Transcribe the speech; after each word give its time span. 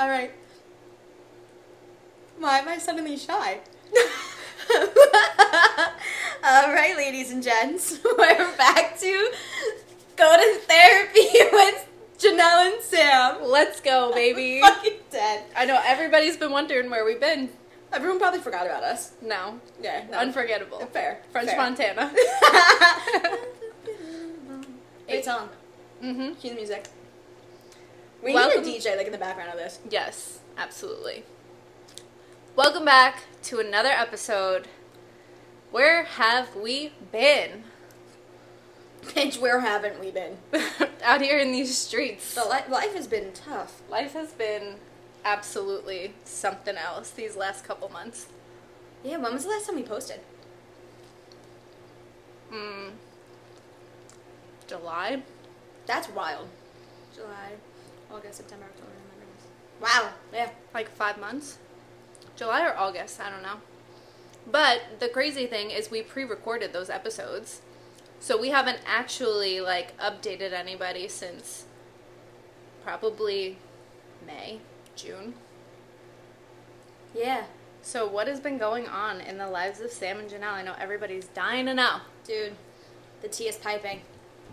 All 0.00 0.08
right. 0.08 0.32
Why 2.38 2.60
am 2.60 2.68
I 2.68 2.78
suddenly 2.78 3.18
shy? 3.18 3.58
All 6.42 6.72
right, 6.72 6.94
ladies 6.96 7.30
and 7.30 7.42
gents, 7.42 7.98
we're 8.18 8.56
back 8.56 8.98
to 9.00 9.30
go 10.16 10.36
to 10.38 10.60
therapy 10.60 11.28
with 11.52 11.86
Janel 12.18 12.72
and 12.72 12.82
Sam. 12.82 13.42
Let's 13.42 13.82
go, 13.82 14.10
baby. 14.14 14.62
Fucking 14.62 15.00
dead. 15.10 15.44
I 15.54 15.66
know 15.66 15.78
everybody's 15.84 16.38
been 16.38 16.50
wondering 16.50 16.88
where 16.88 17.04
we've 17.04 17.20
been. 17.20 17.50
Everyone 17.92 18.18
probably 18.18 18.40
forgot 18.40 18.64
about 18.64 18.82
us. 18.82 19.12
No. 19.20 19.60
Yeah, 19.82 20.04
no. 20.10 20.16
Unforgettable. 20.16 20.78
Fair. 20.94 21.20
French 21.30 21.50
fair. 21.50 21.58
Montana. 21.58 22.10
Great 25.06 25.26
song. 25.26 25.50
mm-hmm. 26.02 26.32
Cue 26.40 26.48
the 26.48 26.56
music. 26.56 26.86
We 28.22 28.34
Welcome- 28.34 28.62
need 28.64 28.76
a 28.84 28.90
DJ 28.90 28.96
like 28.96 29.06
in 29.06 29.12
the 29.12 29.18
background 29.18 29.50
of 29.50 29.56
this. 29.56 29.78
Yes, 29.88 30.40
absolutely. 30.58 31.24
Welcome 32.56 32.84
back 32.84 33.22
to 33.44 33.60
another 33.60 33.88
episode. 33.88 34.68
Where 35.70 36.04
have 36.04 36.54
we 36.56 36.92
been? 37.12 37.64
Bitch, 39.02 39.38
where 39.40 39.60
haven't 39.60 39.98
we 39.98 40.10
been? 40.10 40.36
Out 41.02 41.22
here 41.22 41.38
in 41.38 41.52
these 41.52 41.76
streets. 41.76 42.34
The 42.34 42.44
li- 42.44 42.68
life 42.70 42.94
has 42.94 43.06
been 43.06 43.32
tough. 43.32 43.80
Life 43.88 44.12
has 44.12 44.32
been 44.32 44.74
absolutely 45.24 46.12
something 46.24 46.76
else 46.76 47.10
these 47.10 47.36
last 47.36 47.64
couple 47.64 47.88
months. 47.88 48.26
Yeah, 49.02 49.16
when 49.16 49.32
was 49.32 49.44
the 49.44 49.50
last 49.50 49.66
time 49.66 49.76
we 49.76 49.82
posted? 49.82 50.20
Mm. 52.52 52.90
July? 54.66 55.22
That's 55.86 56.08
wild. 56.10 56.48
July, 57.14 57.52
August, 58.12 58.38
September, 58.38 58.66
October, 58.66 58.90
November. 59.14 59.26
Wow. 59.80 60.12
Yeah. 60.32 60.50
like 60.74 60.90
five 60.90 61.18
months 61.18 61.58
july 62.36 62.64
or 62.66 62.74
august 62.76 63.20
i 63.20 63.28
don't 63.30 63.42
know 63.42 63.56
but 64.50 64.80
the 64.98 65.08
crazy 65.08 65.46
thing 65.46 65.70
is 65.70 65.90
we 65.90 66.00
pre-recorded 66.02 66.72
those 66.72 66.88
episodes 66.88 67.60
so 68.18 68.40
we 68.40 68.48
haven't 68.50 68.78
actually 68.86 69.60
like 69.60 69.96
updated 69.98 70.52
anybody 70.52 71.06
since 71.08 71.64
probably 72.84 73.58
may 74.26 74.60
june 74.96 75.34
Yeah. 77.14 77.44
so 77.82 78.06
what 78.06 78.26
has 78.28 78.40
been 78.40 78.56
going 78.58 78.86
on 78.86 79.20
in 79.20 79.36
the 79.38 79.48
lives 79.48 79.80
of 79.80 79.90
sam 79.90 80.18
and 80.18 80.30
janel 80.30 80.52
i 80.52 80.62
know 80.62 80.74
everybody's 80.78 81.26
dying 81.26 81.66
to 81.66 81.74
know 81.74 81.98
Dude, 82.24 82.54
the 83.22 83.28
tea 83.28 83.48
is 83.48 83.56
piping. 83.56 84.00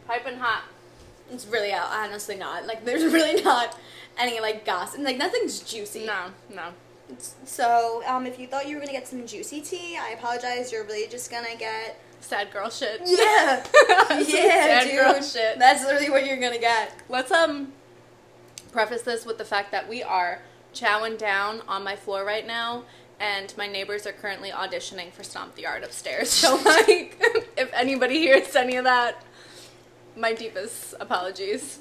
piping 0.08 0.38
hot 0.39 0.63
It's 1.31 1.45
really 1.47 1.72
uh, 1.72 1.83
honestly 1.83 2.36
not. 2.36 2.66
Like, 2.66 2.86
there's 2.86 3.03
really 3.14 3.42
not 3.44 3.78
any, 4.17 4.39
like, 4.39 4.66
gossip. 4.66 5.02
Like, 5.02 5.17
nothing's 5.17 5.59
juicy. 5.59 6.06
no 6.06 6.28
no 6.53 6.69
So, 7.45 8.02
um, 8.08 8.25
if 8.25 8.39
you 8.39 8.47
thought 8.47 8.67
you 8.67 8.75
were 8.75 8.81
gonna 8.81 8.92
get 8.94 9.08
some 9.08 9.25
juicy 9.28 9.61
tea, 9.61 9.97
I 9.97 10.09
apologize. 10.11 10.72
You're 10.72 10.84
really 10.86 11.08
just 11.09 11.30
gonna 11.31 11.56
get. 11.58 12.00
sad 12.22 12.52
girl 12.52 12.69
shit 12.69 13.02
Yeah! 13.06 13.64
Yeah, 14.09 14.25
sad 14.25 14.84
dude. 14.86 14.94
girl 14.95 15.22
shit 15.22 15.59
That's 15.59 15.84
literally 15.84 16.09
what 16.09 16.25
you're 16.25 16.39
gonna 16.39 16.59
get. 16.59 16.94
Let's 17.09 17.31
um 17.31 17.73
preface 18.72 19.02
this 19.03 19.25
with 19.25 19.38
the 19.38 19.45
fact 19.45 19.72
that 19.72 19.88
we 19.88 20.03
are 20.03 20.39
chowing 20.73 21.17
down 21.17 21.62
on 21.67 21.84
my 21.84 21.95
floor 21.95 22.23
right 22.25 22.45
now 22.45 22.84
and 23.19 23.53
my 23.58 23.66
neighbors 23.67 24.06
are 24.06 24.12
currently 24.12 24.50
auditioning 24.52 25.12
for 25.12 25.23
Stomp 25.23 25.56
the 25.56 25.64
Yard 25.64 25.84
upstairs. 25.84 26.30
So 26.30 26.56
like 26.66 27.17
if 27.58 27.72
anybody 27.73 28.19
hears 28.19 28.56
any 28.56 28.75
of 28.75 28.84
that, 28.84 29.23
my 30.17 30.33
deepest 30.33 30.95
apologies. 30.99 31.79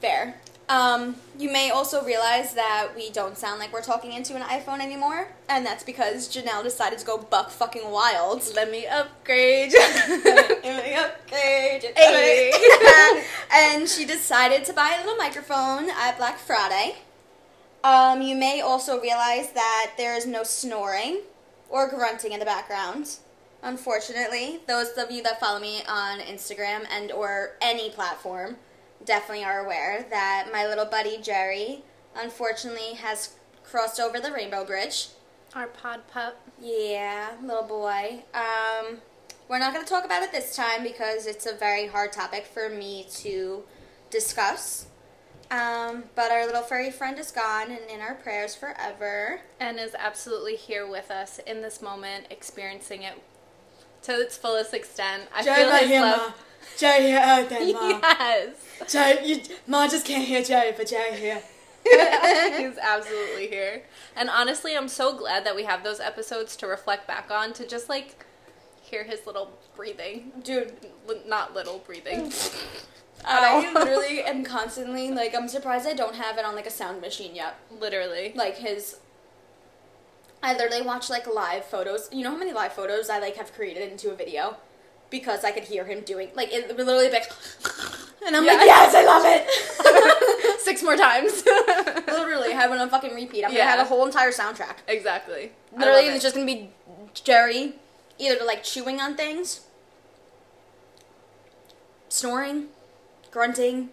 Fair. 0.00 0.40
Um, 0.68 1.16
you 1.38 1.52
may 1.52 1.70
also 1.70 2.02
realize 2.04 2.54
that 2.54 2.88
we 2.96 3.10
don't 3.10 3.36
sound 3.36 3.58
like 3.58 3.72
we're 3.72 3.82
talking 3.82 4.12
into 4.12 4.34
an 4.34 4.42
iPhone 4.42 4.80
anymore, 4.80 5.28
and 5.48 5.66
that's 5.66 5.84
because 5.84 6.28
Janel 6.34 6.62
decided 6.62 6.98
to 6.98 7.04
go 7.04 7.18
buck 7.18 7.50
fucking 7.50 7.90
wild. 7.90 8.42
Let 8.54 8.70
me 8.70 8.86
upgrade. 8.86 9.72
Let 10.24 10.62
me 10.64 10.94
upgrade. 10.94 11.92
Hey. 11.94 12.52
and 13.52 13.88
she 13.88 14.06
decided 14.06 14.64
to 14.64 14.72
buy 14.72 14.96
a 14.96 15.00
little 15.00 15.16
microphone 15.16 15.90
at 15.90 16.16
Black 16.16 16.38
Friday. 16.38 16.96
Um, 17.84 18.22
you 18.22 18.36
may 18.36 18.60
also 18.60 19.00
realize 19.00 19.52
that 19.52 19.92
there 19.98 20.16
is 20.16 20.24
no 20.24 20.44
snoring 20.44 21.20
or 21.68 21.88
grunting 21.88 22.32
in 22.32 22.38
the 22.38 22.46
background. 22.46 23.16
Unfortunately, 23.62 24.60
those 24.66 24.90
of 24.98 25.10
you 25.10 25.22
that 25.22 25.38
follow 25.38 25.60
me 25.60 25.82
on 25.88 26.18
Instagram 26.18 26.84
and 26.90 27.12
or 27.12 27.52
any 27.60 27.90
platform 27.90 28.56
definitely 29.04 29.44
are 29.44 29.64
aware 29.64 30.04
that 30.10 30.48
my 30.52 30.66
little 30.66 30.84
buddy 30.84 31.18
Jerry 31.20 31.84
unfortunately 32.16 32.94
has 32.94 33.34
crossed 33.64 34.00
over 34.00 34.18
the 34.18 34.32
rainbow 34.32 34.64
bridge. 34.64 35.08
Our 35.54 35.68
pod 35.68 36.08
pup. 36.08 36.40
Yeah, 36.60 37.32
little 37.42 37.62
boy. 37.62 38.24
Um, 38.34 38.98
we're 39.48 39.58
not 39.58 39.72
going 39.72 39.84
to 39.84 39.88
talk 39.88 40.04
about 40.04 40.22
it 40.22 40.32
this 40.32 40.56
time 40.56 40.82
because 40.82 41.26
it's 41.26 41.46
a 41.46 41.54
very 41.54 41.86
hard 41.86 42.12
topic 42.12 42.46
for 42.46 42.68
me 42.68 43.06
to 43.16 43.62
discuss. 44.10 44.86
Um, 45.50 46.04
but 46.14 46.30
our 46.30 46.46
little 46.46 46.62
furry 46.62 46.90
friend 46.90 47.18
is 47.18 47.30
gone 47.30 47.70
and 47.70 47.90
in 47.90 48.00
our 48.00 48.14
prayers 48.14 48.54
forever. 48.54 49.42
And 49.60 49.78
is 49.78 49.94
absolutely 49.96 50.56
here 50.56 50.88
with 50.88 51.10
us 51.10 51.38
in 51.46 51.60
this 51.60 51.82
moment, 51.82 52.26
experiencing 52.30 53.02
it 53.02 53.14
to 54.02 54.20
its 54.20 54.36
fullest 54.36 54.74
extent. 54.74 55.24
I 55.34 55.42
feel 55.42 55.70
his 55.70 56.00
love. 56.00 56.34
Jerry 56.78 57.02
here, 57.06 57.22
oh, 57.24 57.46
then, 57.46 57.68
Yes. 57.68 58.54
Jerry, 58.88 59.26
you, 59.26 59.40
Ma 59.66 59.86
just 59.88 60.06
can't 60.06 60.24
hear 60.24 60.42
Jerry, 60.42 60.72
but 60.76 60.86
Jerry 60.86 61.14
here. 61.16 61.42
He's 61.84 62.78
absolutely 62.78 63.48
here. 63.48 63.82
And 64.16 64.30
honestly, 64.30 64.76
I'm 64.76 64.88
so 64.88 65.16
glad 65.16 65.44
that 65.44 65.54
we 65.56 65.64
have 65.64 65.84
those 65.84 66.00
episodes 66.00 66.56
to 66.56 66.66
reflect 66.66 67.06
back 67.06 67.30
on 67.30 67.52
to 67.54 67.66
just 67.66 67.88
like 67.88 68.24
hear 68.80 69.04
his 69.04 69.26
little 69.26 69.50
breathing. 69.76 70.32
Dude, 70.42 70.72
L- 71.08 71.16
not 71.26 71.54
little 71.54 71.78
breathing. 71.78 72.32
I 73.24 73.72
literally 73.72 74.22
am 74.22 74.42
constantly, 74.42 75.12
like, 75.12 75.32
I'm 75.34 75.46
surprised 75.48 75.86
I 75.86 75.92
don't 75.94 76.16
have 76.16 76.38
it 76.38 76.44
on, 76.44 76.56
like, 76.56 76.66
a 76.66 76.70
sound 76.70 77.00
machine 77.00 77.36
yet. 77.36 77.54
Literally. 77.78 78.32
like 78.34 78.56
his 78.56 78.96
I 80.42 80.54
literally 80.56 80.82
watch 80.82 81.08
like 81.08 81.26
live 81.32 81.64
photos. 81.64 82.08
You 82.12 82.24
know 82.24 82.30
how 82.30 82.36
many 82.36 82.52
live 82.52 82.72
photos 82.72 83.08
I 83.10 83.18
like 83.18 83.36
have 83.36 83.52
created 83.54 83.90
into 83.92 84.10
a 84.10 84.14
video 84.14 84.56
because 85.10 85.44
I 85.44 85.50
could 85.52 85.64
hear 85.64 85.84
him 85.84 86.00
doing 86.00 86.30
like 86.34 86.52
it 86.52 86.68
would 86.68 86.76
literally 86.78 87.08
be 87.08 87.12
like 87.12 87.30
and 88.26 88.34
I'm 88.36 88.44
Yeah. 88.44 88.52
like 88.54 88.66
yes, 88.66 88.94
I 88.94 89.04
love 89.04 89.22
it. 89.24 90.60
Six 90.60 90.82
more 90.82 90.96
times. 90.96 91.44
literally 92.06 92.52
have 92.52 92.72
it 92.72 92.78
on 92.78 92.88
fucking 92.90 93.14
repeat. 93.14 93.44
I'm 93.44 93.52
Yeah. 93.52 93.58
gonna 93.58 93.70
have 93.70 93.80
a 93.80 93.84
whole 93.84 94.04
entire 94.06 94.30
soundtrack. 94.32 94.76
exactly. 94.88 95.52
Literally, 95.76 96.06
it's 96.08 96.18
it. 96.18 96.22
just 96.22 96.34
gonna 96.34 96.46
be 96.46 96.70
Jerry 97.14 97.74
either 98.18 98.44
like 98.44 98.62
chewing 98.62 99.00
on 99.00 99.16
things, 99.16 99.60
snoring, 102.08 102.66
grunting, 103.30 103.90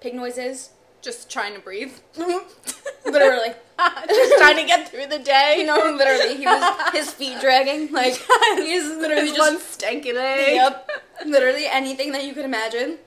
pig 0.00 0.14
noises. 0.14 0.70
just 1.00 1.28
trying 1.30 1.52
to 1.54 1.60
breathe. 1.60 1.92
Mm-hmm. 2.16 2.71
Literally. 3.04 3.54
just 4.08 4.38
trying 4.38 4.56
to 4.56 4.64
get 4.64 4.88
through 4.88 5.06
the 5.06 5.18
day. 5.18 5.56
You 5.58 5.66
know, 5.66 5.94
literally, 5.96 6.36
he 6.36 6.46
was 6.46 6.92
his 6.92 7.12
feet 7.12 7.40
dragging. 7.40 7.92
Like 7.92 8.14
he's 8.56 8.84
literally 8.88 9.28
His 9.28 9.36
just 9.36 9.52
one 9.52 9.60
stanky 9.60 10.14
leg. 10.14 10.54
Yep. 10.54 10.90
Literally 11.26 11.66
anything 11.66 12.12
that 12.12 12.24
you 12.24 12.32
could 12.34 12.44
imagine. 12.44 12.98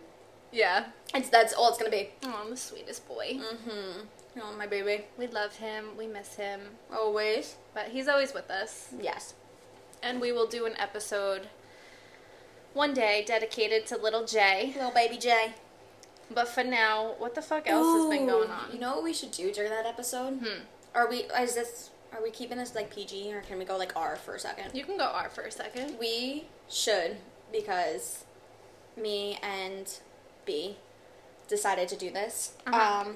Yeah. 0.52 0.86
It's 1.14 1.30
that's 1.30 1.54
all 1.54 1.70
it's 1.70 1.78
gonna 1.78 1.92
be. 1.92 2.10
Oh, 2.24 2.42
I'm 2.44 2.50
the 2.50 2.58
sweetest 2.58 3.08
boy. 3.08 3.40
Mm-hmm. 3.40 4.02
Oh 4.42 4.54
my 4.58 4.68
baby. 4.68 5.06
We 5.18 5.28
love 5.28 5.56
him. 5.56 5.98
We 5.98 6.08
miss 6.08 6.36
him. 6.36 6.62
Always. 6.94 7.56
But 7.74 7.90
he's 7.90 8.08
always 8.08 8.34
with 8.34 8.50
us. 8.52 8.90
Yes. 9.00 9.34
And 10.04 10.20
we 10.20 10.32
will 10.32 10.48
do 10.48 10.66
an 10.66 10.74
episode 10.78 11.48
one 12.74 12.94
day 12.94 13.24
dedicated 13.26 13.86
to 13.88 13.98
little 13.98 14.26
Jay. 14.26 14.74
Little 14.76 14.92
baby 14.92 15.18
Jay. 15.18 15.54
But 16.32 16.48
for 16.48 16.64
now, 16.64 17.16
what 17.18 17.36
the 17.36 17.42
fuck 17.42 17.68
else 17.70 18.02
has 18.02 18.10
been 18.10 18.28
going 18.28 18.50
on? 18.50 18.72
You 18.74 18.80
know 18.80 18.96
what 18.96 19.04
we 19.04 19.14
should 19.14 19.32
do 19.32 19.52
during 19.52 19.70
that 19.70 19.86
episode? 19.86 20.40
Hmm. 20.40 20.62
Are 20.94 21.10
we 21.10 21.20
is 21.40 21.56
this 21.56 21.92
are 22.14 22.24
we 22.24 22.32
keeping 22.32 22.58
this 22.58 22.74
like 22.74 22.94
PG 22.94 23.34
or 23.34 23.42
can 23.42 23.60
we 23.60 23.66
go 23.66 23.78
like 23.78 23.96
R 23.96 24.16
for 24.16 24.36
a 24.36 24.40
second? 24.40 24.74
You 24.74 24.86
can 24.86 24.98
go 24.98 25.06
R 25.06 25.30
for 25.30 25.44
a 25.44 25.52
second. 25.52 25.98
We 26.00 26.46
should 26.70 27.18
because 27.52 28.24
me 28.98 29.38
and 29.44 30.00
B 30.46 30.78
decided 31.48 31.88
to 31.90 31.96
do 31.96 32.10
this. 32.10 32.54
Uh-huh. 32.66 33.08
Um 33.10 33.16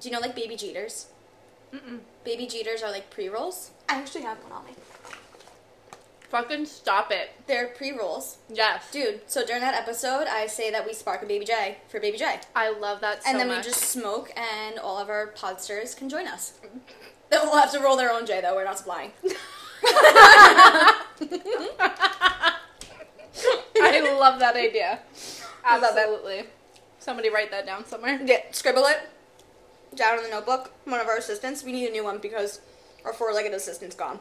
do 0.00 0.08
you 0.08 0.14
know 0.14 0.20
like 0.20 0.34
baby 0.34 0.56
jeeters? 0.56 1.06
Mm-mm. 1.72 2.00
Baby 2.24 2.46
jeeters 2.46 2.82
are 2.82 2.90
like 2.90 3.10
pre-rolls. 3.10 3.70
I 3.88 3.94
actually 3.94 4.22
have 4.22 4.38
one 4.42 4.52
on 4.52 4.64
me. 4.64 4.72
Fucking 6.30 6.64
stop 6.66 7.10
it. 7.10 7.30
They're 7.48 7.66
pre-rolls. 7.66 8.38
Yes. 8.48 8.88
Dude, 8.92 9.20
so 9.26 9.44
during 9.44 9.62
that 9.62 9.74
episode, 9.74 10.26
I 10.28 10.46
say 10.46 10.70
that 10.70 10.86
we 10.86 10.92
spark 10.94 11.22
a 11.22 11.26
baby 11.26 11.44
J 11.44 11.78
for 11.88 11.98
baby 11.98 12.18
J. 12.18 12.38
I 12.54 12.70
love 12.70 13.00
that 13.00 13.24
so 13.24 13.30
and 13.30 13.38
then 13.40 13.48
much. 13.48 13.58
we 13.66 13.70
just 13.70 13.82
smoke, 13.82 14.30
and 14.36 14.78
all 14.78 14.96
of 14.98 15.08
our 15.08 15.32
podsters 15.36 15.96
can 15.96 16.08
join 16.08 16.28
us. 16.28 16.54
They'll 17.30 17.52
have 17.56 17.72
to 17.72 17.80
roll 17.80 17.96
their 17.96 18.12
own 18.12 18.26
J, 18.26 18.40
though. 18.40 18.54
We're 18.54 18.64
not 18.64 18.78
supplying. 18.78 19.10
I 23.82 24.16
love 24.18 24.38
that 24.38 24.54
idea. 24.56 25.00
I 25.64 25.78
love 25.78 25.96
it. 25.96 26.00
Absolutely. 26.00 26.44
Somebody 26.98 27.30
write 27.30 27.50
that 27.50 27.66
down 27.66 27.84
somewhere. 27.86 28.20
Yeah, 28.24 28.38
scribble 28.52 28.84
it. 28.84 29.08
down 29.96 30.18
in 30.18 30.24
the 30.24 30.30
notebook, 30.30 30.72
one 30.84 31.00
of 31.00 31.06
our 31.08 31.16
assistants, 31.16 31.64
we 31.64 31.72
need 31.72 31.88
a 31.88 31.92
new 31.92 32.04
one 32.04 32.18
because 32.18 32.60
our 33.04 33.12
four-legged 33.12 33.52
assistant's 33.52 33.96
gone. 33.96 34.20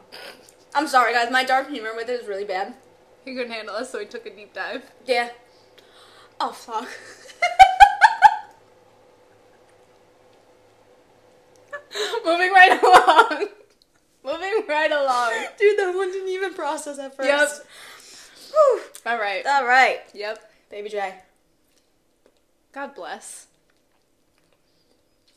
I'm 0.76 0.88
sorry, 0.88 1.14
guys. 1.14 1.32
My 1.32 1.44
dark 1.44 1.70
humor 1.70 1.92
with 1.96 2.10
it 2.10 2.22
is 2.22 2.28
really 2.28 2.46
bad. 2.46 2.74
He 3.26 3.34
couldn't 3.36 3.52
handle 3.52 3.76
us, 3.76 3.92
so 3.92 4.00
he 4.00 4.06
took 4.06 4.26
a 4.26 4.30
deep 4.36 4.54
dive. 4.54 4.84
Yeah. 5.06 5.30
Oh 6.40 6.52
fuck. 6.52 6.88
Moving 12.26 12.52
right 12.52 12.80
along. 12.84 13.48
Moving 14.24 14.64
right 14.68 14.92
along. 14.92 15.34
Dude, 15.58 15.80
that 15.80 15.94
one 15.96 16.12
didn't 16.12 16.30
even 16.30 16.54
process 16.54 17.00
at 17.00 17.16
first. 17.16 17.28
Yep. 17.28 17.50
Whew. 18.52 18.82
All 19.06 19.18
right. 19.20 19.46
All 19.46 19.66
right, 19.66 20.02
Yep. 20.14 20.52
baby 20.70 20.90
J. 20.90 21.16
God 22.72 22.94
bless. 22.96 23.48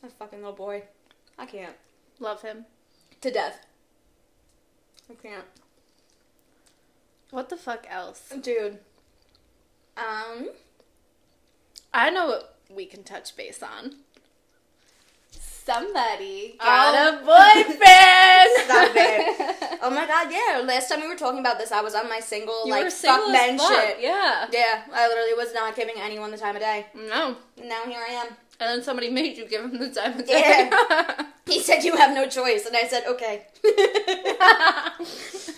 That 0.01 0.11
fucking 0.13 0.39
little 0.39 0.53
boy. 0.53 0.83
I 1.39 1.45
can't. 1.45 1.75
Love 2.19 2.41
him. 2.41 2.65
To 3.21 3.31
death. 3.31 3.65
I 5.13 5.27
can't. 5.27 5.45
What 7.31 7.49
the 7.49 7.57
fuck 7.57 7.85
else? 7.89 8.31
Dude. 8.41 8.79
Um. 9.97 10.49
I 11.93 12.09
know 12.09 12.27
what 12.27 12.57
we 12.69 12.85
can 12.85 13.03
touch 13.03 13.35
base 13.35 13.61
on. 13.61 13.95
Somebody 15.31 16.57
Oh. 16.59 16.65
got 16.65 17.13
a 17.13 17.17
boyfriend. 17.25 18.65
Stop 18.65 18.91
it. 18.95 19.69
Oh 19.85 19.89
my 19.89 20.07
god, 20.07 20.31
yeah. 20.31 20.61
Last 20.65 20.87
time 20.89 21.01
we 21.01 21.07
were 21.09 21.15
talking 21.17 21.41
about 21.41 21.57
this, 21.57 21.73
I 21.73 21.81
was 21.81 21.93
on 21.93 22.07
my 22.07 22.21
single, 22.21 22.65
You 22.65 22.71
like, 22.71 22.89
single 22.89 23.23
fuck 23.23 23.31
men 23.33 23.57
fuck, 23.57 23.69
shit. 23.69 23.97
Yeah. 23.99 24.47
Yeah, 24.49 24.83
I 24.93 25.09
literally 25.09 25.33
was 25.33 25.53
not 25.53 25.75
giving 25.75 25.95
anyone 25.97 26.31
the 26.31 26.37
time 26.37 26.55
of 26.55 26.61
day. 26.61 26.85
No. 26.95 27.35
And 27.59 27.67
now 27.67 27.83
here 27.83 27.99
I 27.99 28.13
am. 28.13 28.27
And 28.61 28.69
then 28.69 28.81
somebody 28.81 29.09
made 29.09 29.35
you 29.35 29.45
give 29.45 29.61
him 29.61 29.77
the 29.77 29.89
time 29.89 30.17
of 30.17 30.25
day. 30.25 30.71
He 31.53 31.61
said 31.61 31.83
you 31.83 31.95
have 31.95 32.15
no 32.15 32.27
choice, 32.27 32.65
and 32.65 32.75
I 32.75 32.87
said 32.87 33.03
okay. 33.07 33.45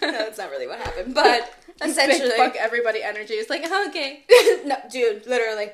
no, 0.02 0.12
that's 0.12 0.38
not 0.38 0.52
really 0.52 0.68
what 0.68 0.78
happened, 0.78 1.16
but 1.16 1.54
essentially, 1.82 2.32
Big 2.32 2.38
fuck 2.38 2.56
everybody 2.58 3.02
energy. 3.02 3.36
It's 3.36 3.50
like, 3.50 3.64
oh, 3.66 3.88
okay. 3.88 4.26
no, 4.66 4.76
dude, 4.92 5.26
literally. 5.26 5.70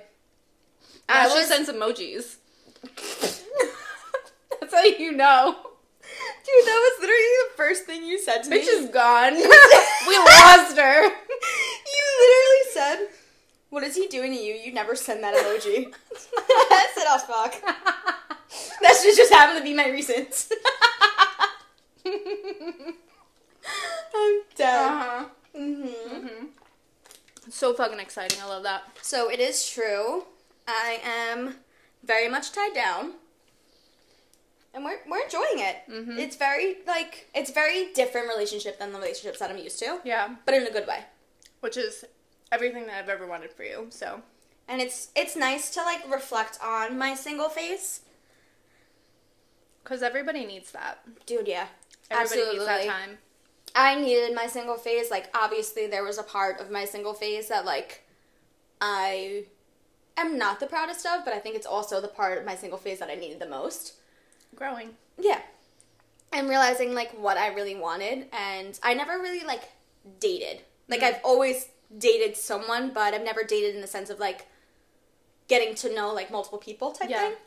I 1.09 1.25
was, 1.27 1.47
send 1.47 1.65
emojis. 1.67 2.37
That's 4.61 4.73
how 4.73 4.83
you 4.83 5.11
know. 5.11 5.55
dude, 5.55 6.65
that 6.65 6.91
was 6.91 7.01
literally 7.01 7.23
the 7.49 7.57
first 7.57 7.85
thing 7.85 8.05
you 8.05 8.19
said 8.19 8.43
to 8.43 8.49
me. 8.51 8.59
Bitch 8.59 8.67
is 8.67 8.89
gone. 8.91 9.33
we 9.33 10.17
lost 10.17 10.77
her. 10.77 11.03
You 11.03 12.03
literally 12.19 12.65
said, 12.73 13.07
"What 13.71 13.83
is 13.83 13.95
he 13.95 14.07
doing 14.07 14.33
to 14.33 14.37
you? 14.37 14.53
You 14.53 14.71
never 14.71 14.95
send 14.95 15.23
that 15.23 15.33
emoji." 15.33 15.91
I 16.37 16.87
said, 16.93 17.05
"Oh 17.07 17.17
fuck." 17.17 18.17
That 18.81 18.95
should 19.01 19.15
just 19.15 19.31
happened 19.33 19.59
to 19.59 19.63
be 19.63 19.73
my 19.73 19.89
recent. 19.89 20.47
I'm 24.15 24.41
dead. 24.55 24.87
Uh-huh. 24.91 25.25
hmm 25.55 26.45
So 27.49 27.73
fucking 27.73 27.99
exciting. 27.99 28.39
I 28.41 28.47
love 28.47 28.63
that. 28.63 28.83
So 29.01 29.29
it 29.29 29.39
is 29.39 29.69
true. 29.69 30.25
I 30.67 30.99
am 31.03 31.55
very 32.03 32.27
much 32.29 32.51
tied 32.51 32.73
down. 32.73 33.13
And 34.73 34.85
we're, 34.85 34.99
we're 35.09 35.23
enjoying 35.23 35.59
it. 35.59 35.77
Mhm. 35.89 36.17
It's 36.17 36.35
very 36.37 36.77
like 36.87 37.27
it's 37.35 37.51
very 37.51 37.91
different 37.93 38.27
relationship 38.29 38.79
than 38.79 38.91
the 38.93 38.99
relationships 38.99 39.39
that 39.39 39.49
I'm 39.51 39.57
used 39.57 39.79
to, 39.79 39.99
Yeah. 40.05 40.35
but 40.45 40.53
in 40.53 40.65
a 40.65 40.71
good 40.71 40.87
way. 40.87 41.03
Which 41.59 41.75
is 41.77 42.05
everything 42.51 42.85
that 42.87 42.95
I've 42.95 43.09
ever 43.09 43.27
wanted 43.27 43.51
for 43.51 43.63
you. 43.63 43.87
So 43.89 44.21
And 44.69 44.81
it's 44.81 45.09
it's 45.15 45.35
nice 45.35 45.69
to 45.71 45.81
like 45.83 46.09
reflect 46.09 46.57
on 46.63 46.97
my 46.97 47.15
single 47.15 47.49
phase. 47.49 48.01
Because 49.83 50.01
everybody 50.03 50.45
needs 50.45 50.71
that. 50.71 50.99
Dude, 51.25 51.47
yeah. 51.47 51.67
Everybody 52.09 52.41
Absolutely. 52.41 52.53
needs 52.55 52.65
that 52.65 52.85
time. 52.85 53.17
I 53.73 53.95
needed 53.99 54.35
my 54.35 54.47
single 54.47 54.75
phase. 54.75 55.09
Like, 55.09 55.29
obviously, 55.35 55.87
there 55.87 56.03
was 56.03 56.17
a 56.17 56.23
part 56.23 56.59
of 56.59 56.69
my 56.69 56.85
single 56.85 57.13
phase 57.13 57.47
that, 57.47 57.65
like, 57.65 58.03
I 58.81 59.45
am 60.17 60.37
not 60.37 60.59
the 60.59 60.67
proudest 60.67 61.05
of, 61.05 61.23
but 61.23 61.33
I 61.33 61.39
think 61.39 61.55
it's 61.55 61.65
also 61.65 62.01
the 62.01 62.07
part 62.07 62.37
of 62.37 62.45
my 62.45 62.55
single 62.55 62.77
phase 62.77 62.99
that 62.99 63.09
I 63.09 63.15
needed 63.15 63.39
the 63.39 63.47
most. 63.47 63.93
Growing. 64.55 64.95
Yeah. 65.17 65.41
And 66.33 66.49
realizing, 66.49 66.93
like, 66.93 67.11
what 67.11 67.37
I 67.37 67.47
really 67.53 67.75
wanted. 67.75 68.27
And 68.33 68.77
I 68.83 68.93
never 68.93 69.19
really, 69.19 69.45
like, 69.45 69.69
dated. 70.19 70.61
Like, 70.87 71.01
Mhm. 71.01 71.03
I've 71.07 71.21
always 71.23 71.69
dated 71.97 72.35
someone, 72.35 72.89
but 72.91 73.13
I've 73.13 73.23
never 73.23 73.43
dated 73.43 73.75
in 73.75 73.81
the 73.81 73.87
sense 73.87 74.09
of, 74.09 74.19
like, 74.19 74.47
getting 75.47 75.75
to 75.75 75.93
know, 75.93 76.13
like, 76.13 76.29
multiple 76.29 76.59
people 76.59 76.91
type 76.91 77.09
Yeah. 77.09 77.29
thing. 77.29 77.37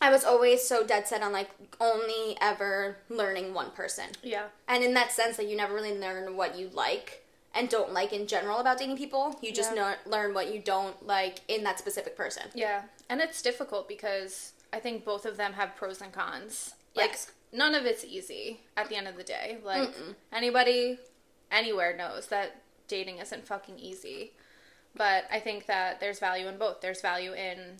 I 0.00 0.10
was 0.10 0.24
always 0.24 0.62
so 0.66 0.84
dead 0.86 1.08
set 1.08 1.22
on, 1.22 1.32
like, 1.32 1.50
only 1.80 2.36
ever 2.40 2.98
learning 3.08 3.52
one 3.54 3.70
person. 3.72 4.06
Yeah. 4.22 4.46
And 4.68 4.84
in 4.84 4.94
that 4.94 5.10
sense, 5.12 5.38
like 5.38 5.48
you 5.48 5.56
never 5.56 5.74
really 5.74 5.98
learn 5.98 6.36
what 6.36 6.56
you 6.56 6.68
like 6.72 7.24
and 7.54 7.68
don't 7.68 7.92
like 7.92 8.12
in 8.12 8.26
general 8.26 8.58
about 8.58 8.78
dating 8.78 8.96
people. 8.96 9.36
You 9.42 9.52
just 9.52 9.74
Yeah. 9.74 9.94
know, 10.04 10.10
learn 10.10 10.34
what 10.34 10.52
you 10.52 10.60
don't 10.60 11.04
like 11.06 11.40
in 11.48 11.64
that 11.64 11.78
specific 11.78 12.16
person. 12.16 12.44
Yeah. 12.54 12.82
And 13.08 13.20
it's 13.20 13.42
difficult 13.42 13.88
because 13.88 14.52
I 14.72 14.78
think 14.80 15.04
both 15.04 15.24
of 15.26 15.36
them 15.36 15.54
have 15.54 15.74
pros 15.76 16.00
and 16.00 16.12
cons. 16.12 16.74
Like 16.94 17.10
Yes. 17.10 17.32
none 17.52 17.74
of 17.74 17.86
it's 17.86 18.04
easy 18.04 18.60
at 18.76 18.88
the 18.88 18.96
end 18.96 19.08
of 19.08 19.16
the 19.16 19.24
day. 19.24 19.58
Like 19.64 19.88
Mm-mm. 19.88 20.14
anybody 20.32 20.98
anywhere 21.50 21.96
knows 21.96 22.26
that 22.28 22.56
dating 22.86 23.18
isn't 23.18 23.46
fucking 23.46 23.78
easy. 23.78 24.32
But 24.94 25.24
I 25.30 25.38
think 25.40 25.66
that 25.66 26.00
there's 26.00 26.18
value 26.18 26.48
in 26.48 26.58
both. 26.58 26.80
There's 26.80 27.00
value 27.00 27.32
in 27.32 27.78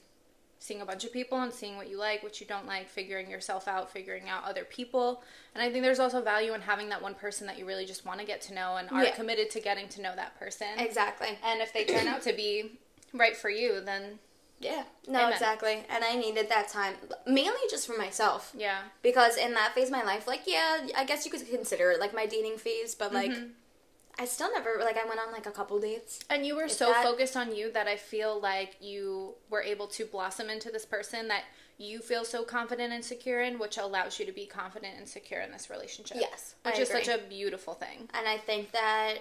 seeing 0.61 0.81
a 0.81 0.85
bunch 0.85 1.05
of 1.05 1.13
people 1.13 1.41
and 1.41 1.53
seeing 1.53 1.77
what 1.77 1.89
you 1.89 1.97
like, 1.99 2.23
what 2.23 2.41
you 2.41 2.47
don't 2.47 2.67
like, 2.67 2.89
figuring 2.89 3.31
yourself 3.31 3.69
out, 3.69 3.91
figuring 3.91 4.29
out 4.29 4.45
other 4.45 4.65
people. 4.65 5.23
And 5.55 5.63
I 5.63 5.71
think 5.71 5.85
there's 5.85 6.01
also 6.01 6.21
value 6.21 6.53
in 6.55 6.61
having 6.63 6.89
that 6.89 7.01
one 7.01 7.15
person 7.15 7.47
that 7.47 7.59
you 7.59 7.65
really 7.67 7.87
just 7.87 8.05
want 8.05 8.21
to 8.21 8.27
get 8.27 8.41
to 8.43 8.55
know 8.55 8.77
and 8.77 8.91
are 8.91 9.05
Yeah. 9.05 9.11
committed 9.15 9.51
to 9.51 9.61
getting 9.61 9.89
to 9.91 10.03
know 10.03 10.15
that 10.17 10.39
person. 10.39 10.67
Exactly. 10.79 11.39
And 11.45 11.61
if 11.61 11.73
they 11.73 11.85
turn 11.85 12.09
out 12.09 12.23
to 12.23 12.33
be 12.33 12.79
right 13.13 13.37
for 13.37 13.51
you, 13.51 13.81
then 13.81 14.19
Yeah. 14.61 14.83
No, 15.07 15.21
Amen. 15.21 15.33
exactly. 15.35 15.85
And 15.89 16.03
I 16.03 16.17
needed 16.17 16.49
that 16.49 16.67
time 16.69 16.97
mainly 17.25 17.61
just 17.71 17.87
for 17.87 17.97
myself 17.97 18.51
yeah. 18.57 18.81
because 19.03 19.37
in 19.37 19.55
that 19.55 19.73
phase 19.73 19.87
of 19.87 19.93
my 19.93 20.03
life, 20.03 20.27
like 20.27 20.43
yeah, 20.47 20.89
I 20.97 21.05
guess 21.05 21.25
you 21.25 21.31
could 21.31 21.49
consider 21.49 21.93
it 21.93 22.01
like 22.01 22.13
my 22.13 22.27
dating 22.27 22.59
phase, 22.59 22.97
but 22.97 23.13
like 23.13 23.31
Mhm. 23.31 23.51
I 24.19 24.25
still 24.25 24.51
never 24.53 24.77
like 24.81 24.97
I 24.97 25.07
went 25.07 25.21
on 25.21 25.31
like 25.33 25.47
a 25.47 25.51
couple 25.51 25.79
dates. 25.79 26.21
And 26.29 26.45
you 26.45 26.57
were 26.57 26.65
If 26.65 26.73
so 26.73 26.87
that- 26.93 27.05
focused 27.05 27.37
on 27.37 27.55
you 27.55 27.71
that 27.73 27.87
I 27.87 27.97
feel 27.97 28.41
like 28.41 28.77
you 28.81 29.35
were 29.49 29.63
able 29.63 29.87
to 29.89 30.05
blossom 30.05 30.51
into 30.51 30.71
this 30.71 30.85
person 30.85 31.29
that 31.29 31.45
you 31.81 32.01
feel 32.01 32.25
so 32.25 32.43
confident 32.43 32.93
and 32.93 33.05
secure 33.05 33.41
in, 33.41 33.59
which 33.61 33.79
allows 33.79 34.19
you 34.19 34.27
to 34.27 34.33
be 34.33 34.45
confident 34.47 34.97
and 34.99 35.09
secure 35.09 35.41
in 35.41 35.53
this 35.53 35.71
relationship. 35.71 36.17
Yes, 36.21 36.57
I 36.65 36.71
Which 36.71 36.81
is 36.81 36.91
agree. 36.91 37.05
such 37.05 37.15
a 37.21 37.23
beautiful 37.29 37.75
thing. 37.75 38.09
And 38.15 38.27
I 38.27 38.37
think 38.39 38.73
that 38.73 39.19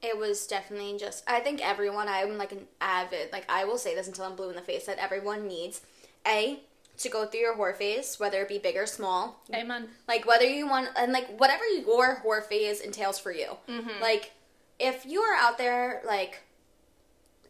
it 0.00 0.16
was 0.18 0.46
definitely 0.46 0.98
just 0.98 1.22
I 1.28 1.40
think 1.40 1.60
everyone 1.64 2.08
I'm 2.08 2.38
like 2.38 2.52
an 2.52 2.66
avid 2.80 3.30
like 3.32 3.44
I 3.50 3.64
will 3.64 3.78
say 3.78 3.94
this 3.94 4.06
until 4.08 4.24
I'm 4.24 4.34
blue 4.34 4.48
in 4.50 4.56
the 4.56 4.62
face 4.62 4.86
that 4.86 4.98
everyone 4.98 5.46
needs 5.46 5.82
a 6.26 6.58
to 7.02 7.08
go 7.08 7.26
through 7.26 7.40
your 7.40 7.56
whore 7.56 7.74
phase, 7.76 8.18
whether 8.18 8.40
it 8.42 8.48
be 8.48 8.58
big 8.58 8.76
or 8.76 8.86
small. 8.86 9.40
Amen. 9.54 9.88
Like 10.08 10.26
whether 10.26 10.44
you 10.46 10.66
want 10.68 10.88
and 10.96 11.12
like 11.12 11.38
whatever 11.38 11.64
your 11.66 12.16
whore 12.24 12.42
phase 12.44 12.80
entails 12.80 13.18
for 13.18 13.32
you. 13.32 13.56
Mhm. 13.68 14.00
Like 14.00 14.32
if 14.78 15.04
you 15.06 15.20
are 15.20 15.36
out 15.36 15.58
there 15.58 16.02
like 16.06 16.40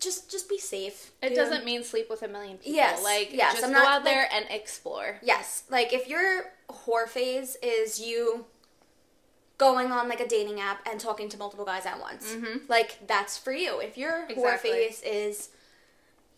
just 0.01 0.31
just 0.31 0.49
be 0.49 0.59
safe. 0.59 1.13
It 1.23 1.29
dude. 1.29 1.37
doesn't 1.39 1.65
mean 1.65 1.85
sleep 1.85 2.11
with 2.11 2.23
a 2.23 2.29
million 2.29 2.57
people. 2.59 2.73
Yes, 2.75 3.03
Like, 3.05 3.33
yes, 3.33 3.53
just 3.55 3.65
I'm 3.65 3.73
go 3.73 3.79
not, 3.79 3.87
out 3.89 4.05
there 4.05 4.29
and 4.33 4.47
explore. 4.51 5.19
Yes, 5.23 5.63
like 5.71 5.93
if 5.93 6.09
your 6.09 6.53
whore 6.69 7.09
phase 7.09 7.57
is 7.63 8.01
you 8.01 8.47
going 9.59 9.93
on 9.93 10.09
like 10.09 10.19
a 10.19 10.27
dating 10.27 10.59
app 10.61 10.85
and 10.91 10.99
talking 10.99 11.29
to 11.29 11.39
multiple 11.39 11.65
guys 11.65 11.87
at 11.87 12.01
once, 12.01 12.27
Mhm. 12.33 12.69
like 12.69 13.07
that's 13.07 13.39
for 13.39 13.53
you. 13.53 13.79
If 13.79 13.97
your 13.97 14.27
whore 14.31 14.59
phase 14.59 15.01
is, 15.03 15.51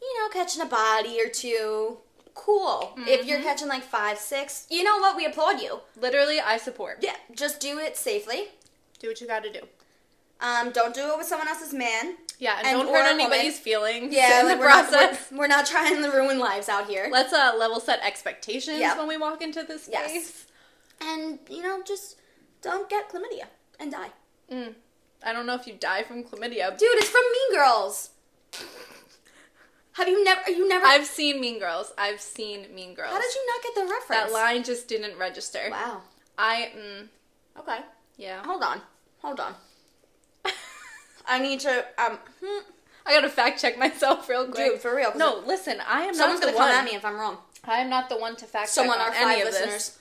you 0.02 0.21
know, 0.21 0.28
catching 0.28 0.61
a 0.61 0.66
body 0.66 1.18
or 1.23 1.28
two, 1.30 1.99
cool. 2.35 2.95
If 2.99 3.26
you're 3.26 3.38
Mhm. 3.38 3.43
catching 3.45 3.69
like 3.69 3.83
five, 3.85 4.19
six, 4.19 4.67
you 4.69 4.83
know 4.85 4.99
what? 4.99 5.17
We 5.17 5.25
applaud 5.26 5.61
you. 5.62 5.81
Literally, 5.97 6.41
I 6.41 6.57
support. 6.59 6.99
Yeah, 7.00 7.17
just 7.33 7.61
do 7.61 7.79
it 7.79 7.97
safely. 7.97 8.50
Do 8.99 9.09
what 9.09 9.21
you 9.21 9.26
gotta 9.26 9.50
do. 9.53 9.61
Um, 10.41 10.71
don't 10.71 10.95
do 10.95 11.12
it 11.12 11.17
with 11.19 11.26
someone 11.26 11.49
else's 11.49 11.73
man. 11.73 12.17
Yeah, 12.38 12.59
and, 12.59 12.67
And 12.67 12.79
don't 12.79 12.87
hurt 12.88 13.00
a 13.07 13.11
woman. 13.12 13.21
anybody's 13.21 13.59
feelings 13.61 14.12
Yeah, 14.12 14.41
in 14.41 14.47
like, 14.49 14.57
the 14.57 14.61
we're 14.61 14.69
not- 14.69 14.88
process. 14.88 15.31
we're, 15.31 15.38
we're 15.38 15.47
not 15.47 15.64
trying 15.67 16.03
to 16.03 16.11
ruin 16.11 16.38
lives 16.38 16.69
out 16.69 16.88
here. 16.88 17.09
Let's 17.11 17.33
uh, 17.33 17.55
level 17.57 17.79
set 17.81 18.00
expectations 18.03 18.79
Yep. 18.81 18.99
when 18.99 19.07
we 19.07 19.17
walk 19.17 19.41
into 19.41 19.62
this 19.62 19.88
Yes. 19.91 20.11
space. 20.11 20.45
and 21.00 21.38
you 21.49 21.62
know, 21.62 21.83
just 21.83 22.17
don't 22.62 22.88
get 22.88 23.09
chlamydia 23.11 23.47
and 23.79 23.93
die. 23.93 24.11
Mm. 24.50 24.75
I 25.23 25.33
don't 25.33 25.47
know 25.47 25.55
if 25.55 25.67
you 25.67 25.75
die 25.75 26.03
from 26.03 26.25
chlamydia. 26.25 26.76
Dude, 26.76 26.88
it's 26.99 27.09
from 27.09 27.23
Mean 27.23 27.59
Girls. 27.59 28.11
Have 29.95 30.09
you 30.09 30.23
never? 30.25 30.51
You 30.51 30.69
never? 30.69 30.85
I've 30.87 31.07
seen 31.07 31.41
Mean 31.41 31.59
Girls. 31.59 31.93
I've 31.97 32.21
seen 32.21 32.75
Mean 32.75 32.95
Girls. 32.95 33.11
How 33.13 33.21
did 33.21 33.35
you 33.35 33.47
not 33.47 33.63
get 33.63 33.75
the 33.75 33.93
reference? 33.93 34.09
That 34.09 34.33
line 34.33 34.63
just 34.65 34.89
didn't 34.89 35.17
register. 35.19 35.69
Wow. 35.71 36.03
I 36.37 36.73
mm, 36.77 37.09
Okay. 37.61 37.79
yeah. 38.17 38.43
Hold 38.45 38.63
on. 38.63 38.81
Hold 39.23 39.41
on. 39.41 39.55
I 41.27 41.39
need 41.39 41.61
to. 41.61 41.85
Um. 41.99 42.19
hmm, 42.45 42.61
I 43.07 43.13
gotta 43.13 43.29
fact 43.29 43.61
check 43.61 43.79
myself 43.79 44.29
real 44.29 44.47
quick. 44.47 44.73
Dude, 44.73 44.81
for 44.81 44.95
real. 44.95 45.13
no, 45.17 45.43
listen. 45.47 45.79
I 45.87 46.03
am 46.03 46.15
Someone's 46.15 46.41
not 46.41 46.47
the 46.53 46.53
gonna 46.59 46.71
come 46.73 46.79
at 46.81 46.85
me 46.85 46.97
if 46.97 47.05
I'm 47.05 47.17
wrong. 47.17 47.39
I'm 47.65 47.89
not 47.89 48.09
the 48.09 48.17
one 48.19 48.37
to 48.37 48.45
fact 48.47 48.69
Someone, 48.69 48.99
check 48.99 49.09
our 49.09 49.15
any 49.15 49.25
five 49.41 49.47
of 49.47 49.53
this. 49.53 49.61
listeners. 49.63 49.99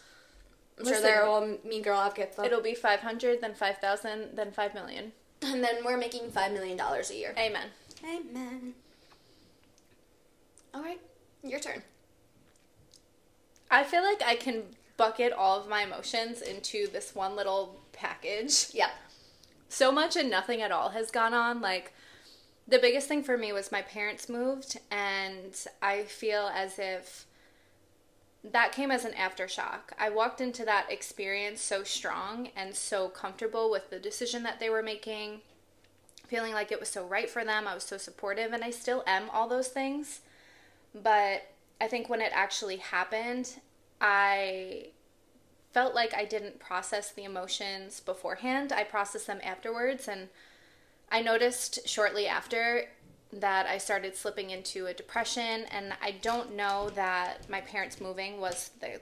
I'm 0.80 0.86
sure 0.86 0.94
Listen. 0.96 1.04
they're 1.04 1.24
all 1.26 1.58
Mean 1.64 1.84
Girl 1.84 2.00
advocates. 2.00 2.36
though. 2.36 2.44
It'll 2.44 2.60
be 2.62 2.74
500, 2.74 3.42
then 3.42 3.54
5,000, 3.54 4.30
then 4.36 4.52
5 4.52 4.74
million. 4.74 5.12
and 5.44 5.64
then 5.64 5.86
we're 5.86 5.98
making 5.98 6.32
$5 6.32 6.52
million 6.52 6.80
a 6.80 7.14
year. 7.14 7.34
Amen. 7.38 7.68
Amen. 8.04 8.74
All 10.74 10.82
right, 10.82 11.00
your 11.44 11.60
turn. 11.60 11.84
I 13.70 13.84
feel 13.84 14.03
like 14.03 14.22
I 14.24 14.36
can 14.36 14.63
bucket 14.98 15.34
all 15.34 15.60
of 15.60 15.68
my 15.68 15.84
emotions 15.84 16.42
into 16.42 16.88
this 16.88 17.15
one 17.15 17.36
little 17.36 17.80
package. 17.92 18.68
Yeah. 18.74 18.89
So 19.70 19.92
much 19.92 20.15
and 20.15 20.30
nothing 20.30 20.62
at 20.62 20.72
all 20.72 20.89
has 20.89 21.12
gone 21.12 21.34
on. 21.34 21.62
Like, 21.62 21.94
the 22.68 22.80
biggest 22.80 23.08
thing 23.08 23.24
for 23.24 23.38
me 23.38 23.51
was 23.51 23.72
my 23.72 23.82
parents 23.82 24.30
moved, 24.30 24.80
and 24.89 25.53
I 25.82 26.03
feel 26.03 26.50
as 26.53 26.80
if 26.80 27.25
that 28.44 28.72
came 28.72 28.92
as 28.92 29.06
an 29.06 29.13
aftershock. 29.13 29.92
I 29.98 30.10
walked 30.10 30.42
into 30.42 30.65
that 30.65 30.92
experience 30.92 31.62
so 31.62 31.84
strong 31.84 32.50
and 32.56 32.75
so 32.75 33.10
comfortable 33.10 33.70
with 33.70 33.89
the 33.89 34.00
decision 34.00 34.44
that 34.44 34.60
they 34.60 34.70
were 34.70 34.84
making, 34.84 35.42
feeling 36.27 36.53
like 36.53 36.72
it 36.72 36.80
was 36.80 36.89
so 36.89 37.06
right 37.06 37.30
for 37.30 37.44
them. 37.44 37.68
I 37.68 37.74
was 37.74 37.84
so 37.84 37.98
supportive, 37.98 38.53
and 38.53 38.63
I 38.63 38.70
still 38.70 39.03
am 39.06 39.30
all 39.30 39.48
those 39.48 39.70
things. 39.70 40.22
But 40.94 41.50
I 41.82 41.88
think 41.88 42.10
when 42.10 42.22
it 42.22 42.32
actually 42.34 42.78
happened, 42.78 43.60
I 44.00 44.88
felt 45.72 45.96
like 45.96 46.14
I 46.14 46.26
didn't 46.26 46.60
process 46.60 47.12
the 47.12 47.24
emotions 47.24 48.00
beforehand. 48.00 48.72
I 48.72 48.84
processed 48.84 49.28
them 49.28 49.40
afterwards, 49.44 50.08
and 50.08 50.30
I 51.12 51.22
noticed 51.22 51.88
shortly 51.88 52.28
after 52.28 52.86
that 53.32 53.66
I 53.66 53.80
started 53.80 54.16
slipping 54.16 54.52
into 54.52 54.86
a 54.86 54.94
depression, 54.94 55.66
and 55.72 55.94
I 56.02 56.12
don't 56.22 56.56
know 56.56 56.90
that 56.92 57.50
my 57.50 57.62
parents 57.62 58.00
moving 58.00 58.40
was 58.40 58.70
the 58.80 59.02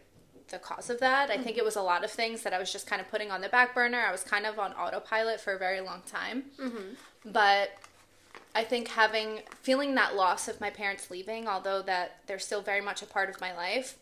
the 0.51 0.59
cause 0.59 0.89
of 0.89 0.99
that. 0.99 1.29
I 1.29 1.35
think 1.35 1.51
mm-hmm. 1.51 1.59
it 1.59 1.65
was 1.65 1.77
a 1.77 1.81
lot 1.81 2.03
of 2.03 2.11
things 2.11 2.43
that 2.43 2.53
I 2.53 2.59
was 2.59 2.71
just 2.71 2.85
kind 2.85 3.01
of 3.01 3.09
putting 3.09 3.31
on 3.31 3.39
the 3.41 3.49
back 3.49 3.73
burner. 3.73 3.99
I 3.99 4.11
was 4.11 4.21
kind 4.21 4.45
of 4.45 4.59
on 4.59 4.73
autopilot 4.73 5.39
for 5.39 5.53
a 5.53 5.57
very 5.57 5.79
long 5.79 6.01
time. 6.05 6.43
Mm-hmm. 6.59 7.31
But 7.31 7.69
I 8.53 8.63
think 8.63 8.89
having 8.89 9.41
feeling 9.61 9.95
that 9.95 10.15
loss 10.15 10.47
of 10.47 10.59
my 10.59 10.69
parents 10.69 11.09
leaving, 11.09 11.47
although 11.47 11.81
that 11.83 12.19
they're 12.27 12.39
still 12.39 12.61
very 12.61 12.81
much 12.81 13.01
a 13.01 13.05
part 13.05 13.29
of 13.29 13.39
my 13.39 13.55
life, 13.55 13.97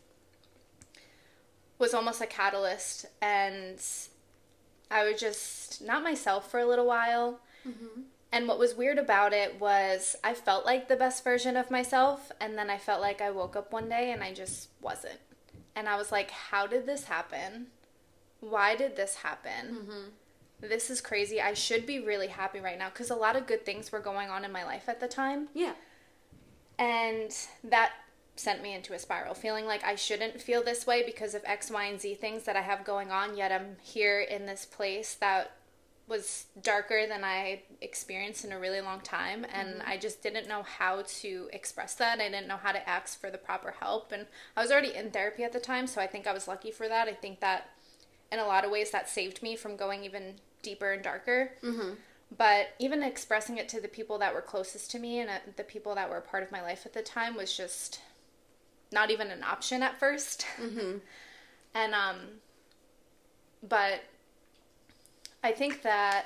was 1.77 1.93
almost 1.93 2.21
a 2.21 2.25
catalyst 2.25 3.05
and 3.21 3.81
I 4.91 5.03
was 5.03 5.19
just 5.19 5.81
not 5.81 6.03
myself 6.03 6.49
for 6.49 6.59
a 6.59 6.65
little 6.65 6.87
while. 6.87 7.39
Mm-hmm. 7.67 8.01
And 8.31 8.47
what 8.47 8.59
was 8.59 8.75
weird 8.75 8.97
about 8.97 9.33
it 9.33 9.59
was 9.59 10.15
I 10.23 10.33
felt 10.33 10.65
like 10.65 10.87
the 10.87 10.95
best 10.95 11.23
version 11.23 11.57
of 11.57 11.71
myself, 11.71 12.31
and 12.39 12.57
then 12.57 12.69
I 12.69 12.77
felt 12.77 13.01
like 13.01 13.21
I 13.21 13.31
woke 13.31 13.55
up 13.55 13.71
one 13.71 13.89
day 13.89 14.11
and 14.11 14.23
I 14.23 14.33
just 14.33 14.69
wasn't. 14.81 15.19
And 15.75 15.89
I 15.89 15.95
was 15.95 16.11
like, 16.11 16.29
how 16.29 16.67
did 16.67 16.85
this 16.85 17.05
happen? 17.05 17.67
Why 18.39 18.75
did 18.75 18.95
this 18.95 19.15
happen? 19.15 19.75
Mm-hmm. 19.75 20.09
This 20.61 20.89
is 20.89 21.01
crazy. 21.01 21.39
I 21.39 21.53
should 21.53 21.85
be 21.85 21.99
really 21.99 22.27
happy 22.27 22.59
right 22.59 22.77
now 22.77 22.89
because 22.89 23.09
a 23.09 23.15
lot 23.15 23.35
of 23.35 23.47
good 23.47 23.65
things 23.65 23.91
were 23.91 23.99
going 23.99 24.29
on 24.29 24.43
in 24.43 24.51
my 24.51 24.63
life 24.63 24.89
at 24.89 24.99
the 24.99 25.07
time. 25.07 25.47
Yeah. 25.53 25.73
And 26.77 27.35
that 27.63 27.91
sent 28.35 28.61
me 28.61 28.73
into 28.73 28.93
a 28.93 28.99
spiral, 28.99 29.33
feeling 29.33 29.65
like 29.65 29.83
I 29.83 29.95
shouldn't 29.95 30.41
feel 30.41 30.63
this 30.63 30.87
way 30.87 31.03
because 31.05 31.35
of 31.35 31.41
X, 31.45 31.69
Y, 31.69 31.83
and 31.85 31.99
Z 31.99 32.15
things 32.15 32.43
that 32.43 32.55
I 32.55 32.61
have 32.61 32.85
going 32.85 33.11
on, 33.11 33.35
yet 33.35 33.51
I'm 33.51 33.75
here 33.81 34.21
in 34.21 34.45
this 34.45 34.65
place 34.65 35.15
that 35.15 35.51
was 36.07 36.45
darker 36.61 37.05
than 37.07 37.23
I 37.23 37.61
experienced 37.81 38.43
in 38.43 38.51
a 38.51 38.59
really 38.59 38.81
long 38.81 39.01
time. 39.01 39.45
And 39.53 39.75
mm-hmm. 39.75 39.89
I 39.89 39.97
just 39.97 40.23
didn't 40.23 40.47
know 40.47 40.63
how 40.63 41.03
to 41.05 41.49
express 41.53 41.93
that. 41.95 42.19
I 42.19 42.29
didn't 42.29 42.47
know 42.47 42.57
how 42.57 42.71
to 42.71 42.89
ask 42.89 43.19
for 43.19 43.29
the 43.29 43.37
proper 43.37 43.75
help. 43.79 44.11
And 44.11 44.25
I 44.57 44.61
was 44.61 44.71
already 44.71 44.95
in 44.95 45.11
therapy 45.11 45.43
at 45.43 45.53
the 45.53 45.59
time, 45.59 45.85
so 45.85 46.01
I 46.01 46.07
think 46.07 46.25
I 46.25 46.33
was 46.33 46.47
lucky 46.47 46.71
for 46.71 46.87
that. 46.87 47.07
I 47.07 47.13
think 47.13 47.41
that 47.41 47.69
in 48.31 48.39
a 48.39 48.45
lot 48.45 48.65
of 48.65 48.71
ways 48.71 48.91
that 48.91 49.09
saved 49.09 49.43
me 49.43 49.55
from 49.55 49.75
going 49.75 50.03
even 50.03 50.35
deeper 50.61 50.91
and 50.91 51.03
darker. 51.03 51.51
But 52.37 52.69
even 52.77 53.01
expressing 53.01 53.57
it 53.57 53.67
to 53.69 53.81
the 53.81 53.87
people 53.87 54.19
that 54.19 54.33
were 54.33 54.41
closest 54.41 54.91
to 54.91 54.99
me 54.99 55.19
and 55.19 55.29
uh, 55.29 55.39
the 55.55 55.63
people 55.63 55.95
that 55.95 56.09
were 56.09 56.21
part 56.21 56.43
of 56.43 56.51
my 56.51 56.61
life 56.61 56.85
at 56.85 56.93
the 56.93 57.01
time 57.01 57.35
was 57.35 57.55
just 57.55 58.01
not 58.91 59.09
even 59.09 59.31
an 59.31 59.43
option 59.43 59.81
at 59.83 59.99
1st 59.99 60.45
and 61.73 61.93
um, 61.93 62.17
but 63.67 64.03
I 65.43 65.51
think 65.51 65.83
that 65.83 66.25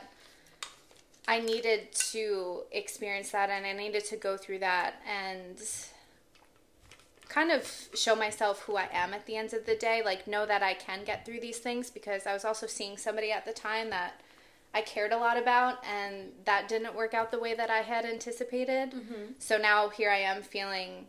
I 1.28 1.40
needed 1.40 1.92
to 2.12 2.62
experience 2.72 3.32
that 3.32 3.50
and 3.50 3.66
I 3.66 3.74
needed 3.74 4.06
to 4.06 4.18
go 4.18 4.38
through 4.38 4.60
that 4.60 4.96
and 5.08 5.62
kind 7.30 7.52
of 7.52 7.90
show 7.96 8.16
myself 8.16 8.62
who 8.62 8.76
I 8.76 8.90
am 8.92 9.14
at 9.14 9.26
the 9.26 9.38
end 9.38 9.54
of 9.54 9.66
the 9.66 9.76
day, 9.76 10.02
like 10.04 10.28
know 10.28 10.46
that 10.46 10.62
I 10.62 10.74
can 10.74 11.04
get 11.04 11.26
through 11.26 11.40
these 11.40 11.60
things 11.60 11.90
because 11.90 12.28
I 12.28 12.34
was 12.34 12.46
also 12.46 12.68
seeing 12.68 12.98
somebody 12.98 13.32
at 13.32 13.46
the 13.46 13.54
time 13.54 13.90
that 13.90 14.22
I 14.74 14.82
cared 14.82 15.12
a 15.12 15.18
lot 15.18 15.38
about 15.38 15.84
and 15.86 16.32
that 16.46 16.68
didn't 16.68 16.96
work 16.96 17.14
out 17.14 17.32
the 17.32 17.40
way 17.40 17.54
that 17.54 17.70
I 17.70 17.80
had 17.80 18.06
anticipated. 18.06 18.92
Mm-hmm. 18.92 19.34
So 19.38 19.58
now 19.58 19.90
here 19.90 20.10
I 20.10 20.20
am 20.20 20.42
feeling 20.42 21.08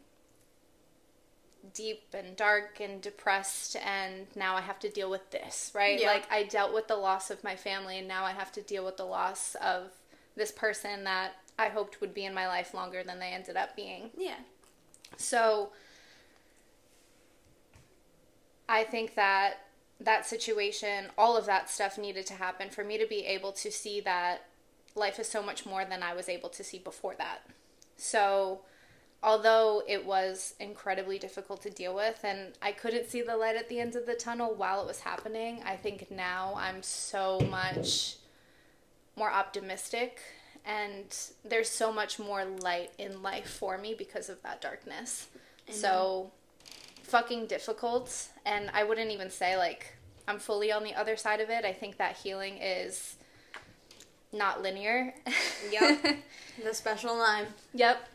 deep 1.73 2.03
and 2.13 2.37
dark 2.37 2.79
and 2.81 3.01
depressed 3.01 3.77
and 3.77 4.27
now 4.37 4.55
I 4.55 4.61
have 4.61 4.79
to 4.81 4.91
deal 4.91 5.11
with 5.11 5.31
this, 5.31 5.73
right? 5.75 5.99
Yeah. 5.99 6.09
Like 6.09 6.31
I 6.31 6.43
dealt 6.43 6.75
with 6.75 6.89
the 6.89 6.97
loss 6.97 7.31
of 7.31 7.43
my 7.43 7.57
family 7.57 7.99
and 7.99 8.07
now 8.07 8.25
I 8.25 8.33
have 8.33 8.53
to 8.53 8.63
deal 8.63 8.85
with 8.85 8.99
the 8.99 9.07
loss 9.07 9.57
of 9.63 9.91
this 10.37 10.53
person 10.53 11.05
that 11.05 11.33
I 11.59 11.69
hoped 11.69 12.01
would 12.03 12.13
be 12.13 12.27
in 12.27 12.35
my 12.35 12.47
life 12.47 12.75
longer 12.75 13.03
than 13.03 13.19
they 13.19 13.29
ended 13.29 13.57
up 13.57 13.75
being. 13.77 14.11
Yeah. 14.17 14.37
So 15.17 15.71
I 18.69 18.85
think 18.85 19.15
that 19.15 19.64
that 20.01 20.27
situation, 20.27 21.07
all 21.17 21.37
of 21.37 21.47
that 21.47 21.71
stuff 21.71 21.97
needed 21.99 22.27
to 22.27 22.35
happen 22.35 22.71
for 22.71 22.85
me 22.85 22.99
to 22.99 23.07
be 23.07 23.25
able 23.27 23.53
to 23.53 23.71
see 23.71 24.01
that 24.01 24.47
life 24.95 25.19
is 25.19 25.29
so 25.29 25.43
much 25.43 25.67
more 25.67 25.85
than 25.85 26.03
I 26.03 26.15
was 26.15 26.29
able 26.29 26.49
to 26.51 26.65
see 26.65 26.79
before 26.79 27.15
that. 27.17 27.47
So 27.97 28.61
although 29.23 29.83
it 29.89 30.05
was 30.05 30.55
incredibly 30.61 31.19
difficult 31.19 31.63
to 31.63 31.71
deal 31.71 31.95
with 31.95 32.21
and 32.25 32.53
I 32.61 32.73
couldn't 32.73 33.09
see 33.09 33.23
the 33.23 33.37
light 33.37 33.57
at 33.57 33.69
the 33.69 33.81
end 33.81 33.97
of 33.97 34.07
the 34.07 34.15
tunnel 34.15 34.55
while 34.55 34.81
it 34.83 34.87
was 34.87 35.01
happening, 35.01 35.63
I 35.65 35.77
think 35.77 36.11
now 36.11 36.55
I'm 36.57 36.83
so 36.83 37.41
much 37.41 38.17
more 39.17 39.31
optimistic 39.31 40.21
and 40.65 41.17
there's 41.45 41.69
so 41.69 41.93
much 41.93 42.19
more 42.19 42.45
light 42.45 42.93
in 42.99 43.23
life 43.23 43.49
for 43.49 43.79
me 43.79 43.95
because 43.97 44.29
of 44.29 44.43
that 44.43 44.61
darkness. 44.61 45.29
So 45.71 46.31
fucking 47.05 47.47
difficult 47.47 48.29
and 48.45 48.71
I 48.75 48.85
wouldn't 48.85 49.11
even 49.11 49.31
say 49.31 49.57
like 49.57 49.95
I'm 50.27 50.39
fully 50.39 50.73
on 50.73 50.85
the 50.85 50.95
other 50.95 51.17
side 51.17 51.41
of 51.41 51.51
it. 51.51 51.65
I 51.65 51.73
think 51.73 51.99
that 51.99 52.17
healing 52.17 52.59
is 52.59 53.17
not 54.33 54.63
linear. 54.63 55.15
Yep. 55.71 56.17
the 56.65 56.75
special 56.75 57.17
line. 57.17 57.47
Yep. 57.75 58.09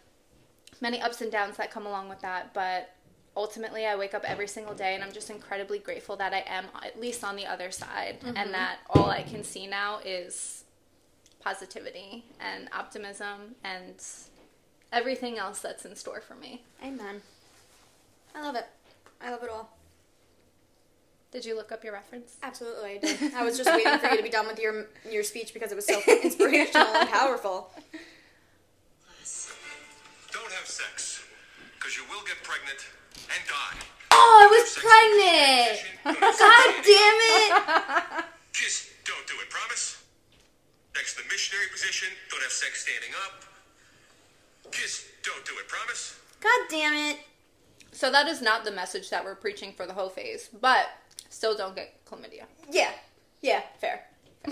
Many 0.81 1.01
ups 1.01 1.21
and 1.21 1.31
downs 1.31 1.57
that 1.57 1.71
come 1.71 1.85
along 1.85 2.09
with 2.09 2.21
that, 2.21 2.53
but 2.53 2.95
ultimately 3.35 3.85
I 3.85 3.95
wake 3.95 4.13
up 4.13 4.23
every 4.25 4.47
single 4.47 4.73
day 4.73 4.95
and 4.95 5.03
I'm 5.03 5.11
just 5.11 5.29
incredibly 5.29 5.79
grateful 5.79 6.15
that 6.17 6.33
I 6.33 6.43
am 6.47 6.65
at 6.83 6.99
least 6.99 7.23
on 7.23 7.35
the 7.35 7.45
other 7.45 7.71
side 7.71 8.17
and 8.23 8.35
mm-hmm. 8.35 8.51
that 8.51 8.79
all 8.89 9.09
I 9.09 9.23
can 9.23 9.43
see 9.43 9.67
now 9.67 9.99
is 10.03 10.63
positivity 11.41 12.25
and 12.39 12.69
optimism 12.73 13.55
and 13.63 13.95
everything 14.91 15.37
else 15.37 15.59
that's 15.59 15.85
in 15.85 15.95
store 15.95 16.21
for 16.21 16.35
me. 16.35 16.63
Amen. 16.83 17.21
I 18.35 18.41
love 18.41 18.55
it. 18.55 18.65
I 19.21 19.31
love 19.31 19.43
it 19.43 19.49
all. 19.49 19.69
Did 21.31 21.45
you 21.45 21.55
look 21.55 21.71
up 21.71 21.83
your 21.83 21.93
reference? 21.93 22.37
Absolutely, 22.41 22.95
I 22.95 22.97
did. 22.97 23.33
I 23.35 23.43
was 23.43 23.55
just 23.57 23.69
waiting 23.69 23.99
for 23.99 24.07
you 24.07 24.17
to 24.17 24.23
be 24.23 24.29
done 24.29 24.47
with 24.47 24.59
your 24.59 24.87
your 25.09 25.23
speech 25.23 25.53
because 25.53 25.71
it 25.71 25.75
was 25.75 25.85
so 25.85 26.01
inspirational 26.23 26.87
and 26.87 27.09
powerful. 27.09 27.71
Don't 30.31 30.51
have 30.53 30.65
sex, 30.67 31.23
because 31.77 31.97
you 31.97 32.03
will 32.09 32.23
get 32.25 32.37
pregnant 32.43 32.79
and 33.29 33.41
die. 33.47 33.77
Oh, 34.11 34.31
I 34.41 34.47
was 34.49 34.77
pregnant! 34.77 36.37
God 36.39 36.69
damn 36.85 37.19
it! 37.29 38.25
Just 38.53 38.89
don't 39.05 39.25
do 39.27 39.33
it, 39.41 39.49
promise? 39.49 40.01
Next 40.95 41.15
the 41.15 41.23
missionary 41.29 41.67
position, 41.71 42.09
don't 42.29 42.41
have 42.41 42.51
sex 42.51 42.85
standing 42.85 43.09
up. 43.25 43.43
Just 44.71 45.05
don't 45.23 45.45
do 45.45 45.53
it, 45.59 45.67
promise? 45.67 46.19
God 46.41 46.61
damn 46.69 46.93
it! 46.93 47.17
So 47.91 48.11
that 48.11 48.27
is 48.27 48.41
not 48.41 48.63
the 48.63 48.71
message 48.71 49.09
that 49.09 49.23
we're 49.25 49.35
preaching 49.35 49.73
for 49.73 49.85
the 49.85 49.93
whole 49.93 50.09
phase, 50.09 50.49
but 50.59 50.87
still 51.29 51.55
don't 51.55 51.75
get 51.75 52.05
chlamydia. 52.05 52.45
Yeah. 52.69 52.91
Yeah. 53.41 53.61
Fair. 53.79 54.05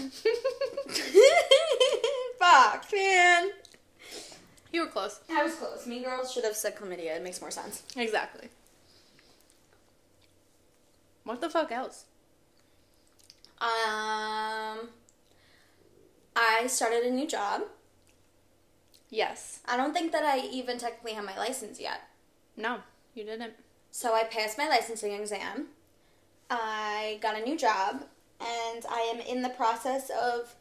Fuck, 2.39 2.86
man. 2.94 3.50
You 4.72 4.82
were 4.82 4.88
close. 4.88 5.20
I 5.29 5.44
was 5.44 5.56
close. 5.56 5.88
Mean 5.88 6.03
Girls 6.03 6.32
should 6.32 6.44
have 6.44 6.56
said 6.56 6.75
chlamydia. 6.75 7.15
It 7.15 7.24
makes 7.24 7.41
more 7.41 7.51
sense. 7.51 7.84
Exactly. 7.96 8.50
What 11.24 11.41
the 11.41 11.50
fuck 11.50 11.72
else? 11.72 12.06
Um, 13.60 14.89
I 16.36 16.67
started 16.67 17.03
a 17.03 17.12
new 17.12 17.27
job. 17.27 17.63
Yes. 19.10 19.60
I 19.65 19.75
don't 19.77 19.94
think 19.94 20.12
that 20.12 20.24
I 20.24 20.39
even 20.39 20.77
technically 20.77 21.13
have 21.13 21.25
my 21.25 21.36
license 21.38 21.79
yet. 21.79 22.01
No, 22.56 22.77
you 23.17 23.24
didn't. 23.25 23.53
So 23.91 24.13
I 24.13 24.24
passed 24.24 24.57
my 24.57 24.67
licensing 24.69 25.12
exam. 25.13 25.67
I 26.50 27.17
got 27.21 27.36
a 27.38 27.43
new 27.43 27.57
job, 27.57 28.03
and 28.39 28.86
I 28.89 29.12
am 29.13 29.19
in 29.19 29.41
the 29.41 29.50
process 29.50 30.09
of 30.09 30.55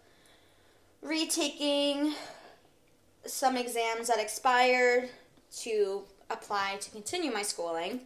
retaking 1.03 2.15
some 3.25 3.57
exams 3.57 4.09
that 4.09 4.19
expired 4.19 5.11
to 5.59 6.03
apply 6.31 6.77
to 6.81 6.91
continue 6.91 7.33
my 7.33 7.43
schooling 7.43 8.01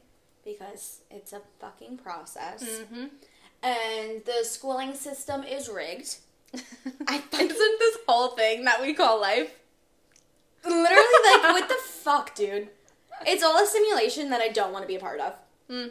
because 0.45 1.01
it's 1.11 1.33
a 1.33 1.41
fucking 1.61 1.99
process. 1.99 2.63
Mm-hmm. 2.65 3.05
And 3.63 4.25
the 4.25 4.43
schooling 4.43 4.95
system 4.95 5.45
is 5.45 5.69
rigged. 5.69 6.17
I 7.07 7.19
fucking- 7.19 7.47
Isn't 7.51 7.79
this 7.79 7.99
whole 8.09 8.29
thing 8.29 8.65
that 8.65 8.81
we 8.81 8.95
call 8.95 9.21
life? 9.21 9.55
Literally, 10.65 11.05
like, 11.25 11.43
what 11.43 11.69
the 11.69 11.75
fuck, 11.83 12.35
dude? 12.35 12.69
It's 13.27 13.43
all 13.43 13.63
a 13.63 13.67
simulation 13.67 14.31
that 14.31 14.41
I 14.41 14.49
don't 14.49 14.73
want 14.73 14.83
to 14.85 14.89
be 14.89 14.97
a 14.97 15.01
part 15.01 15.21
of. 15.21 15.35
Mm. 15.71 15.91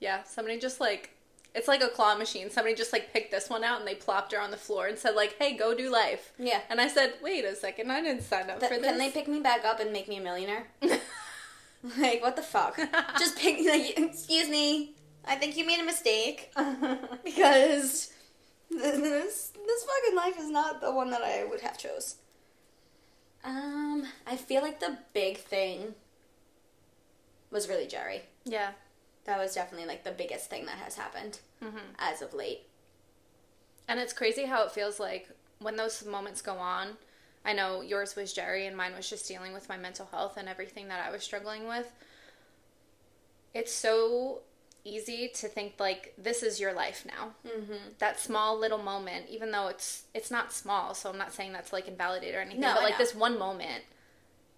Yeah, 0.00 0.22
somebody 0.22 0.58
just 0.58 0.80
like 0.80 1.10
it's 1.54 1.68
like 1.68 1.82
a 1.82 1.88
claw 1.88 2.14
machine. 2.14 2.50
Somebody 2.50 2.74
just 2.74 2.92
like 2.92 3.12
picked 3.12 3.30
this 3.30 3.50
one 3.50 3.64
out 3.64 3.80
and 3.80 3.88
they 3.88 3.94
plopped 3.94 4.32
her 4.32 4.40
on 4.40 4.50
the 4.50 4.56
floor 4.56 4.86
and 4.86 4.98
said 4.98 5.14
like, 5.14 5.36
"Hey, 5.38 5.56
go 5.56 5.74
do 5.74 5.90
life." 5.90 6.32
Yeah. 6.38 6.60
And 6.70 6.80
I 6.80 6.88
said, 6.88 7.14
"Wait 7.22 7.44
a 7.44 7.56
second, 7.56 7.90
I 7.90 8.00
didn't 8.00 8.22
sign 8.22 8.50
up 8.50 8.60
Th- 8.60 8.70
for 8.70 8.78
this." 8.78 8.86
can 8.86 8.98
they 8.98 9.10
pick 9.10 9.28
me 9.28 9.40
back 9.40 9.64
up 9.64 9.80
and 9.80 9.92
make 9.92 10.08
me 10.08 10.18
a 10.18 10.20
millionaire? 10.20 10.68
like, 11.98 12.22
what 12.22 12.36
the 12.36 12.42
fuck? 12.42 12.76
Just 13.18 13.38
pick, 13.38 13.58
like, 13.66 13.98
excuse 13.98 14.48
me. 14.48 14.94
I 15.24 15.34
think 15.34 15.56
you 15.56 15.66
made 15.66 15.80
a 15.80 15.84
mistake 15.84 16.52
because 17.24 18.12
this 18.70 19.52
this 19.66 19.84
fucking 19.84 20.16
life 20.16 20.38
is 20.38 20.48
not 20.50 20.80
the 20.80 20.92
one 20.92 21.10
that 21.10 21.22
I 21.22 21.44
would 21.44 21.60
have 21.60 21.76
chose. 21.76 22.16
Um, 23.44 24.04
I 24.26 24.36
feel 24.36 24.62
like 24.62 24.80
the 24.80 24.98
big 25.14 25.38
thing 25.38 25.94
was 27.50 27.68
really 27.68 27.86
Jerry. 27.86 28.22
yeah. 28.44 28.72
That 29.24 29.38
was 29.38 29.54
definitely 29.54 29.86
like 29.86 30.04
the 30.04 30.10
biggest 30.10 30.48
thing 30.48 30.64
that 30.66 30.78
has 30.78 30.94
happened 30.96 31.40
hmm 31.62 31.76
as 31.98 32.22
of 32.22 32.32
late. 32.32 32.62
And 33.86 34.00
it's 34.00 34.12
crazy 34.14 34.46
how 34.46 34.64
it 34.64 34.72
feels 34.72 34.98
like 34.98 35.28
when 35.58 35.76
those 35.76 36.04
moments 36.06 36.40
go 36.40 36.54
on. 36.56 36.96
I 37.44 37.52
know 37.52 37.82
yours 37.82 38.16
was 38.16 38.32
Jerry 38.32 38.66
and 38.66 38.74
mine 38.76 38.94
was 38.96 39.08
just 39.08 39.28
dealing 39.28 39.52
with 39.52 39.68
my 39.68 39.76
mental 39.76 40.08
health 40.10 40.36
and 40.38 40.48
everything 40.48 40.88
that 40.88 41.04
I 41.06 41.10
was 41.10 41.22
struggling 41.22 41.68
with. 41.68 41.92
It's 43.54 43.72
so 43.72 44.40
easy 44.84 45.28
to 45.34 45.48
think 45.48 45.74
like 45.78 46.14
this 46.16 46.42
is 46.42 46.58
your 46.60 46.72
life 46.72 47.04
now. 47.06 47.30
Mm-hmm. 47.46 47.74
That 47.98 48.18
small 48.18 48.58
little 48.58 48.78
moment, 48.78 49.26
even 49.28 49.50
though 49.50 49.68
it's 49.68 50.04
it's 50.14 50.30
not 50.30 50.52
small, 50.52 50.94
so 50.94 51.10
I'm 51.10 51.18
not 51.18 51.32
saying 51.32 51.52
that's 51.52 51.72
like 51.72 51.88
invalidate 51.88 52.34
or 52.34 52.40
anything, 52.40 52.60
No, 52.60 52.74
but 52.74 52.82
like 52.84 52.98
this 52.98 53.14
one 53.14 53.38
moment 53.38 53.84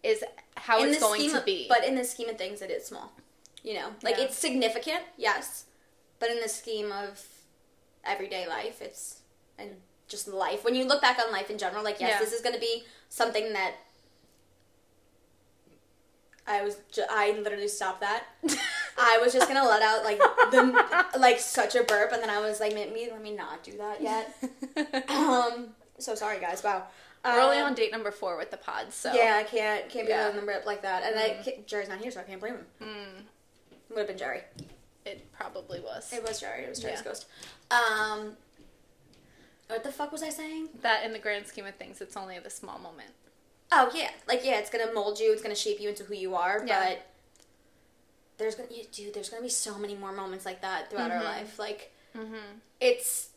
is 0.02 0.22
how 0.56 0.82
it's 0.82 0.98
going 1.00 1.30
to 1.30 1.40
be. 1.42 1.66
But 1.68 1.84
in 1.84 1.94
the 1.94 2.04
scheme 2.04 2.28
of 2.28 2.38
things, 2.38 2.62
it 2.62 2.70
is 2.70 2.86
small. 2.86 3.12
You 3.62 3.74
know, 3.74 3.88
like 4.02 4.16
Yeah. 4.16 4.24
it's 4.24 4.36
significant, 4.38 5.02
yes, 5.16 5.64
but 6.18 6.30
in 6.30 6.40
the 6.40 6.48
scheme 6.48 6.90
of 6.92 7.22
everyday 8.04 8.46
life, 8.48 8.80
it's 8.80 9.18
and 9.58 9.76
just 10.08 10.26
life. 10.28 10.64
When 10.64 10.74
you 10.74 10.84
look 10.86 11.02
back 11.02 11.18
on 11.18 11.30
life 11.30 11.50
in 11.50 11.58
general, 11.58 11.84
like 11.84 12.00
yes, 12.00 12.10
Yeah. 12.12 12.18
this 12.20 12.32
is 12.32 12.40
going 12.40 12.54
to 12.54 12.60
be 12.60 12.84
something 13.08 13.52
that 13.52 13.74
I 16.46 16.62
was. 16.62 16.76
Ju- 16.90 17.04
I 17.08 17.32
literally 17.32 17.68
stopped 17.68 18.00
that. 18.00 18.24
I 18.98 19.18
was 19.22 19.32
just 19.32 19.48
gonna 19.48 19.64
let 19.68 19.82
out 19.82 20.04
like 20.04 20.18
the 20.50 21.04
like 21.18 21.38
such 21.40 21.74
a 21.74 21.82
burp, 21.84 22.12
and 22.12 22.22
then 22.22 22.30
I 22.30 22.40
was 22.40 22.60
like, 22.60 22.74
maybe 22.74 23.08
let 23.10 23.22
me 23.22 23.32
not 23.34 23.62
do 23.62 23.72
that 23.78 24.00
yet. 24.02 24.34
Um, 25.10 25.68
so 25.98 26.14
sorry, 26.14 26.40
guys. 26.40 26.62
Wow. 26.64 26.84
We're 27.24 27.40
only 27.40 27.58
Um, 27.58 27.66
on 27.66 27.74
date 27.74 27.92
number 27.92 28.10
four 28.10 28.36
with 28.38 28.50
the 28.50 28.56
pods, 28.56 28.94
so 28.94 29.12
yeah, 29.12 29.36
I 29.36 29.42
can't 29.42 29.88
can't 29.90 30.06
be 30.06 30.12
Yeah. 30.12 30.20
letting 30.24 30.36
them 30.36 30.48
rip 30.48 30.64
like 30.66 30.82
that. 30.82 31.02
And 31.02 31.18
I 31.18 31.62
Jerry's 31.66 31.88
not 31.88 31.98
here, 31.98 32.10
so 32.10 32.20
I 32.20 32.22
can't 32.24 32.40
blame 32.40 32.54
him. 32.54 32.66
Mm, 32.82 33.90
Would 33.90 33.98
have 33.98 34.06
been 34.08 34.18
Jerry. 34.18 34.42
it 35.04 35.30
probably 35.32 35.80
was. 35.80 36.12
It 36.12 36.22
was 36.26 36.40
Jerry. 36.40 36.64
It 36.64 36.68
was 36.70 36.78
Jerry's 36.80 36.98
Yeah. 37.00 37.04
ghost. 37.04 37.26
Um, 37.70 38.36
what 39.68 39.82
the 39.84 39.92
fuck 39.92 40.12
was 40.12 40.22
I 40.22 40.30
saying? 40.30 40.68
that 40.82 41.04
in 41.04 41.12
the 41.12 41.18
grand 41.18 41.46
scheme 41.46 41.66
of 41.66 41.74
things, 41.76 42.00
it's 42.00 42.16
only 42.16 42.38
the 42.38 42.50
small 42.50 42.78
moment. 42.78 43.10
Oh 43.72 43.90
yeah, 43.94 44.10
like 44.26 44.44
yeah, 44.44 44.58
it's 44.58 44.70
gonna 44.70 44.92
mold 44.92 45.20
you. 45.20 45.32
It's 45.32 45.42
gonna 45.42 45.54
shape 45.54 45.78
you 45.80 45.88
into 45.90 46.04
who 46.04 46.14
you 46.14 46.34
are. 46.34 46.62
Yeah. 46.66 46.88
But 46.88 47.06
there's 48.40 48.56
gonna, 48.56 48.68
you, 48.74 48.84
dude, 48.90 49.14
there's 49.14 49.28
gonna 49.28 49.42
be 49.42 49.48
so 49.48 49.78
many 49.78 49.94
more 49.94 50.10
moments 50.12 50.44
like 50.44 50.60
that 50.62 50.90
throughout 50.90 51.12
our 51.12 51.20
Mhm. 51.20 51.24
life. 51.24 51.58
Like 51.60 51.92
Mm-hmm. 52.16 52.34
it's, 52.80 53.28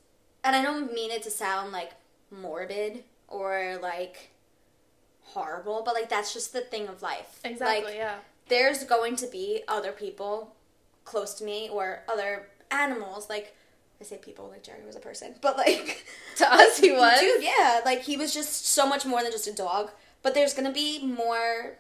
and 0.44 0.56
I 0.56 0.64
don't 0.64 0.92
mean 0.94 1.12
it 1.12 1.22
to 1.24 1.30
sound 1.32 1.72
like 1.72 1.92
morbid 2.32 3.04
or 3.28 3.78
like 3.84 4.32
horrible, 5.22 5.82
but 5.86 5.94
like 5.94 6.10
that's 6.10 6.34
just 6.34 6.54
the 6.54 6.62
thing 6.62 6.88
of 6.88 7.02
life. 7.02 7.40
Exactly. 7.44 7.86
Like, 7.86 7.96
yeah. 7.96 8.16
there's 8.50 8.84
going 8.84 9.16
to 9.18 9.28
be 9.28 9.64
other 9.68 9.92
people 9.92 10.56
close 11.06 11.34
to 11.36 11.44
me 11.44 11.70
or 11.72 12.04
other 12.10 12.48
animals 12.72 13.30
like 13.30 13.56
I 14.02 14.06
say 14.06 14.18
people 14.18 14.50
like 14.50 14.64
Jerry 14.64 14.84
was 14.86 14.96
a 14.96 15.00
person, 15.00 15.36
but 15.42 15.58
like 15.58 16.06
To 16.38 16.52
us, 16.52 16.78
he 16.80 16.92
was. 17.04 17.20
dude, 17.20 17.44
yeah, 17.44 17.82
like 17.86 18.02
he 18.02 18.18
was 18.18 18.34
just 18.34 18.66
so 18.68 18.88
much 18.88 19.06
more 19.06 19.22
than 19.22 19.32
just 19.32 19.48
a 19.48 19.54
dog. 19.54 19.92
But 20.24 20.34
there's 20.34 20.54
gonna 20.54 20.72
be 20.74 21.06
more 21.06 21.78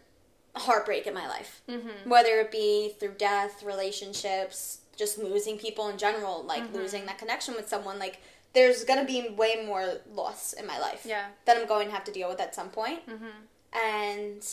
heartbreak 0.55 1.07
in 1.07 1.13
my 1.13 1.27
life, 1.27 1.61
Mm-hmm. 1.69 2.09
whether 2.09 2.39
it 2.39 2.51
be 2.51 2.93
through 2.99 3.15
death, 3.17 3.63
relationships, 3.63 4.79
just 4.95 5.17
losing 5.17 5.57
people 5.57 5.87
in 5.89 5.97
general, 5.97 6.43
like 6.43 6.63
Mhm. 6.63 6.73
losing 6.73 7.05
that 7.07 7.17
connection 7.17 7.55
with 7.55 7.67
someone. 7.67 7.97
Like 7.99 8.17
there's 8.53 8.83
gonna 8.83 9.05
be 9.05 9.29
way 9.29 9.63
more 9.65 9.99
loss 10.11 10.53
in 10.53 10.67
my 10.67 10.77
life 10.79 11.05
Yeah. 11.05 11.29
that 11.45 11.57
I'm 11.57 11.65
going 11.67 11.87
to 11.87 11.93
have 11.93 12.03
to 12.03 12.11
deal 12.11 12.29
with 12.29 12.39
at 12.39 12.53
some 12.53 12.69
point. 12.69 13.05
Mm-hmm. 13.07 13.77
And 13.83 14.47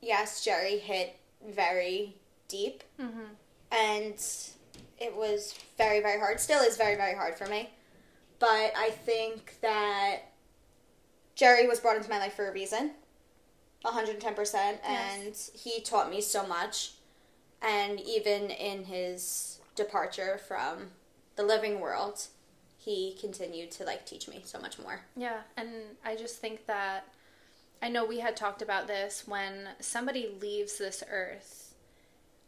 yes, 0.00 0.42
Jerry 0.44 0.78
hit 0.78 1.16
very 1.46 2.16
deep 2.48 2.82
Mm-hmm. 3.00 3.24
and 3.70 4.14
it 4.98 5.14
was 5.16 5.54
very 5.78 6.00
very 6.00 6.18
hard 6.18 6.40
still 6.40 6.60
is 6.60 6.76
very 6.76 6.96
very 6.96 7.14
hard 7.14 7.34
for 7.36 7.46
me 7.46 7.70
but 8.40 8.72
i 8.76 8.90
think 8.90 9.54
that 9.62 10.16
jerry 11.36 11.66
was 11.66 11.80
brought 11.80 11.96
into 11.96 12.10
my 12.10 12.18
life 12.18 12.34
for 12.34 12.48
a 12.48 12.52
reason 12.52 12.90
110% 13.84 14.78
and 14.86 15.34
he 15.54 15.80
taught 15.80 16.10
me 16.10 16.20
so 16.20 16.46
much 16.46 16.92
and 17.62 18.00
even 18.00 18.50
in 18.50 18.84
his 18.84 19.58
departure 19.74 20.38
from 20.46 20.90
the 21.36 21.42
living 21.42 21.80
world 21.80 22.26
he 22.76 23.16
continued 23.20 23.70
to 23.70 23.84
like 23.84 24.04
teach 24.06 24.28
me 24.28 24.40
so 24.44 24.58
much 24.58 24.78
more 24.78 25.00
Yeah, 25.16 25.40
and 25.56 25.68
I 26.04 26.16
just 26.16 26.38
think 26.40 26.66
that 26.66 27.04
I 27.82 27.88
know 27.88 28.04
we 28.04 28.20
had 28.20 28.36
talked 28.36 28.60
about 28.62 28.86
this 28.86 29.24
when 29.26 29.68
somebody 29.80 30.30
leaves 30.40 30.76
this 30.76 31.02
earth. 31.10 31.74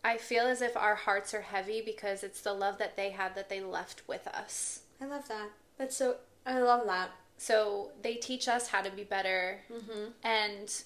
I 0.05 0.19
feel 0.19 0.45
as 0.45 0.61
if 0.61 0.77
our 0.77 0.95
hearts 0.95 1.33
are 1.33 1.41
heavy 1.43 1.81
because 1.81 2.23
it's 2.23 2.43
the 2.43 2.53
love 2.53 2.77
that 2.79 2.97
they 2.97 3.11
had 3.11 3.35
that 3.35 3.49
they 3.49 3.61
left 3.63 4.03
with 4.07 4.27
us. 4.29 4.81
i 5.01 5.07
love 5.07 5.29
that 5.29 5.49
that's 5.79 5.97
so 5.97 6.17
i 6.45 6.59
love 6.59 6.87
that 6.87 7.11
So 7.39 7.91
they 8.03 8.15
teach 8.15 8.47
us 8.49 8.69
how 8.69 8.83
to 8.83 8.91
be 8.91 9.05
better. 9.05 9.61
mm-hmm. 9.73 10.11
And 10.23 10.83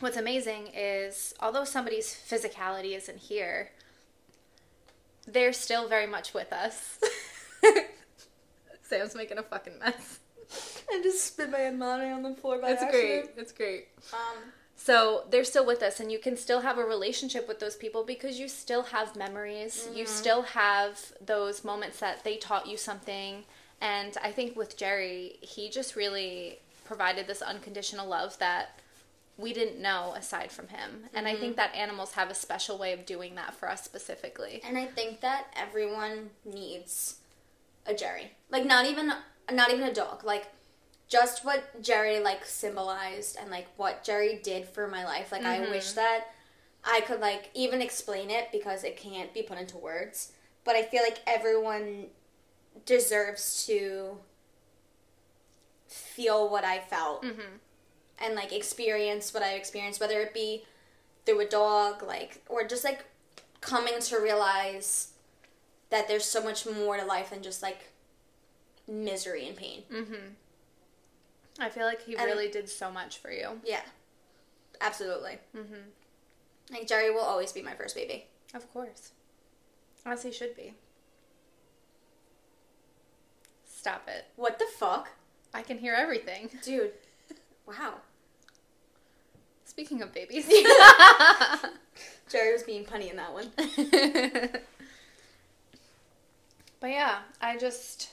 what's 0.00 0.16
amazing 0.16 0.68
is, 0.74 1.34
although 1.40 1.64
somebody's 1.64 2.08
physicality 2.08 2.96
isn't 2.96 3.18
here, 3.18 3.70
they're 5.26 5.52
still 5.52 5.88
very 5.88 6.06
much 6.06 6.34
with 6.34 6.52
us. 6.52 6.98
Sam's 8.82 9.14
making 9.14 9.38
a 9.38 9.42
fucking 9.42 9.78
mess. 9.78 10.20
i 10.92 11.00
just 11.02 11.26
spit 11.26 11.50
my 11.50 11.70
money 11.70 12.08
on 12.08 12.22
the 12.22 12.34
floor 12.34 12.58
by 12.58 12.70
It's 12.70 12.84
great. 12.90 13.30
It's 13.36 13.52
great. 13.52 13.88
um 14.12 14.52
So 14.76 15.24
they're 15.30 15.42
still 15.44 15.66
with 15.66 15.82
us, 15.82 15.98
and 15.98 16.12
you 16.12 16.18
can 16.20 16.36
still 16.36 16.60
have 16.60 16.78
a 16.78 16.84
relationship 16.84 17.48
with 17.48 17.58
those 17.58 17.74
people 17.74 18.04
because 18.04 18.38
you 18.38 18.46
still 18.48 18.82
have 18.84 19.16
memories. 19.16 19.88
You 19.92 20.06
still 20.06 20.42
have 20.42 21.00
those 21.24 21.64
moments 21.64 21.98
that 21.98 22.22
they 22.22 22.36
taught 22.36 22.66
you 22.68 22.76
something. 22.76 23.44
And 23.80 24.16
I 24.22 24.30
think 24.30 24.56
with 24.56 24.76
Jerry, 24.76 25.36
he 25.40 25.68
just 25.68 25.96
really 25.96 26.60
provided 26.84 27.26
this 27.26 27.42
unconditional 27.42 28.06
love 28.06 28.38
that 28.38 28.80
we 29.38 29.52
didn't 29.52 29.80
know 29.80 30.14
aside 30.16 30.50
from 30.50 30.68
him. 30.68 31.04
And 31.12 31.28
I 31.28 31.36
think 31.36 31.56
that 31.56 31.74
animals 31.74 32.12
have 32.12 32.30
a 32.30 32.34
special 32.34 32.78
way 32.78 32.92
of 32.92 33.04
doing 33.04 33.34
that 33.34 33.54
for 33.54 33.68
us 33.68 33.84
specifically. 33.84 34.62
And 34.66 34.78
I 34.78 34.86
think 34.86 35.20
that 35.20 35.46
everyone 35.54 36.30
needs 36.44 37.16
a 37.84 37.94
Jerry. 37.94 38.32
Like 38.50 38.64
not 38.64 38.86
even 38.86 39.12
not 39.52 39.70
even 39.70 39.84
a 39.84 39.92
dog. 39.92 40.24
Like 40.24 40.46
just 41.08 41.44
what 41.44 41.82
Jerry 41.82 42.18
like 42.20 42.44
symbolized 42.44 43.36
and 43.40 43.50
like 43.50 43.66
what 43.76 44.02
Jerry 44.02 44.40
did 44.42 44.66
for 44.66 44.88
my 44.88 45.04
life. 45.04 45.30
Like 45.32 45.44
I 45.44 45.60
wish 45.60 45.92
that 45.92 46.28
I 46.82 47.00
could 47.02 47.20
like 47.20 47.50
even 47.54 47.82
explain 47.82 48.30
it 48.30 48.48
because 48.52 48.84
it 48.84 48.96
can't 48.96 49.34
be 49.34 49.42
put 49.42 49.58
into 49.58 49.76
words. 49.76 50.32
But 50.64 50.76
I 50.76 50.82
feel 50.82 51.02
like 51.02 51.18
everyone 51.26 52.06
deserves 52.86 53.66
to 53.66 54.18
feel 55.88 56.48
what 56.48 56.64
I 56.64 56.78
felt 56.80 57.22
Mm-hmm. 57.22 57.56
And 58.18 58.34
like 58.34 58.52
experience 58.52 59.32
what 59.34 59.42
I 59.42 59.52
experienced, 59.54 60.00
whether 60.00 60.20
it 60.20 60.32
be 60.34 60.64
through 61.24 61.40
a 61.40 61.46
dog, 61.48 62.02
like, 62.02 62.42
or 62.48 62.64
just 62.64 62.84
like 62.84 63.04
coming 63.60 63.98
to 64.00 64.18
realize 64.18 65.08
that 65.90 66.08
there's 66.08 66.24
so 66.24 66.42
much 66.42 66.66
more 66.66 66.96
to 66.96 67.04
life 67.04 67.30
than 67.30 67.42
just 67.42 67.62
like 67.62 67.90
misery 68.88 69.46
and 69.46 69.56
pain. 69.56 69.82
Mm-hmm. 69.92 70.14
I 71.58 71.68
feel 71.70 71.84
like 71.86 72.02
he 72.04 72.16
And- 72.16 72.26
really 72.26 72.48
did 72.48 72.68
so 72.68 72.90
much 72.90 73.18
for 73.18 73.30
you. 73.30 73.60
Yeah, 73.64 73.82
absolutely. 74.80 75.38
Mm-hmm. 75.56 75.74
Like 76.72 76.86
Jerry 76.86 77.10
will 77.10 77.20
always 77.20 77.52
be 77.52 77.62
my 77.62 77.74
first 77.74 77.94
baby. 77.94 78.26
Of 78.54 78.70
course. 78.72 79.12
As 80.04 80.22
he 80.22 80.30
should 80.32 80.56
be. 80.56 80.74
Stop 83.68 84.08
it. 84.08 84.26
What 84.36 84.58
the 84.58 84.66
fuck? 84.78 85.10
I 85.54 85.62
can 85.62 85.78
hear 85.78 85.94
everything. 85.94 86.50
Dude. 86.62 86.92
Wow. 87.66 87.94
Speaking 89.64 90.02
of 90.02 90.12
babies. 90.12 90.48
Jerry 92.28 92.52
was 92.52 92.62
being 92.62 92.84
punny 92.84 93.10
in 93.10 93.16
that 93.16 93.32
one. 93.32 93.50
but 96.80 96.90
yeah, 96.90 97.18
I 97.40 97.56
just 97.56 98.10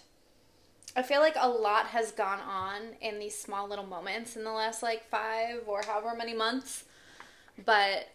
I 0.95 1.03
feel 1.03 1.21
like 1.21 1.35
a 1.39 1.49
lot 1.49 1.87
has 1.87 2.11
gone 2.11 2.39
on 2.41 2.81
in 3.01 3.19
these 3.19 3.37
small 3.37 3.67
little 3.67 3.85
moments 3.85 4.35
in 4.35 4.43
the 4.43 4.51
last 4.51 4.83
like 4.83 5.09
5 5.09 5.63
or 5.67 5.81
however 5.83 6.15
many 6.15 6.33
months. 6.33 6.83
But 7.65 8.09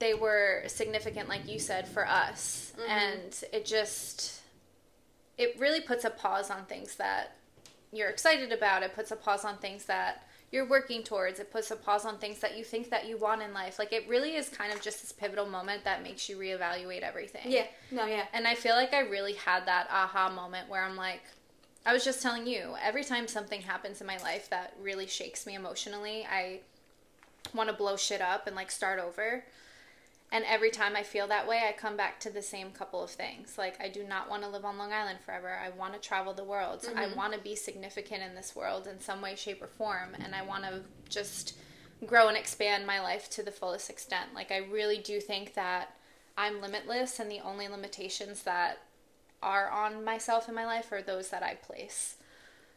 they 0.00 0.14
were 0.14 0.64
significant 0.66 1.28
like 1.28 1.46
you 1.46 1.58
said 1.58 1.86
for 1.86 2.08
us 2.08 2.72
mm-hmm. 2.76 2.90
and 2.90 3.44
it 3.52 3.64
just 3.64 4.40
it 5.38 5.54
really 5.58 5.80
puts 5.80 6.04
a 6.04 6.10
pause 6.10 6.50
on 6.50 6.64
things 6.64 6.96
that 6.96 7.36
you're 7.92 8.08
excited 8.08 8.52
about. 8.52 8.82
It 8.82 8.94
puts 8.94 9.10
a 9.10 9.16
pause 9.16 9.44
on 9.44 9.56
things 9.58 9.84
that 9.86 10.26
you're 10.52 10.68
working 10.68 11.02
towards. 11.02 11.38
It 11.38 11.52
puts 11.52 11.70
a 11.70 11.76
pause 11.76 12.04
on 12.04 12.18
things 12.18 12.40
that 12.40 12.56
you 12.56 12.64
think 12.64 12.90
that 12.90 13.08
you 13.08 13.16
want 13.16 13.42
in 13.42 13.52
life. 13.52 13.78
Like 13.78 13.92
it 13.92 14.08
really 14.08 14.36
is 14.36 14.48
kind 14.48 14.72
of 14.72 14.80
just 14.80 15.00
this 15.00 15.12
pivotal 15.12 15.46
moment 15.46 15.84
that 15.84 16.02
makes 16.02 16.28
you 16.28 16.36
reevaluate 16.36 17.02
everything. 17.02 17.50
Yeah. 17.50 17.66
No, 17.90 18.06
yeah. 18.06 18.24
And 18.32 18.46
I 18.46 18.54
feel 18.54 18.74
like 18.74 18.92
I 18.92 19.00
really 19.00 19.34
had 19.34 19.66
that 19.66 19.88
aha 19.90 20.30
moment 20.30 20.68
where 20.68 20.82
I'm 20.82 20.96
like, 20.96 21.22
I 21.86 21.92
was 21.92 22.04
just 22.04 22.20
telling 22.20 22.46
you, 22.46 22.74
every 22.82 23.04
time 23.04 23.26
something 23.26 23.62
happens 23.62 24.00
in 24.00 24.06
my 24.06 24.18
life 24.18 24.50
that 24.50 24.74
really 24.80 25.06
shakes 25.06 25.46
me 25.46 25.54
emotionally, 25.54 26.26
I 26.30 26.60
want 27.54 27.70
to 27.70 27.74
blow 27.74 27.96
shit 27.96 28.20
up 28.20 28.46
and 28.46 28.54
like 28.54 28.70
start 28.70 28.98
over. 28.98 29.44
And 30.32 30.44
every 30.44 30.70
time 30.70 30.94
I 30.94 31.02
feel 31.02 31.26
that 31.26 31.48
way, 31.48 31.62
I 31.68 31.72
come 31.72 31.96
back 31.96 32.20
to 32.20 32.30
the 32.30 32.42
same 32.42 32.70
couple 32.70 33.02
of 33.02 33.10
things. 33.10 33.58
Like, 33.58 33.80
I 33.80 33.88
do 33.88 34.04
not 34.04 34.30
want 34.30 34.44
to 34.44 34.48
live 34.48 34.64
on 34.64 34.78
Long 34.78 34.92
Island 34.92 35.18
forever. 35.24 35.48
I 35.48 35.70
want 35.70 35.94
to 35.94 35.98
travel 35.98 36.32
the 36.32 36.44
world. 36.44 36.86
I 36.94 37.06
mm-hmm. 37.06 37.16
want 37.16 37.32
to 37.32 37.40
be 37.40 37.56
significant 37.56 38.22
in 38.22 38.36
this 38.36 38.54
world 38.54 38.86
in 38.86 39.00
some 39.00 39.20
way, 39.20 39.34
shape, 39.34 39.60
or 39.60 39.66
form. 39.66 40.14
And 40.22 40.34
I 40.34 40.42
want 40.42 40.64
to 40.64 40.82
just 41.08 41.56
grow 42.06 42.28
and 42.28 42.36
expand 42.36 42.86
my 42.86 43.00
life 43.00 43.28
to 43.30 43.42
the 43.42 43.50
fullest 43.50 43.90
extent. 43.90 44.32
Like, 44.32 44.52
I 44.52 44.58
really 44.58 44.98
do 44.98 45.20
think 45.20 45.54
that 45.54 45.96
I'm 46.38 46.60
limitless, 46.60 47.18
and 47.18 47.30
the 47.30 47.40
only 47.40 47.66
limitations 47.66 48.44
that 48.44 48.82
are 49.42 49.68
on 49.68 50.04
myself 50.04 50.48
in 50.48 50.54
my 50.54 50.64
life 50.64 50.92
are 50.92 51.02
those 51.02 51.30
that 51.30 51.42
I 51.42 51.54
place. 51.54 52.16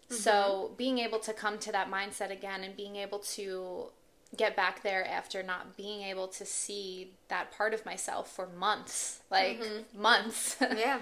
Mm-hmm. 0.09 0.15
So, 0.15 0.71
being 0.75 0.97
able 0.97 1.19
to 1.19 1.33
come 1.33 1.59
to 1.59 1.71
that 1.71 1.91
mindset 1.91 2.31
again 2.31 2.63
and 2.63 2.75
being 2.75 2.95
able 2.95 3.19
to 3.19 3.89
get 4.35 4.55
back 4.55 4.81
there 4.81 5.05
after 5.05 5.43
not 5.43 5.77
being 5.77 6.01
able 6.01 6.27
to 6.27 6.45
see 6.45 7.11
that 7.27 7.51
part 7.51 7.73
of 7.73 7.85
myself 7.85 8.31
for 8.31 8.47
months, 8.47 9.21
like 9.29 9.61
mm-hmm. 9.61 10.01
months, 10.01 10.57
Yeah. 10.61 10.99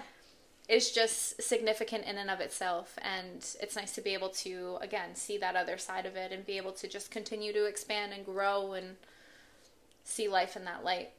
is 0.67 0.91
just 0.91 1.41
significant 1.41 2.05
in 2.05 2.17
and 2.17 2.29
of 2.29 2.39
itself. 2.39 2.97
And 3.01 3.37
it's 3.61 3.75
nice 3.75 3.93
to 3.95 4.01
be 4.01 4.13
able 4.13 4.29
to, 4.29 4.77
again, 4.81 5.15
see 5.15 5.37
that 5.37 5.55
other 5.55 5.77
side 5.77 6.05
of 6.05 6.15
it 6.15 6.31
and 6.31 6.45
be 6.45 6.57
able 6.57 6.73
to 6.73 6.87
just 6.87 7.11
continue 7.11 7.53
to 7.53 7.65
expand 7.65 8.13
and 8.13 8.25
grow 8.25 8.73
and 8.73 8.97
see 10.03 10.27
life 10.27 10.55
in 10.55 10.65
that 10.65 10.83
light. 10.83 11.11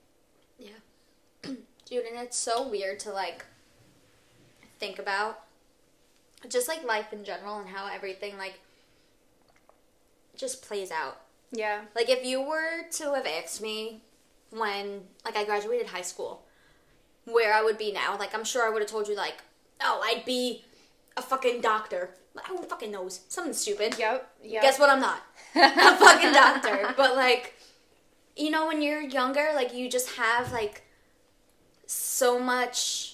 Yeah. 0.59 0.71
Dude, 1.43 2.05
and 2.05 2.21
it's 2.21 2.37
so 2.39 2.69
weird 2.69 3.01
to 3.01 3.13
like 3.13 3.47
think 4.79 4.99
about 4.99 5.41
just 6.49 6.69
like 6.69 6.83
life 6.85 7.13
in 7.13 7.25
general 7.25 7.59
and 7.59 7.69
how 7.69 7.87
everything 7.87 8.37
like 8.37 8.59
just 10.37 10.63
plays 10.63 10.91
out. 10.91 11.21
Yeah. 11.53 11.83
Like 11.95 12.09
if 12.09 12.25
you 12.25 12.41
were 12.41 12.89
to 12.93 13.15
have 13.15 13.27
asked 13.27 13.61
me 13.63 14.01
when 14.51 15.03
like 15.25 15.37
I 15.37 15.45
graduated 15.45 15.87
high 15.89 16.03
school 16.03 16.45
where 17.25 17.55
I 17.55 17.63
would 17.63 17.79
be 17.79 17.93
now, 17.93 18.19
like 18.19 18.35
I'm 18.35 18.45
sure 18.45 18.67
I 18.67 18.71
would 18.71 18.83
have 18.83 18.91
told 18.91 19.07
you 19.07 19.17
like, 19.17 19.37
"Oh, 19.81 20.01
I'd 20.03 20.25
be 20.25 20.65
a 21.17 21.23
fucking 21.23 21.61
doctor." 21.61 22.11
Who 22.49 22.63
fucking 22.63 22.91
knows? 22.91 23.21
Something 23.29 23.53
stupid. 23.53 23.99
Yep. 23.99 24.31
Yep. 24.43 24.63
Guess 24.63 24.79
what? 24.79 24.89
I'm 24.89 25.01
not 25.01 25.23
a 25.55 25.71
fucking 25.99 26.33
doctor. 26.33 26.95
But 26.97 27.15
like, 27.15 27.55
you 28.37 28.51
know, 28.51 28.67
when 28.67 28.81
you're 28.81 29.03
younger, 29.03 29.51
like 29.55 29.75
you 29.75 29.91
just 29.91 30.17
have 30.17 30.51
like 30.51 30.83
so 31.87 32.39
much 32.39 33.12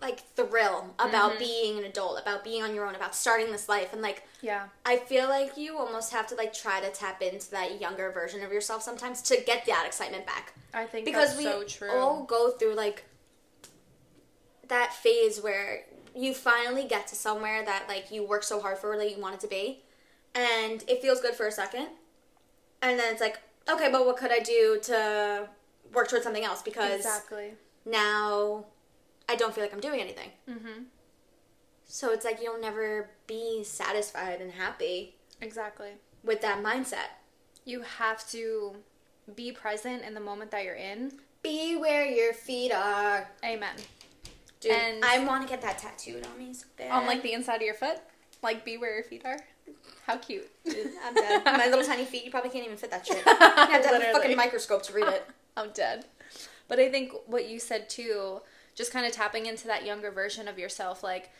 like 0.00 0.20
thrill 0.36 0.94
about 0.98 1.32
mm-hmm. 1.32 1.38
being 1.40 1.78
an 1.78 1.84
adult, 1.84 2.20
about 2.20 2.44
being 2.44 2.62
on 2.62 2.74
your 2.74 2.86
own, 2.86 2.94
about 2.94 3.14
starting 3.14 3.50
this 3.50 3.68
life, 3.68 3.92
and 3.92 4.00
like 4.00 4.22
Yeah. 4.42 4.64
I 4.84 4.96
feel 4.96 5.28
like 5.28 5.56
you 5.56 5.76
almost 5.76 6.12
have 6.12 6.26
to 6.28 6.34
like 6.34 6.52
try 6.52 6.80
to 6.80 6.90
tap 6.90 7.20
into 7.22 7.50
that 7.50 7.80
younger 7.80 8.12
version 8.12 8.42
of 8.42 8.52
yourself 8.52 8.82
sometimes 8.82 9.22
to 9.22 9.42
get 9.44 9.66
that 9.66 9.84
excitement 9.86 10.26
back 10.26 10.54
I 10.72 10.84
think 10.84 11.04
because 11.04 11.36
that's 11.36 11.38
we 11.38 11.44
so 11.44 11.64
true. 11.64 11.90
all 11.90 12.24
go 12.24 12.50
through 12.50 12.74
like 12.74 13.04
that 14.68 14.92
phase 14.92 15.40
where 15.40 15.84
you 16.14 16.34
finally 16.34 16.84
get 16.84 17.06
to 17.08 17.14
somewhere 17.14 17.64
that 17.64 17.84
like 17.88 18.10
you 18.10 18.24
work 18.24 18.42
so 18.42 18.60
hard 18.60 18.78
for 18.78 18.96
that 18.96 19.10
you 19.10 19.20
want 19.20 19.34
it 19.34 19.40
to 19.40 19.48
be 19.48 19.82
and 20.34 20.84
it 20.88 21.00
feels 21.00 21.20
good 21.20 21.34
for 21.34 21.46
a 21.46 21.52
second 21.52 21.88
and 22.82 22.98
then 22.98 23.12
it's 23.12 23.20
like 23.20 23.38
okay 23.68 23.90
but 23.90 24.04
what 24.06 24.16
could 24.16 24.30
i 24.30 24.40
do 24.40 24.78
to 24.82 25.48
work 25.92 26.08
towards 26.08 26.24
something 26.24 26.44
else 26.44 26.62
because 26.62 26.96
exactly. 26.96 27.52
now 27.86 28.64
i 29.28 29.36
don't 29.36 29.54
feel 29.54 29.62
like 29.64 29.72
i'm 29.72 29.80
doing 29.80 30.00
anything 30.00 30.30
Mm-hmm. 30.48 30.82
so 31.86 32.12
it's 32.12 32.24
like 32.24 32.40
you'll 32.42 32.60
never 32.60 33.10
be 33.26 33.62
satisfied 33.64 34.40
and 34.40 34.52
happy 34.52 35.14
Exactly. 35.40 35.90
with 36.24 36.40
that 36.42 36.62
mindset 36.62 37.10
You 37.64 37.82
have 37.82 38.28
to 38.30 38.76
be 39.34 39.52
present 39.52 40.02
in 40.04 40.14
the 40.14 40.20
moment 40.20 40.50
that 40.52 40.64
you're 40.64 40.74
in. 40.74 41.12
be 41.42 41.76
where 41.76 42.04
your 42.06 42.32
feet 42.32 42.72
are 42.72 43.28
Amen. 43.44 43.76
dude 44.60 44.72
And- 44.72 45.04
i 45.04 45.24
want 45.24 45.42
to 45.42 45.48
get 45.48 45.62
that 45.62 45.78
tattooed 45.78 46.26
on 46.26 46.38
me 46.38 46.52
so. 46.54 46.66
On 46.90 47.06
like 47.06 47.22
the 47.22 47.32
inside 47.32 47.56
of 47.56 47.62
your 47.62 47.74
foot, 47.74 47.98
like 48.42 48.64
be 48.64 48.76
where 48.78 48.94
your 48.94 49.04
feet 49.04 49.22
are. 49.24 49.36
How 50.06 50.16
cute. 50.16 50.48
I'm 51.04 51.12
dead. 51.14 51.44
My 51.44 51.66
little 51.66 51.84
tiny 51.84 52.04
feet, 52.06 52.24
you 52.24 52.30
probably 52.30 52.48
can't 52.50 52.64
even 52.64 52.78
fit 52.78 52.90
that 52.92 53.06
shit. 53.06 53.18
You 53.26 53.32
have 53.34 53.82
to 53.82 53.88
have 53.88 54.00
a 54.02 54.12
fucking 54.12 54.36
microscope 54.36 54.82
to 54.84 54.92
read 54.94 55.08
it. 55.08 55.26
I'm 55.56 55.70
dead. 55.72 56.06
But 56.68 56.78
I 56.78 56.88
think 56.90 57.12
what 57.26 57.48
you 57.50 57.58
said 57.58 57.90
too, 57.90 58.40
just 58.78 58.92
kind 58.92 59.04
of 59.04 59.12
tapping 59.12 59.46
into 59.46 59.66
that 59.66 59.84
younger 59.84 60.10
version 60.10 60.46
of 60.46 60.58
yourself, 60.58 61.02
like 61.02 61.30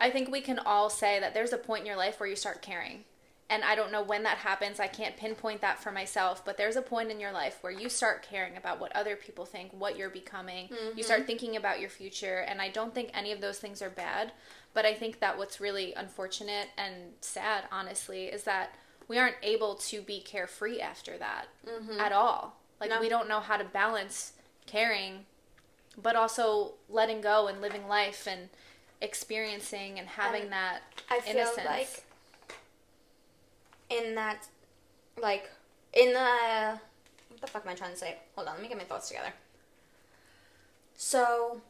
I 0.00 0.10
think 0.10 0.30
we 0.30 0.40
can 0.40 0.58
all 0.58 0.90
say 0.90 1.20
that 1.20 1.32
there's 1.32 1.52
a 1.52 1.58
point 1.58 1.82
in 1.82 1.86
your 1.86 1.96
life 1.96 2.18
where 2.18 2.28
you 2.28 2.36
start 2.36 2.60
caring. 2.60 3.04
And 3.50 3.64
I 3.64 3.76
don't 3.76 3.92
know 3.92 4.02
when 4.02 4.24
that 4.24 4.38
happens. 4.38 4.78
I 4.78 4.88
can't 4.88 5.16
pinpoint 5.16 5.62
that 5.62 5.82
for 5.82 5.90
myself, 5.90 6.44
but 6.44 6.58
there's 6.58 6.76
a 6.76 6.82
point 6.82 7.10
in 7.10 7.18
your 7.18 7.32
life 7.32 7.58
where 7.62 7.72
you 7.72 7.88
start 7.88 8.26
caring 8.28 8.58
about 8.58 8.78
what 8.78 8.94
other 8.94 9.16
people 9.16 9.46
think, 9.46 9.72
what 9.72 9.96
you're 9.96 10.10
becoming. 10.10 10.68
You 10.94 11.02
start 11.02 11.20
mm-hmm. 11.20 11.26
thinking 11.28 11.56
about 11.56 11.80
your 11.80 11.88
future, 11.88 12.44
and 12.46 12.60
I 12.60 12.68
don't 12.68 12.94
think 12.94 13.10
any 13.14 13.32
of 13.32 13.40
those 13.40 13.58
things 13.58 13.80
are 13.80 13.88
bad, 13.88 14.32
but 14.74 14.84
I 14.84 14.92
think 14.92 15.20
that 15.20 15.38
what's 15.38 15.60
really 15.60 15.94
unfortunate 15.94 16.68
and 16.76 16.94
sad, 17.22 17.64
honestly, 17.72 18.24
is 18.26 18.42
that 18.42 18.74
we 19.08 19.16
aren't 19.18 19.36
able 19.42 19.76
to 19.76 20.02
be 20.02 20.20
carefree 20.20 20.80
after 20.80 21.16
that 21.16 21.46
mm-hmm. 21.66 21.98
at 21.98 22.12
all. 22.12 22.58
Like 22.80 22.90
No. 22.90 23.00
we 23.00 23.08
don't 23.08 23.28
know 23.28 23.40
how 23.40 23.56
to 23.56 23.64
balance 23.64 24.34
caring 24.66 25.24
but 26.00 26.16
also 26.16 26.74
letting 26.88 27.20
go 27.20 27.48
and 27.48 27.60
living 27.60 27.88
life 27.88 28.26
and 28.30 28.48
experiencing 29.00 29.98
and 29.98 30.08
having 30.08 30.42
And 30.42 30.52
that 30.52 30.80
I 31.10 31.20
feel 31.20 31.36
innocence. 31.36 31.66
like 31.66 32.04
in 33.90 34.14
that, 34.14 34.46
like, 35.20 35.50
in 35.92 36.12
the. 36.12 36.80
What 37.30 37.40
the 37.40 37.46
fuck 37.46 37.64
am 37.64 37.72
I 37.72 37.74
trying 37.74 37.92
to 37.92 37.96
say? 37.96 38.16
Hold 38.34 38.48
on, 38.48 38.54
let 38.54 38.62
me 38.62 38.68
get 38.68 38.78
my 38.78 38.84
thoughts 38.84 39.08
together. 39.08 39.32
So, 40.96 41.60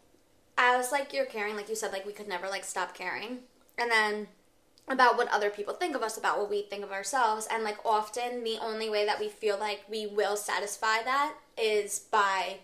as, 0.56 0.90
like, 0.90 1.12
you're 1.12 1.26
caring, 1.26 1.56
like 1.56 1.68
you 1.68 1.76
said, 1.76 1.92
like, 1.92 2.06
we 2.06 2.12
could 2.12 2.28
never, 2.28 2.48
like, 2.48 2.64
stop 2.64 2.94
caring. 2.94 3.40
And 3.76 3.90
then 3.90 4.28
about 4.88 5.18
what 5.18 5.28
other 5.28 5.50
people 5.50 5.74
think 5.74 5.94
of 5.94 6.02
us, 6.02 6.16
about 6.16 6.38
what 6.38 6.48
we 6.48 6.62
think 6.62 6.82
of 6.82 6.90
ourselves. 6.90 7.46
And, 7.50 7.62
like, 7.62 7.84
often 7.84 8.42
the 8.42 8.58
only 8.58 8.88
way 8.88 9.04
that 9.04 9.20
we 9.20 9.28
feel 9.28 9.58
like 9.58 9.82
we 9.88 10.06
will 10.06 10.36
satisfy 10.36 11.02
that 11.04 11.34
is 11.60 11.98
by 11.98 12.58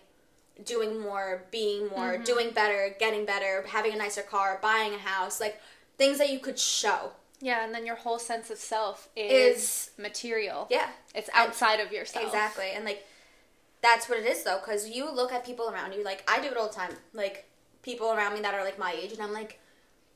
doing 0.63 0.99
more, 0.99 1.43
being 1.51 1.87
more, 1.89 2.13
mm-hmm. 2.13 2.23
doing 2.23 2.51
better, 2.51 2.95
getting 2.99 3.25
better, 3.25 3.65
having 3.67 3.93
a 3.93 3.97
nicer 3.97 4.21
car, 4.21 4.59
buying 4.61 4.93
a 4.93 4.97
house, 4.97 5.39
like 5.41 5.59
things 5.97 6.17
that 6.17 6.29
you 6.29 6.39
could 6.39 6.59
show. 6.59 7.11
yeah, 7.41 7.65
and 7.65 7.73
then 7.73 7.85
your 7.85 7.95
whole 7.95 8.19
sense 8.19 8.49
of 8.49 8.57
self 8.57 9.09
Is- 9.15 9.57
is, 9.57 9.89
material. 9.97 10.67
Yeah. 10.69 10.87
It's 11.13 11.29
outside 11.33 11.79
of 11.79 11.91
yourself. 11.91 12.25
Exactly. 12.25 12.71
And 12.73 12.85
like 12.85 13.05
that's 13.81 14.09
what 14.09 14.17
it 14.17 14.25
is 14.25 14.43
though 14.43 14.57
cuz 14.59 14.89
you 14.89 15.11
look 15.11 15.31
at 15.31 15.45
people 15.45 15.69
around 15.69 15.93
you 15.93 16.03
like 16.03 16.23
I 16.27 16.39
do 16.39 16.47
it 16.47 16.57
all 16.57 16.69
the 16.69 16.73
time. 16.73 16.95
Like 17.13 17.49
people 17.83 18.11
around 18.11 18.33
me 18.33 18.41
that 18.41 18.53
are 18.53 18.63
like 18.63 18.79
my 18.79 18.93
age 18.93 19.11
and 19.11 19.21
I'm 19.21 19.33
like 19.33 19.59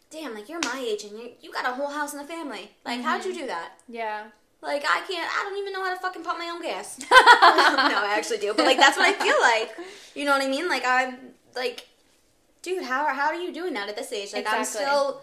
damn, 0.10 0.34
like 0.34 0.50
you're 0.50 0.62
my 0.64 0.80
age 0.80 1.04
and 1.04 1.20
you 1.20 1.34
you 1.42 1.52
got 1.52 1.66
a 1.66 1.74
whole 1.74 1.90
house 1.90 2.14
and 2.14 2.22
a 2.22 2.26
family. 2.26 2.72
Like 2.86 3.02
how'd 3.02 3.26
you 3.26 3.32
mm-hmm. 3.32 3.42
do 3.42 3.48
that? 3.48 3.74
Yeah. 3.88 4.28
Like 4.62 4.84
I 4.84 5.02
can't. 5.08 5.30
I 5.32 5.44
don't 5.44 5.58
even 5.58 5.72
know 5.74 5.84
how 5.84 5.94
to 5.94 6.00
fucking 6.00 6.24
pump 6.24 6.38
my 6.38 6.50
own 6.50 6.62
gas. 6.62 7.00
no, 7.02 7.08
I 7.12 8.14
actually 8.18 8.40
do. 8.40 8.54
But 8.54 8.66
like 8.66 8.78
that's 8.78 8.98
what 8.98 9.08
I 9.08 9.14
feel 9.14 9.40
like. 9.42 9.88
You 10.16 10.26
know 10.26 10.32
what 10.32 10.42
I 10.42 10.48
mean? 10.50 10.68
Like 10.68 10.84
I'm 10.86 11.18
like, 11.56 11.88
dude, 12.62 12.84
how 12.84 13.08
how 13.14 13.28
are 13.28 13.36
you 13.36 13.54
doing 13.54 13.74
that 13.74 13.88
at 13.88 13.96
this 13.96 14.12
age? 14.12 14.34
Like 14.34 14.48
I'm 14.50 14.66
still 14.66 15.22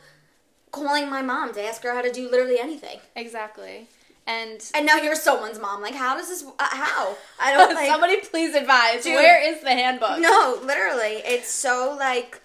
calling 0.72 1.08
my 1.10 1.22
mom 1.22 1.52
to 1.54 1.62
ask 1.64 1.82
her 1.82 1.94
how 1.94 2.02
to 2.02 2.10
do 2.12 2.30
literally 2.30 2.58
anything. 2.58 2.98
Exactly. 3.14 3.88
And 4.26 4.60
And 4.74 4.84
now 4.86 4.96
you're 4.96 5.14
someone's 5.14 5.60
mom. 5.60 5.80
Like, 5.82 5.94
how 5.94 6.16
does 6.16 6.28
this? 6.28 6.42
Uh, 6.44 6.66
how? 6.70 7.16
I 7.40 7.52
don't 7.56 7.74
like. 7.74 7.88
somebody 7.88 8.16
please 8.22 8.54
advise. 8.54 9.04
Dude. 9.04 9.14
Where 9.14 9.40
is 9.40 9.62
the 9.62 9.70
handbook? 9.70 10.18
No, 10.18 10.58
literally, 10.64 11.22
it's 11.24 11.48
so 11.48 11.94
like, 11.98 12.40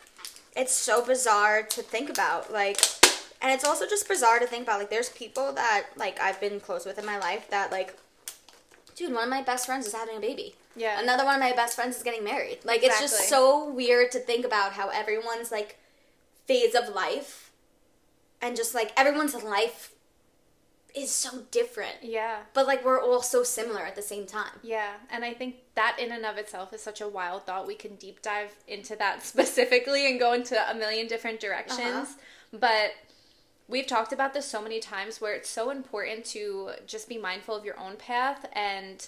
it's 0.55 0.73
so 0.73 1.03
bizarre 1.03 1.63
to 1.63 1.81
think 1.81 2.09
about. 2.09 2.53
Like, 2.53 2.79
and 3.41 3.51
it's 3.51 3.63
also 3.63 3.85
just 3.87 4.07
bizarre 4.07 4.39
to 4.39 4.45
think 4.45 4.63
about. 4.63 4.79
Like, 4.79 4.89
there's 4.89 5.09
people 5.09 5.53
that 5.53 5.87
like 5.95 6.19
I've 6.19 6.39
been 6.39 6.59
close 6.59 6.85
with 6.85 6.97
in 6.99 7.05
my 7.05 7.17
life 7.17 7.49
that 7.49 7.71
like, 7.71 7.97
dude, 8.95 9.13
one 9.13 9.23
of 9.23 9.29
my 9.29 9.41
best 9.41 9.65
friends 9.65 9.85
is 9.85 9.93
having 9.93 10.17
a 10.17 10.21
baby. 10.21 10.55
Yeah. 10.75 11.01
Another 11.01 11.25
one 11.25 11.35
of 11.35 11.41
my 11.41 11.53
best 11.53 11.75
friends 11.75 11.97
is 11.97 12.03
getting 12.03 12.23
married. 12.23 12.59
Like, 12.63 12.83
it's 12.83 12.99
just 13.01 13.27
so 13.27 13.69
weird 13.69 14.11
to 14.11 14.19
think 14.19 14.45
about 14.45 14.73
how 14.73 14.89
everyone's 14.89 15.51
like 15.51 15.77
phase 16.45 16.75
of 16.75 16.89
life, 16.89 17.51
and 18.41 18.55
just 18.55 18.73
like 18.73 18.91
everyone's 18.95 19.35
life 19.43 19.93
is 20.95 21.11
so 21.11 21.43
different. 21.51 21.95
Yeah. 22.01 22.39
But 22.53 22.67
like 22.67 22.85
we're 22.85 23.01
all 23.01 23.21
so 23.21 23.43
similar 23.43 23.81
at 23.81 23.95
the 23.95 24.01
same 24.01 24.25
time. 24.25 24.59
Yeah, 24.61 24.93
and 25.09 25.23
I 25.23 25.33
think 25.33 25.55
that 25.75 25.97
in 25.99 26.11
and 26.11 26.25
of 26.25 26.37
itself 26.37 26.73
is 26.73 26.81
such 26.81 27.01
a 27.01 27.07
wild 27.07 27.45
thought. 27.45 27.67
We 27.67 27.75
can 27.75 27.95
deep 27.95 28.21
dive 28.21 28.55
into 28.67 28.95
that 28.97 29.23
specifically 29.25 30.09
and 30.09 30.19
go 30.19 30.33
into 30.33 30.57
a 30.69 30.73
million 30.73 31.07
different 31.07 31.39
directions. 31.39 31.79
Uh-huh. 31.79 32.57
But 32.59 32.91
we've 33.71 33.87
talked 33.87 34.11
about 34.13 34.33
this 34.33 34.45
so 34.45 34.61
many 34.61 34.79
times 34.79 35.19
where 35.21 35.33
it's 35.33 35.49
so 35.49 35.69
important 35.71 36.25
to 36.25 36.71
just 36.85 37.07
be 37.09 37.17
mindful 37.17 37.55
of 37.55 37.65
your 37.65 37.79
own 37.79 37.95
path 37.95 38.45
and 38.53 39.07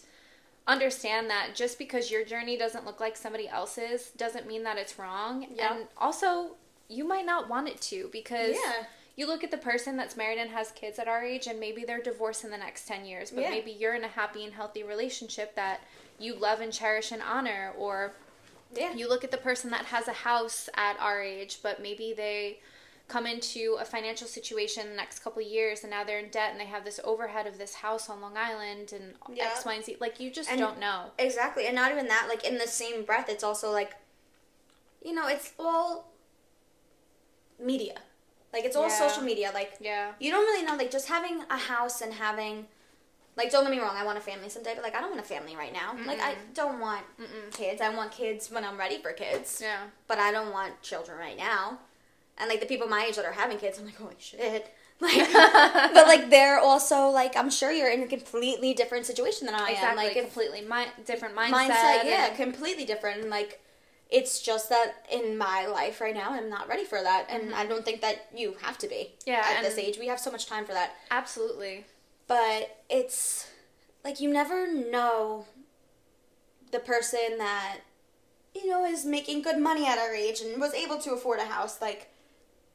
understand 0.65 1.29
that 1.29 1.49
just 1.53 1.77
because 1.77 2.09
your 2.09 2.23
journey 2.23 2.57
doesn't 2.57 2.85
look 2.85 2.99
like 3.01 3.17
somebody 3.17 3.47
else's 3.49 4.11
doesn't 4.17 4.47
mean 4.47 4.63
that 4.63 4.77
it's 4.77 4.97
wrong. 4.97 5.45
Yep. 5.55 5.71
And 5.71 5.87
also, 5.97 6.55
you 6.87 7.05
might 7.05 7.25
not 7.25 7.49
want 7.49 7.67
it 7.67 7.81
to 7.81 8.09
because 8.13 8.55
Yeah. 8.55 8.85
you 9.17 9.27
look 9.27 9.43
at 9.43 9.51
the 9.51 9.57
person 9.57 9.97
that's 9.97 10.15
married 10.15 10.39
and 10.39 10.49
has 10.51 10.71
kids 10.71 10.97
at 10.97 11.07
our 11.09 11.21
age 11.23 11.47
and 11.47 11.59
maybe 11.59 11.83
they're 11.83 12.01
divorced 12.01 12.45
in 12.45 12.49
the 12.51 12.57
next 12.57 12.87
10 12.87 13.05
years 13.05 13.31
but 13.31 13.41
Yeah. 13.41 13.49
maybe 13.49 13.71
you're 13.71 13.95
in 13.95 14.03
a 14.05 14.07
happy 14.07 14.45
and 14.45 14.53
healthy 14.53 14.83
relationship 14.83 15.55
that 15.55 15.81
you 16.17 16.33
love 16.35 16.61
and 16.61 16.71
cherish 16.71 17.11
and 17.11 17.21
honor 17.21 17.73
or 17.77 18.13
Yeah. 18.73 18.93
you 18.93 19.09
look 19.09 19.23
at 19.25 19.31
the 19.31 19.37
person 19.37 19.69
that 19.71 19.85
has 19.87 20.07
a 20.07 20.13
house 20.13 20.69
at 20.75 20.97
our 20.99 21.21
age 21.21 21.59
but 21.61 21.81
maybe 21.81 22.13
they 22.13 22.59
come 23.07 23.27
into 23.27 23.77
a 23.79 23.85
financial 23.85 24.27
situation 24.27 24.89
the 24.89 24.95
next 24.95 25.19
couple 25.19 25.41
of 25.41 25.47
years 25.47 25.81
and 25.83 25.91
now 25.91 26.03
they're 26.03 26.19
in 26.19 26.29
debt 26.29 26.51
and 26.51 26.59
they 26.59 26.65
have 26.65 26.85
this 26.85 26.99
overhead 27.03 27.45
of 27.45 27.57
this 27.57 27.75
house 27.75 28.09
on 28.09 28.21
long 28.21 28.37
island 28.37 28.91
and 28.93 29.13
Yeah. 29.37 29.45
x 29.53 29.65
y 29.65 29.73
and 29.73 29.83
z 29.85 29.97
like 29.99 30.19
you 30.19 30.31
just 30.31 30.49
And- 30.49 30.59
don't 30.59 30.79
know 30.79 31.11
Exactly. 31.19 31.65
And 31.67 31.75
not 31.75 31.91
even 31.91 32.07
that, 32.07 32.27
like 32.29 32.43
in 32.45 32.57
the 32.57 32.67
same 32.67 33.03
breath, 33.03 33.27
it's 33.29 33.43
also 33.43 33.71
like, 33.71 33.93
you 35.03 35.13
know, 35.13 35.27
it's 35.27 35.51
all 35.59 36.11
media. 37.59 37.95
Like 38.51 38.65
it's 38.65 38.75
all 38.75 38.83
Yeah. 38.87 38.99
social 39.09 39.23
media. 39.23 39.51
Like 39.53 39.73
yeah 39.79 40.13
you 40.19 40.31
don't 40.31 40.45
really 40.45 40.65
know. 40.65 40.75
Like 40.75 40.91
just 40.91 41.07
having 41.07 41.41
a 41.49 41.57
house 41.57 42.01
and 42.01 42.13
having, 42.13 42.67
like, 43.35 43.51
don't 43.51 43.63
get 43.63 43.71
me 43.71 43.79
wrong, 43.79 43.95
I 43.97 44.05
want 44.05 44.17
a 44.17 44.21
family 44.21 44.47
someday, 44.49 44.73
but 44.75 44.83
like 44.83 44.95
I 44.95 45.01
don't 45.01 45.09
want 45.09 45.21
a 45.21 45.27
family 45.27 45.55
right 45.55 45.73
now. 45.73 45.95
Like 46.05 46.21
I 46.21 46.35
don't 46.53 46.79
want 46.79 47.03
kids. 47.51 47.81
I 47.81 47.89
want 47.89 48.11
kids 48.11 48.49
when 48.51 48.63
I'm 48.63 48.77
ready 48.77 48.99
for 49.01 49.11
kids. 49.11 49.59
yeah 49.61 49.87
But 50.07 50.19
I 50.19 50.31
don't 50.31 50.51
want 50.51 50.81
children 50.81 51.17
right 51.17 51.37
now. 51.37 51.79
And 52.37 52.49
like 52.49 52.59
the 52.59 52.65
people 52.65 52.87
my 52.87 53.05
age 53.05 53.15
that 53.15 53.25
are 53.25 53.31
having 53.33 53.57
kids, 53.57 53.77
I'm 53.79 53.85
like, 53.85 53.97
holy 53.97 54.15
shit. 54.19 54.73
Like, 55.01 55.33
but 55.33 56.07
like 56.07 56.29
they're 56.29 56.59
also 56.59 57.07
like, 57.07 57.35
I'm 57.35 57.49
sure 57.49 57.71
you're 57.71 57.89
in 57.91 58.03
a 58.03 58.07
completely 58.07 58.73
different 58.73 59.05
situation 59.05 59.47
than 59.47 59.55
I 59.55 59.65
am. 59.69 59.73
exactly 59.73 60.03
Like 60.05 60.13
completely 60.15 60.61
mi- 60.61 61.03
different 61.05 61.35
mindset, 61.35 61.51
mindset, 61.69 62.05
yeah, 62.05 62.27
and- 62.27 62.37
completely 62.37 62.85
different. 62.85 63.21
And 63.21 63.29
like, 63.29 63.59
it's 64.09 64.39
just 64.41 64.69
that 64.69 64.93
in 65.11 65.37
my 65.37 65.65
life 65.65 65.99
right 65.99 66.13
now, 66.13 66.29
I'm 66.31 66.47
not 66.49 66.69
ready 66.69 66.85
for 66.85 67.01
that, 67.01 67.25
and 67.27 67.53
I 67.53 67.65
don't 67.65 67.83
think 67.83 67.99
that 68.01 68.27
you 68.33 68.55
have 68.61 68.77
to 68.77 68.87
be. 68.87 68.95
Mm-hmm. 69.25 69.29
Yeah, 69.31 69.43
at 69.57 69.63
this 69.63 69.77
age, 69.77 69.97
we 69.99 70.07
have 70.07 70.19
so 70.19 70.31
much 70.31 70.45
time 70.45 70.63
for 70.65 70.71
that. 70.73 70.91
absolutely 71.11 71.85
But 72.27 72.77
it's 72.89 73.49
like 74.05 74.21
you 74.21 74.29
never 74.31 74.71
know 74.71 75.47
the 76.71 76.79
person 76.79 77.37
that 77.39 77.79
you 78.55 78.69
know 78.69 78.85
is 78.85 79.05
making 79.05 79.41
good 79.41 79.57
money 79.57 79.85
at 79.87 79.97
our 79.97 80.13
age 80.13 80.39
and 80.39 80.61
was 80.61 80.73
able 80.73 80.99
to 80.99 81.11
afford 81.11 81.39
a 81.39 81.45
house, 81.45 81.81
like 81.81 82.09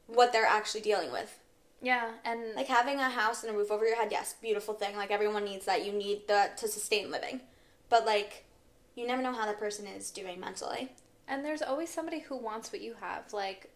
what 0.09 0.33
they're 0.33 0.45
actually 0.47 0.81
dealing 0.81 1.13
with. 1.13 1.39
yeah 1.81 2.11
and 2.25 2.55
Like 2.57 2.67
having 2.67 2.99
a 2.99 3.09
house 3.09 3.45
and 3.45 3.55
a 3.55 3.57
roof 3.57 3.71
over 3.71 3.87
your 3.87 3.97
head, 3.97 4.09
yes, 4.11 4.35
beautiful 4.43 4.75
thing. 4.75 4.97
Like 4.97 5.11
everyone 5.13 5.45
needs 5.45 5.65
that. 5.67 5.87
You 5.87 5.93
need 5.93 6.27
that 6.27 6.57
to 6.59 6.69
sustain 6.69 7.11
living. 7.11 7.41
But 7.89 8.05
like 8.05 8.45
you 8.97 9.07
never 9.07 9.23
know 9.23 9.33
how 9.33 9.47
that 9.47 9.59
person 9.59 9.87
is 9.87 10.11
doing 10.11 10.41
mentally. 10.41 10.91
And 11.29 11.45
there's 11.45 11.63
always 11.63 11.89
somebody 11.89 12.21
who 12.21 12.37
wants 12.37 12.73
what 12.73 12.81
you 12.81 12.95
have. 13.01 13.33
Like, 13.33 13.71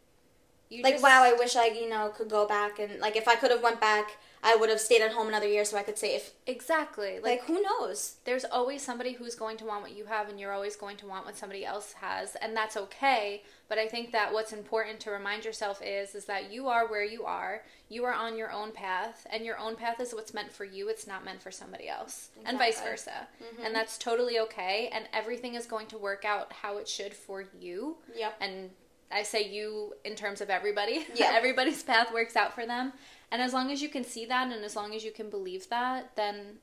you 0.70 0.82
Like 0.82 0.94
just, 0.94 1.04
wow, 1.04 1.22
I 1.22 1.34
wish 1.34 1.54
I, 1.54 1.66
you 1.66 1.88
know, 1.88 2.08
could 2.08 2.28
go 2.28 2.46
back 2.46 2.78
and 2.80 2.98
like 2.98 3.14
if 3.14 3.28
I 3.28 3.36
could 3.36 3.50
have 3.50 3.62
went 3.62 3.80
back, 3.80 4.16
I 4.44 4.56
would 4.56 4.70
have 4.70 4.80
stayed 4.80 5.02
at 5.02 5.12
home 5.12 5.28
another 5.28 5.46
year 5.46 5.64
so 5.64 5.76
I 5.76 5.84
could 5.84 5.98
save. 5.98 6.32
exactly. 6.46 7.14
Like, 7.14 7.22
Like 7.22 7.44
who 7.44 7.62
knows? 7.62 8.16
there's 8.24 8.44
always 8.44 8.82
somebody 8.82 9.12
who's 9.12 9.34
going 9.36 9.56
to 9.58 9.64
want 9.64 9.82
what 9.82 9.96
you 9.96 10.06
have, 10.06 10.28
and 10.28 10.40
you're 10.40 10.52
always 10.52 10.74
going 10.76 10.96
to 10.98 11.06
want 11.06 11.24
what 11.26 11.36
somebody 11.36 11.64
else 11.64 11.92
has, 12.00 12.34
and 12.36 12.56
that's 12.56 12.76
okay. 12.76 13.42
But 13.68 13.78
I 13.78 13.86
think 13.88 14.10
that 14.12 14.32
what's 14.32 14.52
important 14.52 15.00
to 15.00 15.10
remind 15.10 15.44
yourself 15.44 15.80
is 15.84 16.14
is 16.14 16.24
that 16.26 16.52
you 16.52 16.68
are 16.68 16.88
where 16.88 17.04
you 17.04 17.24
are. 17.24 17.62
You 17.88 18.04
are 18.04 18.12
on 18.12 18.36
your 18.36 18.50
own 18.50 18.72
path, 18.72 19.26
and 19.30 19.44
your 19.44 19.58
own 19.58 19.76
path 19.76 20.00
is 20.00 20.12
what's 20.14 20.34
meant 20.34 20.52
for 20.52 20.64
you. 20.64 20.88
It's 20.88 21.06
not 21.06 21.24
meant 21.24 21.40
for 21.40 21.50
somebody 21.52 21.88
else, 21.88 22.30
and 22.44 22.58
vice 22.58 22.80
Exactly. 22.80 22.90
versa. 22.90 23.28
Mm-hmm. 23.42 23.64
And 23.66 23.74
that's 23.74 23.96
totally 23.96 24.38
okay. 24.40 24.90
And 24.92 25.04
everything 25.12 25.54
is 25.54 25.66
going 25.66 25.86
to 25.88 25.98
work 25.98 26.24
out 26.24 26.52
how 26.52 26.78
it 26.78 26.88
should 26.88 27.14
for 27.14 27.44
you. 27.60 27.96
Yep. 28.16 28.34
and 28.40 28.70
I 29.14 29.24
say 29.24 29.46
you 29.46 29.92
in 30.06 30.14
terms 30.16 30.40
of 30.40 30.48
everybody. 30.48 31.06
Yeah. 31.14 31.32
Everybody's 31.34 31.82
path 31.82 32.12
works 32.14 32.34
out 32.34 32.54
for 32.54 32.64
them. 32.66 32.94
And 33.32 33.40
as 33.40 33.54
long 33.54 33.72
as 33.72 33.80
you 33.80 33.88
can 33.88 34.04
see 34.04 34.26
that 34.26 34.52
and 34.52 34.62
as 34.62 34.76
long 34.76 34.94
as 34.94 35.04
you 35.04 35.10
can 35.10 35.30
believe 35.30 35.70
that, 35.70 36.14
then 36.16 36.58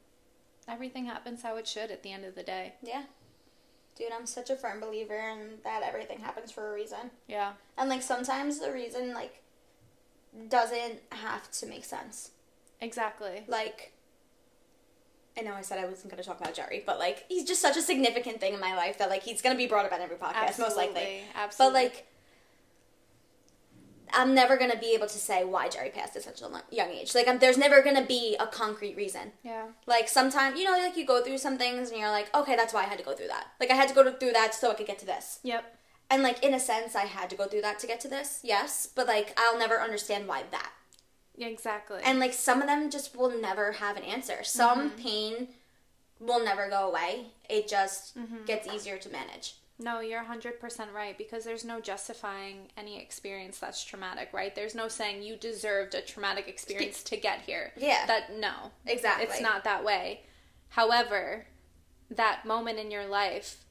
everything 0.68 1.08
happens 1.08 1.42
how 1.42 1.56
it 1.56 1.68
should 1.68 1.90
at 1.90 2.04
the 2.04 2.12
end 2.12 2.24
of 2.26 2.36
the 2.36 2.44
day. 2.44 2.76
Yeah. 2.84 3.04
Dude, 3.98 4.12
I'm 4.14 4.28
such 4.28 4.52
a 4.52 4.56
firm 4.56 4.80
believer 4.80 5.16
in 5.16 5.56
that 5.64 5.82
everything 5.82 6.20
happens 6.20 6.52
for 6.52 6.70
a 6.70 6.74
reason. 6.74 7.10
Yeah. 7.28 7.54
And 7.76 7.90
like 7.90 8.04
sometimes 8.04 8.60
the 8.60 8.72
reason 8.72 9.16
like 9.16 9.42
doesn't 10.48 11.00
have 11.12 11.50
to 11.54 11.66
make 11.66 11.86
sense. 11.86 12.32
Exactly. 12.80 13.46
Like 13.48 13.94
I 15.36 15.42
know 15.42 15.54
I 15.54 15.62
said 15.62 15.80
I 15.80 15.86
wasn't 15.86 16.12
going 16.12 16.22
to 16.22 16.28
talk 16.28 16.40
about 16.40 16.54
Jerry, 16.54 16.84
but 16.86 17.00
like 17.00 17.26
he's 17.30 17.46
just 17.46 17.64
such 17.64 17.78
a 17.78 17.82
significant 17.82 18.40
thing 18.40 18.54
in 18.54 18.60
my 18.60 18.76
life 18.76 19.00
that 19.00 19.10
like 19.10 19.24
he's 19.24 19.42
going 19.42 19.56
to 19.56 19.58
be 19.58 19.68
brought 19.68 19.86
up 19.86 19.92
in 19.92 20.02
every 20.02 20.18
podcast 20.18 20.60
most 20.60 20.78
likely. 20.78 21.24
Absolutely. 21.34 21.80
But 21.80 21.84
like 21.84 22.08
I'm 24.14 24.34
never 24.34 24.58
going 24.58 24.72
to 24.72 24.78
be 24.78 24.94
able 24.94 25.08
to 25.08 25.18
say 25.18 25.44
why 25.44 25.70
Jerry 25.70 25.90
passed 25.90 26.16
at 26.16 26.24
such 26.24 26.42
a 26.42 26.50
young 26.72 26.90
age. 26.90 27.16
Like 27.16 27.28
I'm, 27.28 27.40
there's 27.40 27.58
never 27.58 27.82
going 27.82 27.96
to 27.96 28.06
be 28.06 28.36
a 28.40 28.48
concrete 28.48 28.96
reason. 28.96 29.32
yeah. 29.44 29.68
Like 29.86 30.08
sometimes, 30.08 30.58
you 30.58 30.66
know, 30.66 30.72
like 30.72 30.98
you 30.98 31.06
go 31.06 31.24
through 31.24 31.38
some 31.38 31.58
things 31.58 31.90
and 31.90 32.00
you're 32.00 32.10
like, 32.10 32.34
okay, 32.36 32.56
that's 32.56 32.74
why 32.74 32.82
I 32.82 32.88
had 32.88 32.98
to 32.98 33.04
go 33.04 33.14
through 33.14 33.28
that. 33.28 33.48
Like 33.60 33.72
I 33.72 33.76
had 33.76 33.90
to 33.90 33.96
go 33.96 34.12
through 34.12 34.32
that 34.34 34.54
so 34.54 34.72
I 34.72 34.76
could 34.76 34.88
get 34.88 35.00
to 35.00 35.06
this. 35.06 35.40
Yep. 35.44 35.76
And 36.10 36.24
like 36.24 36.44
in 36.44 36.54
a 36.54 36.60
sense, 36.60 36.96
I 36.96 37.06
had 37.06 37.30
to 37.30 37.36
go 37.36 37.46
through 37.46 37.62
that 37.62 37.80
to 37.80 37.88
get 37.88 38.00
to 38.02 38.08
this. 38.08 38.40
Yes, 38.44 38.88
but 38.94 39.08
like 39.08 39.38
I'll 39.38 39.60
never 39.60 39.80
understand 39.80 40.28
why 40.28 40.44
that. 40.52 40.72
Exactly. 41.38 42.02
And 42.04 42.20
like 42.20 42.34
some 42.34 42.62
of 42.62 42.68
them 42.68 42.90
just 42.90 43.16
will 43.16 43.30
never 43.40 43.74
have 43.74 43.96
an 43.98 44.04
answer. 44.04 44.44
Some 44.44 44.90
mm-hmm. 44.90 45.02
pain 45.02 45.48
will 46.20 46.44
never 46.44 46.70
go 46.70 46.88
away. 46.88 47.28
It 47.50 47.68
just 47.68 48.18
mm-hmm. 48.18 48.46
gets 48.46 48.68
easier 48.68 48.98
to 48.98 49.10
manage. 49.10 49.56
No, 49.80 50.02
you're 50.02 50.24
100% 50.24 50.94
right 50.94 51.18
because 51.18 51.44
there's 51.44 51.66
no 51.66 51.80
justifying 51.80 52.68
any 52.78 53.00
experience 53.00 53.60
that's 53.60 53.84
traumatic, 53.84 54.30
right? 54.34 54.54
There's 54.54 54.76
no 54.76 54.88
saying 54.88 55.24
you 55.24 55.36
deserved 55.36 55.96
a 55.96 56.02
traumatic 56.02 56.48
experience 56.48 57.02
to 57.04 57.18
get 57.18 57.42
here. 57.42 57.72
Yeah. 57.78 58.06
That 58.06 58.38
no. 58.38 58.72
Exactly. 58.86 59.26
It's 59.26 59.42
not 59.42 59.64
that 59.64 59.84
way. 59.84 60.22
However, 60.70 61.46
that 62.12 62.46
moment 62.46 62.80
in 62.80 62.92
your 62.92 63.06
life 63.06 63.66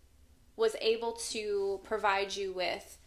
was 0.57 0.77
able 0.81 1.13
to 1.13 1.81
provide 1.85 2.35
you 2.35 2.53
with 2.53 2.98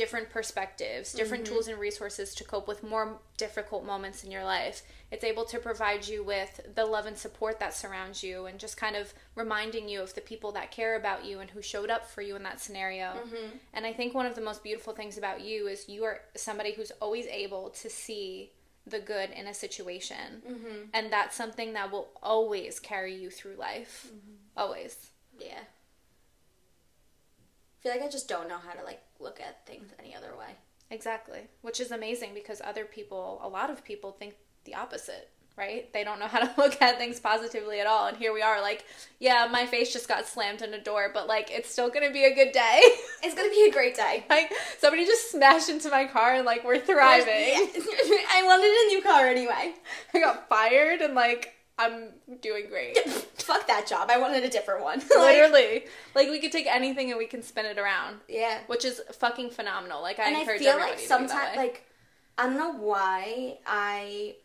different 0.00 0.30
perspectives, 0.30 1.12
different 1.12 1.44
mm-hmm. 1.44 1.52
tools 1.52 1.68
and 1.68 1.78
resources 1.78 2.34
to 2.34 2.42
cope 2.42 2.66
with 2.66 2.82
more 2.82 3.20
difficult 3.36 3.84
moments 3.84 4.24
in 4.24 4.30
your 4.30 4.42
life. 4.42 4.80
It's 5.10 5.24
able 5.24 5.44
to 5.44 5.58
provide 5.58 6.08
you 6.08 6.24
with 6.24 6.58
the 6.74 6.86
love 6.86 7.04
and 7.04 7.18
support 7.18 7.60
that 7.60 7.74
surrounds 7.74 8.22
you 8.22 8.46
and 8.46 8.58
just 8.58 8.78
kind 8.78 8.96
of 8.96 9.12
reminding 9.34 9.90
you 9.90 10.00
of 10.00 10.14
the 10.14 10.22
people 10.22 10.52
that 10.52 10.70
care 10.70 10.96
about 10.96 11.26
you 11.26 11.40
and 11.40 11.50
who 11.50 11.60
showed 11.60 11.90
up 11.90 12.08
for 12.08 12.22
you 12.22 12.34
in 12.34 12.42
that 12.44 12.60
scenario. 12.60 13.08
Mm-hmm. 13.08 13.58
And 13.74 13.84
I 13.84 13.92
think 13.92 14.14
one 14.14 14.24
of 14.24 14.34
the 14.34 14.40
most 14.40 14.64
beautiful 14.64 14.94
things 14.94 15.18
about 15.18 15.42
you 15.42 15.68
is 15.68 15.86
you 15.86 16.04
are 16.04 16.22
somebody 16.34 16.72
who's 16.72 16.92
always 17.02 17.26
able 17.26 17.68
to 17.68 17.90
see 17.90 18.52
the 18.86 19.00
good 19.00 19.28
in 19.28 19.48
a 19.48 19.52
situation. 19.52 20.40
Mm-hmm. 20.50 20.76
And 20.94 21.12
that's 21.12 21.36
something 21.36 21.74
that 21.74 21.92
will 21.92 22.08
always 22.22 22.80
carry 22.80 23.14
you 23.14 23.28
through 23.28 23.56
life. 23.56 24.10
Always. 24.56 25.10
Yeah. 25.38 25.60
I 27.80 27.82
feel 27.82 27.92
like 27.92 28.02
I 28.02 28.10
just 28.10 28.28
don't 28.28 28.48
know 28.48 28.58
how 28.58 28.72
to 28.72 28.84
like 28.84 29.00
look 29.18 29.40
at 29.40 29.66
things 29.66 29.88
any 29.98 30.14
other 30.14 30.36
way. 30.38 30.56
Exactly. 30.90 31.40
Which 31.62 31.80
is 31.80 31.92
amazing 31.92 32.34
because 32.34 32.60
other 32.62 32.84
people, 32.84 33.40
a 33.42 33.48
lot 33.48 33.70
of 33.70 33.84
people 33.84 34.12
think 34.12 34.34
the 34.64 34.74
opposite, 34.74 35.30
right? 35.56 35.90
They 35.94 36.04
don't 36.04 36.18
know 36.18 36.26
how 36.26 36.40
to 36.40 36.52
look 36.58 36.82
at 36.82 36.98
things 36.98 37.20
positively 37.20 37.80
at 37.80 37.86
all. 37.86 38.08
And 38.08 38.16
here 38.18 38.34
we 38.34 38.42
are, 38.42 38.60
like, 38.60 38.84
yeah, 39.18 39.48
my 39.50 39.64
face 39.66 39.92
just 39.92 40.08
got 40.08 40.26
slammed 40.26 40.60
in 40.62 40.74
a 40.74 40.82
door, 40.82 41.10
but 41.14 41.26
like, 41.26 41.50
it's 41.50 41.70
still 41.70 41.88
gonna 41.88 42.10
be 42.10 42.24
a 42.24 42.34
good 42.34 42.52
day. 42.52 42.82
It's 43.22 43.34
gonna 43.34 43.50
be 43.50 43.68
a 43.68 43.72
great 43.72 43.94
day. 43.94 44.24
like, 44.30 44.50
somebody 44.78 45.04
just 45.04 45.30
smashed 45.30 45.68
into 45.68 45.90
my 45.90 46.06
car 46.06 46.34
and 46.34 46.46
like, 46.46 46.64
we're 46.64 46.78
thriving. 46.80 47.28
I 47.34 48.42
wanted 48.44 48.64
a 48.64 48.86
new 48.88 49.02
car 49.02 49.26
anyway. 49.26 49.74
I 50.14 50.20
got 50.20 50.48
fired 50.48 51.02
and 51.02 51.14
like, 51.14 51.54
I'm 51.80 52.08
doing 52.40 52.68
great. 52.68 52.98
Fuck 53.34 53.66
that 53.66 53.86
job. 53.86 54.10
I 54.10 54.18
wanted 54.18 54.44
a 54.44 54.48
different 54.48 54.82
one. 54.84 55.00
Like, 55.16 55.36
Literally. 55.38 55.84
Like 56.14 56.28
we 56.28 56.38
could 56.40 56.52
take 56.52 56.66
anything 56.66 57.10
and 57.10 57.18
we 57.18 57.26
can 57.26 57.42
spin 57.42 57.66
it 57.66 57.78
around. 57.78 58.16
yeah. 58.28 58.58
Which 58.66 58.84
is 58.84 59.00
fucking 59.12 59.50
phenomenal. 59.50 60.02
Like 60.02 60.18
I 60.18 60.24
and 60.28 60.36
I 60.36 60.40
encourage 60.40 60.60
feel 60.60 60.70
everybody 60.70 60.92
like 60.92 61.00
to 61.00 61.04
be 61.04 61.08
that 61.08 61.28
sometimes, 61.30 61.56
like, 61.56 61.84
I 62.38 62.46
don't 62.46 62.56
know 62.56 62.72
why 62.72 63.58
I 63.66 64.36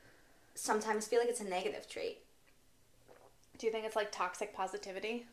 sometimes 0.56 1.08
feel 1.08 1.20
like 1.20 1.30
it's 1.30 1.42
a 1.42 1.50
negative 1.50 1.88
trait. 1.90 2.20
Do 3.58 3.66
you 3.68 3.72
think 3.72 3.86
it's 3.86 3.96
like 3.96 4.12
toxic 4.12 4.54
positivity? 4.56 5.28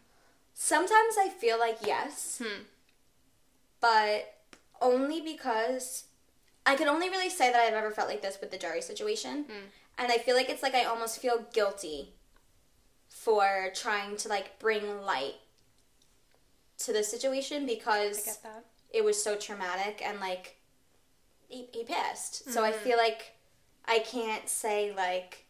Sometimes 0.54 1.14
I 1.18 1.28
feel 1.28 1.58
like 1.58 1.78
yes, 1.84 2.40
Hmm. 2.44 2.62
but 3.80 4.34
only 4.80 5.20
because 5.20 6.04
I 6.66 6.74
can 6.76 6.88
only 6.88 7.08
really 7.08 7.30
say 7.30 7.50
that 7.50 7.60
I've 7.60 7.74
ever 7.74 7.90
felt 7.90 8.08
like 8.08 8.22
this 8.22 8.38
with 8.40 8.50
the 8.50 8.58
Jerry 8.58 8.82
situation. 8.82 9.44
Hmm. 9.44 9.66
And 9.98 10.10
I 10.10 10.18
feel 10.18 10.34
like 10.34 10.48
it's 10.50 10.62
like 10.62 10.74
I 10.74 10.84
almost 10.84 11.18
feel 11.20 11.46
guilty 11.52 12.14
for 13.08 13.70
trying 13.74 14.16
to 14.18 14.28
like 14.28 14.58
bring 14.58 15.02
light 15.02 15.36
to 16.78 16.92
the 16.92 17.04
situation 17.04 17.66
because 17.66 18.38
it 18.90 19.04
was 19.04 19.22
so 19.22 19.36
traumatic 19.36 20.02
and 20.04 20.18
like 20.18 20.56
he, 21.48 21.68
he 21.72 21.84
passed. 21.84 22.50
So 22.50 22.62
Mm-hmm. 22.62 22.64
I 22.64 22.72
feel 22.72 22.96
like 22.96 23.32
I 23.84 23.98
can't 24.00 24.48
say 24.48 24.92
like 24.96 25.44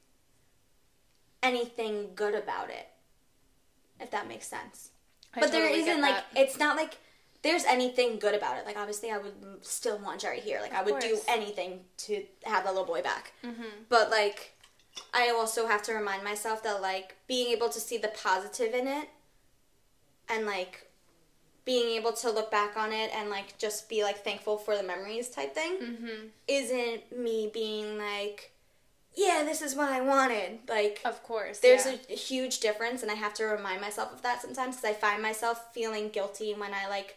anything 1.43 2.11
good 2.15 2.35
about 2.35 2.71
it. 2.71 2.89
If 4.01 4.11
that 4.11 4.27
makes 4.29 4.47
sense. 4.47 4.91
I 5.35 5.41
but 5.41 5.53
there 5.53 5.63
totally 5.63 5.85
get 5.85 5.89
isn't 5.91 6.03
like 6.03 6.25
it's 6.37 6.59
not 6.59 6.77
like 6.77 6.99
there's 7.43 7.65
anything 7.65 8.19
good 8.19 8.35
about 8.35 8.57
it. 8.59 8.67
Like 8.67 8.77
obviously 8.79 9.11
I 9.11 9.19
would 9.19 9.35
still 9.63 9.99
want 9.99 10.21
Jerry 10.21 10.41
here. 10.41 10.61
Like 10.61 10.73
I 10.75 10.83
would 10.83 11.01
do 11.01 11.19
anything 11.29 11.81
to 11.99 12.23
have 12.45 12.65
the 12.65 12.71
little 12.71 12.87
boy 12.87 13.03
back. 13.03 13.33
Mm-hmm. 13.45 13.63
But 13.89 14.11
like 14.11 14.53
I 15.13 15.31
also 15.31 15.67
have 15.67 15.83
to 15.85 15.93
remind 15.93 16.23
myself 16.23 16.63
that 16.63 16.81
like 16.83 17.17
being 17.27 17.51
able 17.53 17.69
to 17.71 17.81
see 17.81 17.99
the 17.99 18.09
positive 18.23 18.75
in 18.75 18.87
it 18.87 19.09
and 20.29 20.47
like 20.47 20.89
being 21.65 21.97
able 21.97 22.13
to 22.13 22.31
look 22.31 22.51
back 22.51 22.77
on 22.77 22.93
it 22.93 23.11
and 23.15 23.31
like 23.31 23.57
just 23.59 23.89
be 23.89 24.03
like 24.03 24.25
thankful 24.25 24.57
for 24.57 24.77
the 24.77 24.83
memories 24.83 25.29
type 25.29 25.55
thing 25.55 25.79
Mm-hmm. 25.81 26.27
isn't 26.49 27.17
me 27.17 27.51
being 27.53 27.99
like 27.99 28.53
yeah 29.15 29.43
this 29.45 29.63
is 29.63 29.75
what 29.77 29.89
i 29.91 30.01
wanted 30.01 30.59
like 30.69 31.01
Of 31.05 31.23
course. 31.23 31.59
there's 31.61 31.87
yeah. 31.87 31.97
a, 32.09 32.13
a 32.13 32.17
huge 32.17 32.59
difference 32.61 33.03
and 33.03 33.11
i 33.11 33.15
have 33.15 33.35
to 33.35 33.45
remind 33.45 33.81
myself 33.81 34.13
of 34.13 34.23
that 34.23 34.41
sometimes 34.43 34.77
because 34.77 34.91
i 34.91 34.95
find 34.95 35.23
myself 35.23 35.73
feeling 35.73 36.09
guilty 36.09 36.53
when 36.55 36.73
i 36.75 36.89
like 36.89 37.17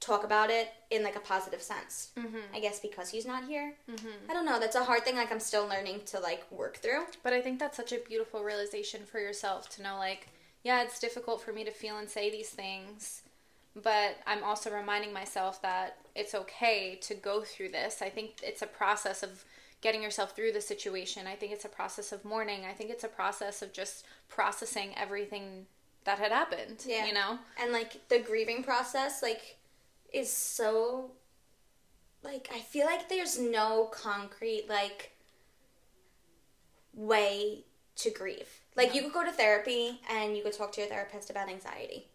talk 0.00 0.24
about 0.24 0.48
it 0.50 0.72
in 0.90 1.02
like 1.02 1.14
a 1.14 1.20
positive 1.20 1.60
sense 1.62 2.10
Mhm. 2.16 2.42
i 2.54 2.58
guess 2.60 2.80
because 2.80 3.10
he's 3.10 3.26
not 3.26 3.44
here 3.44 3.74
Mhm. 3.88 4.28
i 4.30 4.32
don't 4.32 4.46
know 4.46 4.58
that's 4.58 4.74
a 4.76 4.84
hard 4.84 5.04
thing 5.04 5.14
like 5.16 5.30
i'm 5.30 5.40
still 5.40 5.66
learning 5.66 6.02
to 6.06 6.18
like 6.18 6.50
work 6.50 6.78
through 6.78 7.06
But 7.22 7.32
I 7.34 7.42
think 7.42 7.58
that's 7.58 7.76
such 7.76 7.92
a 7.92 7.98
beautiful 7.98 8.42
realization 8.42 9.04
for 9.04 9.20
yourself 9.20 9.68
to 9.76 9.82
know, 9.82 9.96
like, 9.98 10.28
yeah, 10.62 10.82
it's 10.82 10.98
difficult 10.98 11.42
for 11.42 11.52
me 11.52 11.64
to 11.64 11.70
feel 11.70 11.96
and 11.98 12.08
say 12.08 12.30
these 12.30 12.48
things, 12.50 13.22
but 13.76 14.16
I'm 14.26 14.42
also 14.42 14.70
reminding 14.70 15.12
myself 15.12 15.60
that 15.62 15.98
it's 16.14 16.34
okay 16.34 16.96
to 17.02 17.14
go 17.14 17.42
through 17.42 17.70
this. 17.70 18.00
I 18.02 18.08
think 18.10 18.42
it's 18.42 18.62
a 18.62 18.66
process 18.66 19.22
of 19.22 19.44
getting 19.82 20.02
yourself 20.02 20.34
through 20.34 20.52
the 20.52 20.60
situation. 20.60 21.26
I 21.26 21.36
think 21.36 21.52
it's 21.52 21.64
a 21.64 21.68
process 21.80 22.10
of 22.12 22.24
mourning. 22.24 22.64
I 22.64 22.72
think 22.72 22.90
it's 22.90 23.04
a 23.04 23.08
process 23.08 23.62
of 23.62 23.72
just 23.72 24.04
processing 24.28 24.94
everything 24.96 25.66
that 26.04 26.18
had 26.18 26.32
happened. 26.32 26.82
Yeah. 26.86 27.06
You 27.06 27.12
know? 27.14 27.38
and 27.58 27.72
like 27.72 28.08
the 28.08 28.18
grieving 28.18 28.62
process 28.64 29.22
like 29.22 29.56
is 30.12 30.32
so 30.32 31.12
like 32.22 32.48
i 32.54 32.58
feel 32.58 32.86
like 32.86 33.08
there's 33.08 33.38
no 33.38 33.88
concrete 33.92 34.66
like 34.68 35.12
way 36.94 37.64
to 37.96 38.10
grieve. 38.10 38.48
Like 38.76 38.94
you 38.94 39.02
could 39.02 39.12
go 39.12 39.24
to 39.24 39.32
therapy 39.32 40.00
and 40.10 40.36
you 40.36 40.42
could 40.42 40.52
talk 40.52 40.72
to 40.72 40.80
your 40.80 40.88
therapist 40.88 41.30
about 41.30 41.48
anxiety. 41.48 42.08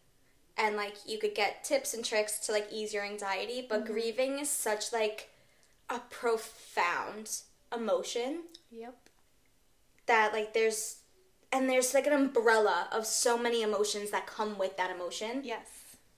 And 0.57 0.75
like 0.75 0.95
you 1.05 1.17
could 1.17 1.35
get 1.35 1.63
tips 1.63 1.93
and 1.93 2.03
tricks 2.03 2.39
to 2.45 2.51
like 2.51 2.69
ease 2.71 2.93
your 2.93 3.03
anxiety 3.03 3.65
but 3.67 3.83
mm-hmm. 3.83 3.93
grieving 3.93 4.39
is 4.39 4.49
such 4.49 4.93
like 4.93 5.29
a 5.89 5.99
profound 6.09 7.41
emotion 7.75 8.43
Yep. 8.71 8.95
that 10.05 10.33
like 10.33 10.53
there's 10.53 10.97
and 11.51 11.69
there's 11.69 11.93
like 11.93 12.07
an 12.07 12.13
umbrella 12.13 12.87
of 12.91 13.05
so 13.05 13.37
many 13.37 13.61
emotions 13.61 14.11
that 14.11 14.27
come 14.27 14.57
with 14.57 14.77
that 14.77 14.91
emotion. 14.91 15.41
Yes. 15.43 15.67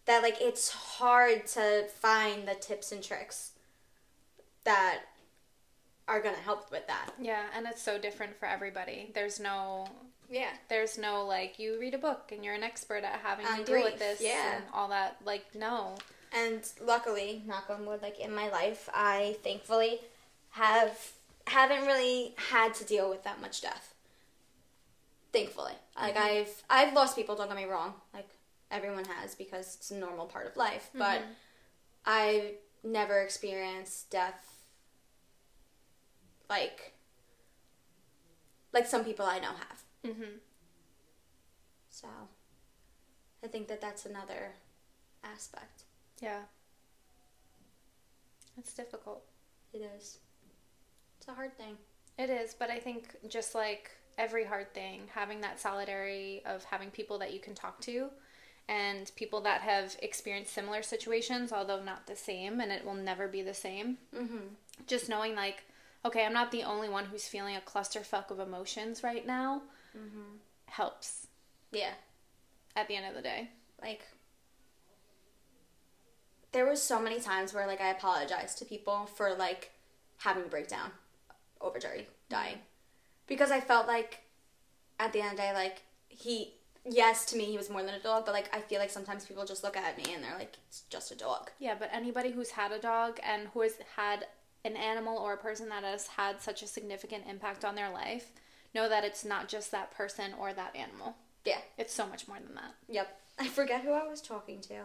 That 0.08 0.24
like 0.24 0.42
it's 0.42 0.70
hard 0.70 1.46
to 1.48 1.86
find 2.00 2.48
the 2.48 2.56
tips 2.56 2.92
and 2.92 3.04
tricks 3.04 3.52
that 4.64 5.02
are 6.08 6.22
gonna 6.22 6.38
help 6.38 6.72
with 6.72 6.88
that. 6.88 7.12
Yeah, 7.20 7.44
and 7.56 7.68
it's 7.68 7.82
so 7.82 8.00
different 8.00 8.36
for 8.40 8.48
everybody. 8.48 9.12
There's 9.14 9.40
no 9.40 9.88
Yeah. 10.30 10.50
there's 10.70 10.98
no 10.98 11.26
like 11.26 11.60
you 11.60 11.80
read 11.80 11.94
a 11.94 11.98
book 11.98 12.32
and 12.32 12.44
you're 12.44 12.54
an 12.54 12.64
expert 12.64 13.04
at 13.04 13.20
having 13.22 13.46
On 13.46 13.60
to 13.60 13.64
deal 13.64 13.84
with 13.84 14.00
this 14.00 14.22
yeah. 14.22 14.56
and 14.56 14.64
all 14.74 14.88
that. 14.90 15.18
Like 15.24 15.54
no. 15.54 15.96
And 16.34 16.62
luckily, 16.82 17.44
knock 17.46 17.70
on 17.70 17.86
wood, 17.86 18.02
like 18.02 18.20
in 18.20 18.34
my 18.34 18.50
life, 18.50 18.90
I 18.94 19.38
thankfully 19.44 20.00
have 20.52 21.12
haven't 21.48 21.86
really 21.86 22.34
had 22.50 22.74
to 22.76 22.84
deal 22.84 23.10
with 23.10 23.24
that 23.24 23.40
much 23.42 23.62
death. 23.62 23.94
Thankfully, 25.34 25.74
like 26.00 26.16
mm-hmm. 26.16 26.24
I've 26.24 26.64
I've 26.70 26.94
lost 26.94 27.16
people. 27.16 27.36
Don't 27.36 27.48
get 27.48 27.58
me 27.58 27.66
wrong, 27.66 27.94
like 28.14 28.30
everyone 28.72 29.06
has 29.06 29.36
because 29.36 29.76
it's 29.76 29.92
a 29.92 29.96
normal 29.96 30.26
part 30.26 30.48
of 30.48 30.58
life. 30.58 30.90
But 30.94 31.22
I've 32.06 32.56
never 32.84 33.22
experienced 33.22 34.10
death 34.12 34.64
like 36.50 36.94
like 38.74 38.86
some 38.86 39.04
people 39.04 39.26
I 39.26 39.40
know 39.40 39.52
have. 39.54 39.84
Mhm. 40.04 40.40
So 41.90 42.08
I 43.44 43.48
think 43.48 43.68
that 43.68 43.82
that's 43.82 44.06
another 44.06 44.54
aspect. 45.24 45.84
Yeah. 46.22 46.44
It's 48.58 48.74
difficult. 48.74 49.24
It 49.74 49.80
is. 49.98 50.20
It's 51.18 51.28
a 51.28 51.34
hard 51.34 51.56
thing. 51.58 51.78
It 52.18 52.30
is, 52.30 52.54
but 52.54 52.70
I 52.70 52.80
think 52.80 53.16
just 53.28 53.54
like 53.54 53.92
every 54.18 54.44
hard 54.44 54.74
thing, 54.74 55.08
having 55.14 55.42
that 55.42 55.60
solidarity 55.60 56.42
of 56.46 56.64
having 56.64 56.90
people 56.90 57.20
that 57.20 57.34
you 57.34 57.40
can 57.40 57.54
talk 57.54 57.80
to 57.82 58.10
and 58.70 59.12
people 59.16 59.42
that 59.42 59.62
have 59.62 59.96
experienced 60.02 60.54
similar 60.54 60.82
situations, 60.84 61.52
although 61.54 61.82
not 61.84 62.08
the 62.08 62.16
same, 62.16 62.60
and 62.60 62.72
it 62.72 62.84
will 62.86 62.94
never 62.94 63.28
be 63.28 63.42
the 63.42 63.54
same. 63.54 63.98
Mm-hmm. 64.16 64.40
Just 64.88 65.08
knowing, 65.10 65.36
like, 65.36 65.64
okay, 66.06 66.26
I'm 66.26 66.34
not 66.34 66.52
the 66.52 66.64
only 66.64 66.90
one 66.90 67.06
who's 67.06 67.28
feeling 67.28 67.56
a 67.56 67.62
clusterfuck 67.62 68.30
of 68.30 68.40
emotions 68.40 69.04
right 69.04 69.26
now 69.26 69.62
helps 70.68 71.28
Yeah. 71.72 71.94
at 72.76 72.88
the 72.88 72.96
end 72.96 73.06
of 73.08 73.16
the 73.16 73.22
day. 73.22 73.50
Like 73.82 74.02
there 76.52 76.66
was 76.66 76.82
so 76.82 77.00
many 77.00 77.20
times 77.20 77.54
where 77.54 77.68
like 77.68 77.82
I 77.82 77.90
apologized 77.90 78.58
to 78.60 78.66
people 78.66 79.06
for 79.16 79.34
like 79.34 79.72
having 80.20 80.44
a 80.44 80.48
breakdown 80.48 80.92
over 81.62 81.80
Jerry 81.80 82.08
dying. 82.30 82.58
Because 83.28 83.52
I 83.52 83.60
felt 83.60 83.88
like 83.88 84.22
at 85.00 85.14
the 85.14 85.22
end 85.22 85.32
of 85.32 85.38
the 85.38 85.44
day, 85.44 85.54
like 85.54 85.84
he 86.10 86.54
yes, 86.90 87.26
to 87.26 87.38
me 87.38 87.46
he 87.46 87.58
was 87.58 87.70
more 87.70 87.84
than 87.84 87.96
a 87.96 88.00
dog, 88.00 88.26
but 88.26 88.34
like 88.34 88.54
I 88.56 88.62
feel 88.62 88.80
like 88.80 88.90
sometimes 88.90 89.26
people 89.26 89.46
just 89.46 89.64
look 89.64 89.78
at 89.78 89.98
me 89.98 90.14
and 90.14 90.24
they're 90.24 90.38
like, 90.38 90.58
It's 90.68 90.82
just 90.90 91.12
a 91.12 91.16
dog. 91.16 91.52
Yeah, 91.60 91.76
but 91.78 91.90
anybody 91.94 92.32
who's 92.32 92.52
had 92.52 92.72
a 92.72 92.80
dog 92.80 93.20
and 93.24 93.48
who 93.54 93.62
has 93.62 93.74
had 93.96 94.26
an 94.66 94.76
animal 94.76 95.18
or 95.18 95.34
a 95.34 95.38
person 95.38 95.70
that 95.70 95.84
has 95.84 96.08
had 96.08 96.42
such 96.42 96.62
a 96.62 96.68
significant 96.68 97.24
impact 97.30 97.64
on 97.64 97.76
their 97.76 97.90
life 97.90 98.32
know 98.74 98.90
that 98.90 99.04
it's 99.04 99.26
not 99.26 99.48
just 99.48 99.72
that 99.72 99.92
person 99.92 100.34
or 100.40 100.54
that 100.54 100.76
animal. 100.76 101.16
Yeah. 101.46 101.60
It's 101.78 101.94
so 101.94 102.06
much 102.06 102.28
more 102.28 102.38
than 102.40 102.56
that. 102.56 102.76
Yep. 102.90 103.08
I 103.40 103.48
forget 103.48 103.82
who 103.82 103.94
I 103.94 104.08
was 104.08 104.22
talking 104.22 104.60
to. 104.62 104.82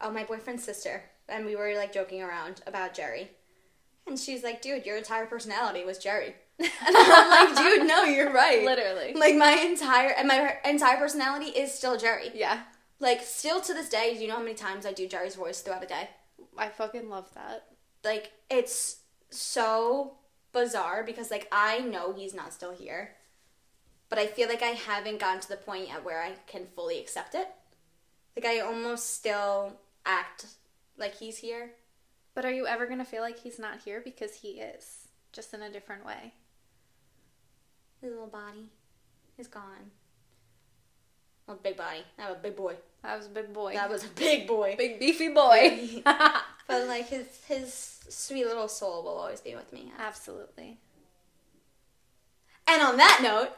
Oh, 0.00 0.10
my 0.10 0.24
boyfriend's 0.24 0.64
sister. 0.64 1.04
And 1.28 1.44
we 1.44 1.56
were 1.56 1.74
like 1.76 1.92
joking 1.92 2.22
around 2.22 2.62
about 2.66 2.94
Jerry. 2.94 3.30
And 4.06 4.18
she's 4.18 4.42
like, 4.42 4.62
dude, 4.62 4.86
your 4.86 4.96
entire 4.96 5.26
personality 5.26 5.84
was 5.84 5.98
Jerry. 5.98 6.34
And 6.86 6.96
I'm 6.96 7.54
like, 7.54 7.56
dude, 7.56 7.86
no, 7.86 8.04
you're 8.04 8.32
right. 8.32 8.64
Literally. 8.64 9.14
Like 9.14 9.36
my 9.36 9.52
entire 9.52 10.10
and 10.10 10.28
my 10.28 10.56
entire 10.64 10.98
personality 10.98 11.46
is 11.46 11.72
still 11.72 11.96
Jerry. 11.96 12.30
Yeah. 12.34 12.60
Like 12.98 13.22
still 13.22 13.60
to 13.62 13.72
this 13.72 13.88
day, 13.88 14.14
do 14.14 14.20
you 14.20 14.28
know 14.28 14.36
how 14.36 14.42
many 14.42 14.54
times 14.54 14.84
I 14.84 14.92
do 14.92 15.08
Jerry's 15.08 15.36
voice 15.36 15.60
throughout 15.60 15.82
a 15.82 15.86
day? 15.86 16.10
I 16.58 16.68
fucking 16.68 17.08
love 17.08 17.32
that. 17.34 17.64
Like 18.04 18.32
it's 18.50 19.00
so 19.30 20.14
bizarre 20.52 21.02
because 21.02 21.30
like 21.30 21.48
I 21.50 21.78
know 21.78 22.12
he's 22.12 22.34
not 22.34 22.52
still 22.52 22.72
here. 22.72 23.12
But 24.10 24.18
I 24.18 24.26
feel 24.26 24.48
like 24.48 24.62
I 24.62 24.70
haven't 24.70 25.20
gotten 25.20 25.40
to 25.40 25.48
the 25.48 25.56
point 25.56 25.88
yet 25.88 26.04
where 26.04 26.20
I 26.20 26.32
can 26.46 26.66
fully 26.74 26.98
accept 26.98 27.34
it. 27.34 27.48
Like 28.36 28.44
I 28.44 28.60
almost 28.60 29.14
still 29.14 29.78
act 30.04 30.46
like 30.98 31.14
he's 31.14 31.38
here. 31.38 31.70
But 32.34 32.44
are 32.44 32.52
you 32.52 32.66
ever 32.66 32.86
going 32.86 32.98
to 32.98 33.04
feel 33.04 33.22
like 33.22 33.38
he's 33.38 33.58
not 33.58 33.80
here 33.84 34.00
because 34.04 34.34
he 34.34 34.60
is, 34.60 35.08
just 35.32 35.54
in 35.54 35.62
a 35.62 35.70
different 35.70 36.04
way? 36.04 36.34
His 38.00 38.10
little 38.10 38.26
body 38.26 38.68
is 39.38 39.46
gone. 39.46 39.90
Well, 41.46 41.58
big 41.62 41.76
body. 41.76 42.04
That 42.16 42.28
was 42.30 42.38
a 42.38 42.42
big 42.42 42.56
boy. 42.56 42.76
That 43.02 43.16
was 43.16 43.26
a 43.26 43.30
big 43.30 43.52
boy. 43.52 43.74
That 43.74 43.90
was 43.90 44.04
a 44.04 44.08
big 44.08 44.46
boy. 44.46 44.74
big 44.78 44.98
beefy 45.00 45.28
boy. 45.28 46.02
But 46.70 46.86
like 46.86 47.08
his 47.08 47.26
his 47.48 47.98
sweet 48.08 48.46
little 48.46 48.68
soul 48.68 49.02
will 49.02 49.16
always 49.16 49.40
be 49.40 49.56
with 49.56 49.72
me. 49.72 49.90
Absolutely. 49.98 50.78
And 52.68 52.80
on 52.80 52.96
that 52.96 53.18
note, 53.24 53.50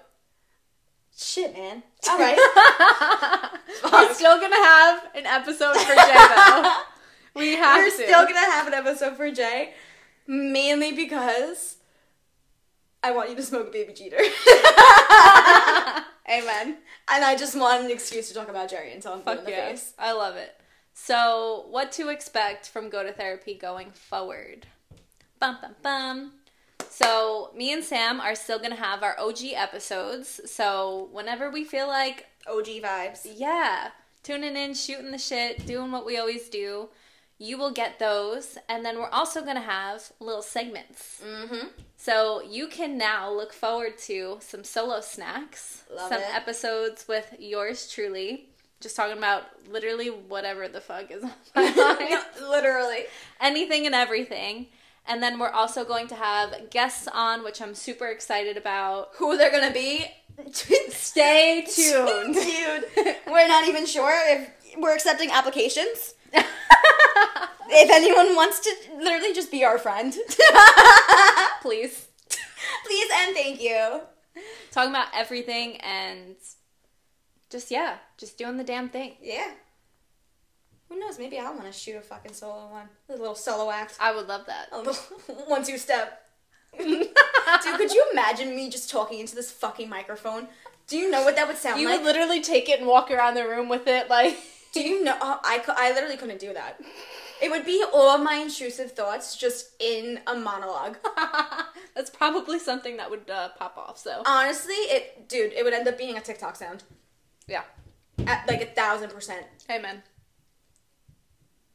Shit, 1.14 1.52
man. 1.52 1.82
All 2.08 2.18
right. 2.18 2.38
We're 3.92 4.14
still 4.14 4.40
gonna 4.40 4.56
have 4.56 5.08
an 5.14 5.26
episode 5.26 5.76
for 5.76 5.94
Jay 5.94 6.26
though. 6.36 6.76
We 7.34 7.56
have 7.56 7.76
We're 7.76 7.90
to. 7.90 7.90
still 7.90 8.24
gonna 8.24 8.38
have 8.38 8.66
an 8.66 8.74
episode 8.74 9.16
for 9.16 9.30
Jay, 9.30 9.74
mainly 10.26 10.92
because 10.92 11.76
I 13.02 13.10
want 13.12 13.30
you 13.30 13.36
to 13.36 13.42
smoke 13.42 13.68
a 13.68 13.70
baby 13.70 13.92
cheater, 13.92 14.16
Amen. 16.30 16.76
and 17.08 17.24
I 17.24 17.34
just 17.36 17.58
want 17.58 17.84
an 17.84 17.90
excuse 17.90 18.28
to 18.28 18.34
talk 18.34 18.48
about 18.48 18.70
Jerry 18.70 18.92
until 18.92 19.12
I'm 19.14 19.20
blue 19.22 19.32
in 19.32 19.38
Fuck 19.38 19.46
the 19.46 19.50
yeah. 19.50 19.68
face. 19.70 19.92
I 19.98 20.12
love 20.12 20.36
it. 20.36 20.54
So, 20.94 21.66
what 21.70 21.90
to 21.92 22.08
expect 22.10 22.68
from 22.68 22.90
Go 22.90 23.02
to 23.02 23.12
Therapy 23.12 23.54
going 23.54 23.90
forward? 23.90 24.66
Bum 25.40 25.58
bum 25.60 25.74
bum. 25.82 26.32
So, 26.90 27.50
me 27.56 27.72
and 27.72 27.82
Sam 27.82 28.20
are 28.20 28.34
still 28.34 28.58
gonna 28.58 28.76
have 28.76 29.02
our 29.02 29.18
OG 29.18 29.38
episodes. 29.54 30.40
So, 30.50 31.08
whenever 31.12 31.50
we 31.50 31.64
feel 31.64 31.88
like, 31.88 32.26
OG 32.46 32.66
vibes. 32.82 33.26
yeah, 33.34 33.88
tuning 34.22 34.56
in, 34.56 34.74
shooting 34.74 35.10
the 35.10 35.18
shit, 35.18 35.66
doing 35.66 35.90
what 35.90 36.06
we 36.06 36.18
always 36.18 36.48
do, 36.48 36.88
you 37.42 37.58
will 37.58 37.72
get 37.72 37.98
those. 37.98 38.56
And 38.68 38.84
then 38.84 38.98
we're 38.98 39.08
also 39.08 39.44
gonna 39.44 39.60
have 39.60 40.12
little 40.20 40.42
segments. 40.42 41.20
Mm-hmm. 41.26 41.66
So 41.96 42.40
you 42.42 42.68
can 42.68 42.96
now 42.96 43.32
look 43.32 43.52
forward 43.52 43.98
to 44.06 44.38
some 44.40 44.64
solo 44.64 45.00
snacks, 45.00 45.84
Love 45.94 46.08
some 46.08 46.20
it. 46.20 46.34
episodes 46.34 47.06
with 47.08 47.34
yours 47.38 47.90
truly, 47.90 48.48
just 48.80 48.96
talking 48.96 49.18
about 49.18 49.42
literally 49.70 50.08
whatever 50.08 50.68
the 50.68 50.80
fuck 50.80 51.10
is 51.10 51.22
on 51.24 51.30
my 51.56 51.70
mind, 52.00 52.20
Literally. 52.48 53.04
anything 53.40 53.86
and 53.86 53.94
everything. 53.94 54.66
And 55.06 55.20
then 55.20 55.40
we're 55.40 55.50
also 55.50 55.84
going 55.84 56.06
to 56.08 56.14
have 56.14 56.70
guests 56.70 57.08
on, 57.12 57.42
which 57.42 57.60
I'm 57.60 57.74
super 57.74 58.06
excited 58.06 58.56
about. 58.56 59.10
Who 59.16 59.36
they're 59.36 59.50
gonna 59.50 59.72
be? 59.72 60.06
Stay 60.90 61.66
tuned. 61.68 62.34
Dude, 62.34 63.16
we're 63.26 63.48
not 63.48 63.66
even 63.68 63.84
sure 63.86 64.14
if 64.32 64.48
we're 64.78 64.94
accepting 64.94 65.30
applications. 65.30 66.14
If 67.74 67.90
anyone 67.90 68.34
wants 68.36 68.60
to 68.60 68.74
literally 68.98 69.32
just 69.34 69.50
be 69.50 69.64
our 69.64 69.78
friend, 69.78 70.12
Please. 71.62 72.06
please 72.84 73.10
and 73.18 73.34
thank 73.34 73.60
you. 73.60 74.00
Talking 74.70 74.90
about 74.90 75.08
everything 75.14 75.76
and 75.78 76.36
just, 77.50 77.70
yeah, 77.70 77.96
just 78.18 78.38
doing 78.38 78.56
the 78.56 78.64
damn 78.64 78.88
thing. 78.88 79.14
Yeah. 79.22 79.50
Who 80.88 80.98
knows? 80.98 81.18
Maybe 81.18 81.38
I 81.38 81.50
want 81.50 81.64
to 81.64 81.72
shoot 81.72 81.96
a 81.96 82.00
fucking 82.02 82.32
solo 82.34 82.68
one. 82.68 82.88
A 83.08 83.12
little 83.12 83.34
solo 83.34 83.70
act. 83.70 83.96
I 84.00 84.14
would 84.14 84.28
love 84.28 84.46
that. 84.46 84.68
A 84.72 84.78
little 84.78 84.94
one 85.46 85.64
two 85.64 85.78
step. 85.78 86.18
Dude, 86.78 87.08
could 87.76 87.92
you 87.92 88.04
imagine 88.12 88.54
me 88.56 88.68
just 88.70 88.90
talking 88.90 89.18
into 89.20 89.34
this 89.34 89.50
fucking 89.50 89.88
microphone? 89.88 90.48
Do 90.88 90.96
you 90.98 91.10
know 91.10 91.22
what 91.22 91.36
that 91.36 91.46
would 91.46 91.56
sound 91.56 91.80
You 91.80 91.88
like? 91.88 92.00
You 92.00 92.04
would 92.04 92.12
literally 92.14 92.40
take 92.42 92.68
it 92.68 92.78
and 92.80 92.88
walk 92.88 93.10
around 93.10 93.34
the 93.34 93.46
room 93.46 93.68
with 93.68 93.86
it, 93.86 94.10
like. 94.10 94.38
do 94.72 94.80
you 94.82 95.04
know? 95.04 95.16
oh, 95.20 95.38
I, 95.44 95.62
I 95.68 95.92
literally 95.92 96.16
couldn't 96.16 96.40
do 96.40 96.52
that. 96.54 96.80
It 97.42 97.50
would 97.50 97.66
be 97.66 97.84
all 97.92 98.18
my 98.18 98.34
intrusive 98.36 98.92
thoughts 98.92 99.36
just 99.36 99.70
in 99.80 100.20
a 100.28 100.34
monologue. 100.36 100.96
That's 101.96 102.08
probably 102.08 102.58
something 102.60 102.96
that 102.98 103.10
would 103.10 103.28
uh, 103.28 103.48
pop 103.58 103.76
off. 103.76 103.98
So 103.98 104.22
Honestly, 104.24 104.74
it, 104.74 105.28
dude, 105.28 105.52
it 105.52 105.64
would 105.64 105.74
end 105.74 105.88
up 105.88 105.98
being 105.98 106.16
a 106.16 106.20
TikTok 106.20 106.54
sound. 106.56 106.84
yeah, 107.48 107.64
At 108.26 108.46
like 108.48 108.62
a 108.62 108.66
thousand 108.66 109.10
percent. 109.10 109.44
amen. 109.68 110.02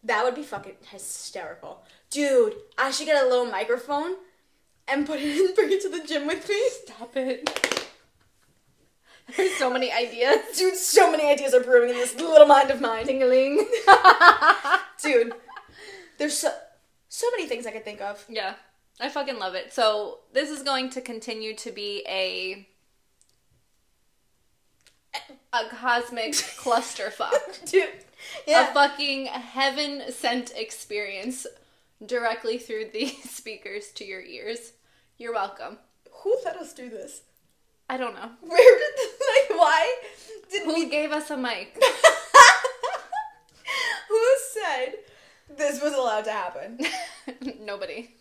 That 0.03 0.23
would 0.23 0.35
be 0.35 0.43
fucking 0.43 0.75
hysterical. 0.89 1.83
Dude, 2.09 2.53
I 2.77 2.91
should 2.91 3.07
get 3.07 3.21
a 3.21 3.27
little 3.27 3.45
microphone 3.45 4.15
and 4.87 5.05
put 5.05 5.19
it 5.19 5.37
in, 5.37 5.53
bring 5.53 5.71
it 5.71 5.81
to 5.81 5.89
the 5.89 5.99
gym 6.07 6.27
with 6.27 6.47
me. 6.47 6.55
Stop 6.85 7.17
it. 7.17 7.49
There's 9.35 9.53
so 9.57 9.69
many 9.69 9.91
ideas. 9.91 10.39
Dude, 10.57 10.77
so 10.77 11.11
many 11.11 11.25
ideas 11.29 11.53
are 11.53 11.59
brewing 11.61 11.89
in 11.89 11.95
this 11.97 12.15
little 12.15 12.47
mind 12.47 12.71
of 12.71 12.79
mine. 12.79 13.05
Tingling. 13.05 13.67
Dude, 15.03 15.33
there's 16.17 16.37
so 16.37 16.51
so 17.09 17.27
many 17.31 17.47
things 17.47 17.65
I 17.65 17.71
could 17.71 17.85
think 17.85 18.01
of. 18.01 18.25
yeah, 18.29 18.55
I 18.99 19.09
fucking 19.09 19.39
love 19.39 19.55
it. 19.55 19.73
So 19.73 20.19
this 20.33 20.49
is 20.49 20.63
going 20.63 20.89
to 20.91 21.01
continue 21.01 21.55
to 21.55 21.71
be 21.71 22.03
a 22.07 22.67
a 25.53 25.69
cosmic 25.69 26.31
clusterfuck. 26.33 27.69
Dude, 27.69 27.89
yeah. 28.47 28.69
A 28.69 28.73
fucking 28.73 29.27
heaven 29.27 30.03
sent 30.11 30.51
experience 30.55 31.47
directly 32.05 32.57
through 32.57 32.89
the 32.93 33.07
speakers 33.23 33.91
to 33.93 34.05
your 34.05 34.21
ears. 34.21 34.73
You're 35.17 35.33
welcome. 35.33 35.77
Who 36.23 36.37
let 36.45 36.57
us 36.57 36.73
do 36.73 36.89
this? 36.89 37.21
I 37.89 37.97
don't 37.97 38.15
know. 38.15 38.29
Where 38.41 38.79
did 38.79 38.95
like 39.49 39.59
why 39.59 39.95
did 40.51 40.63
Who 40.65 40.73
we 40.73 40.89
gave 40.89 41.11
us 41.11 41.29
a 41.29 41.37
mic? 41.37 41.81
Who 44.09 44.35
said 44.53 44.95
this 45.55 45.81
was 45.81 45.93
allowed 45.93 46.25
to 46.25 46.31
happen? 46.31 46.79
Nobody. 47.61 48.11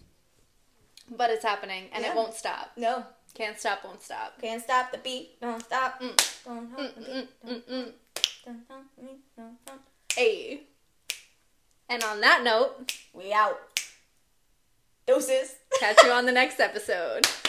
But 1.10 1.30
it's 1.30 1.44
happening 1.44 1.84
and 1.92 2.04
Yeah. 2.04 2.10
it 2.12 2.16
won't 2.16 2.34
stop. 2.34 2.72
No. 2.76 3.04
Can't 3.34 3.58
stop, 3.58 3.84
won't 3.84 4.02
stop. 4.02 4.40
Can't 4.40 4.62
stop 4.62 4.92
the 4.92 4.98
beat. 4.98 5.40
Don't 5.40 5.62
stop. 5.62 6.00
Mm. 6.00 6.16
Don't 6.44 6.70
stop 6.72 6.94
the 6.94 7.00
beat. 7.00 7.28
Mm, 7.46 7.52
mm, 7.52 7.62
mm. 7.70 7.92
Don't 8.44 8.64
stop 8.64 8.82
the 8.96 9.02
beat. 9.02 9.20
Don't 9.36 9.56
stop. 9.62 9.80
Hey. 10.14 10.62
And 11.88 12.02
on 12.02 12.20
that 12.22 12.42
note, 12.42 12.92
We 13.12 13.32
out. 13.32 13.58
Doses. 15.06 15.54
catch 15.78 16.02
you 16.02 16.10
on 16.10 16.26
the 16.26 16.32
next 16.32 16.58
episode. 16.60 17.26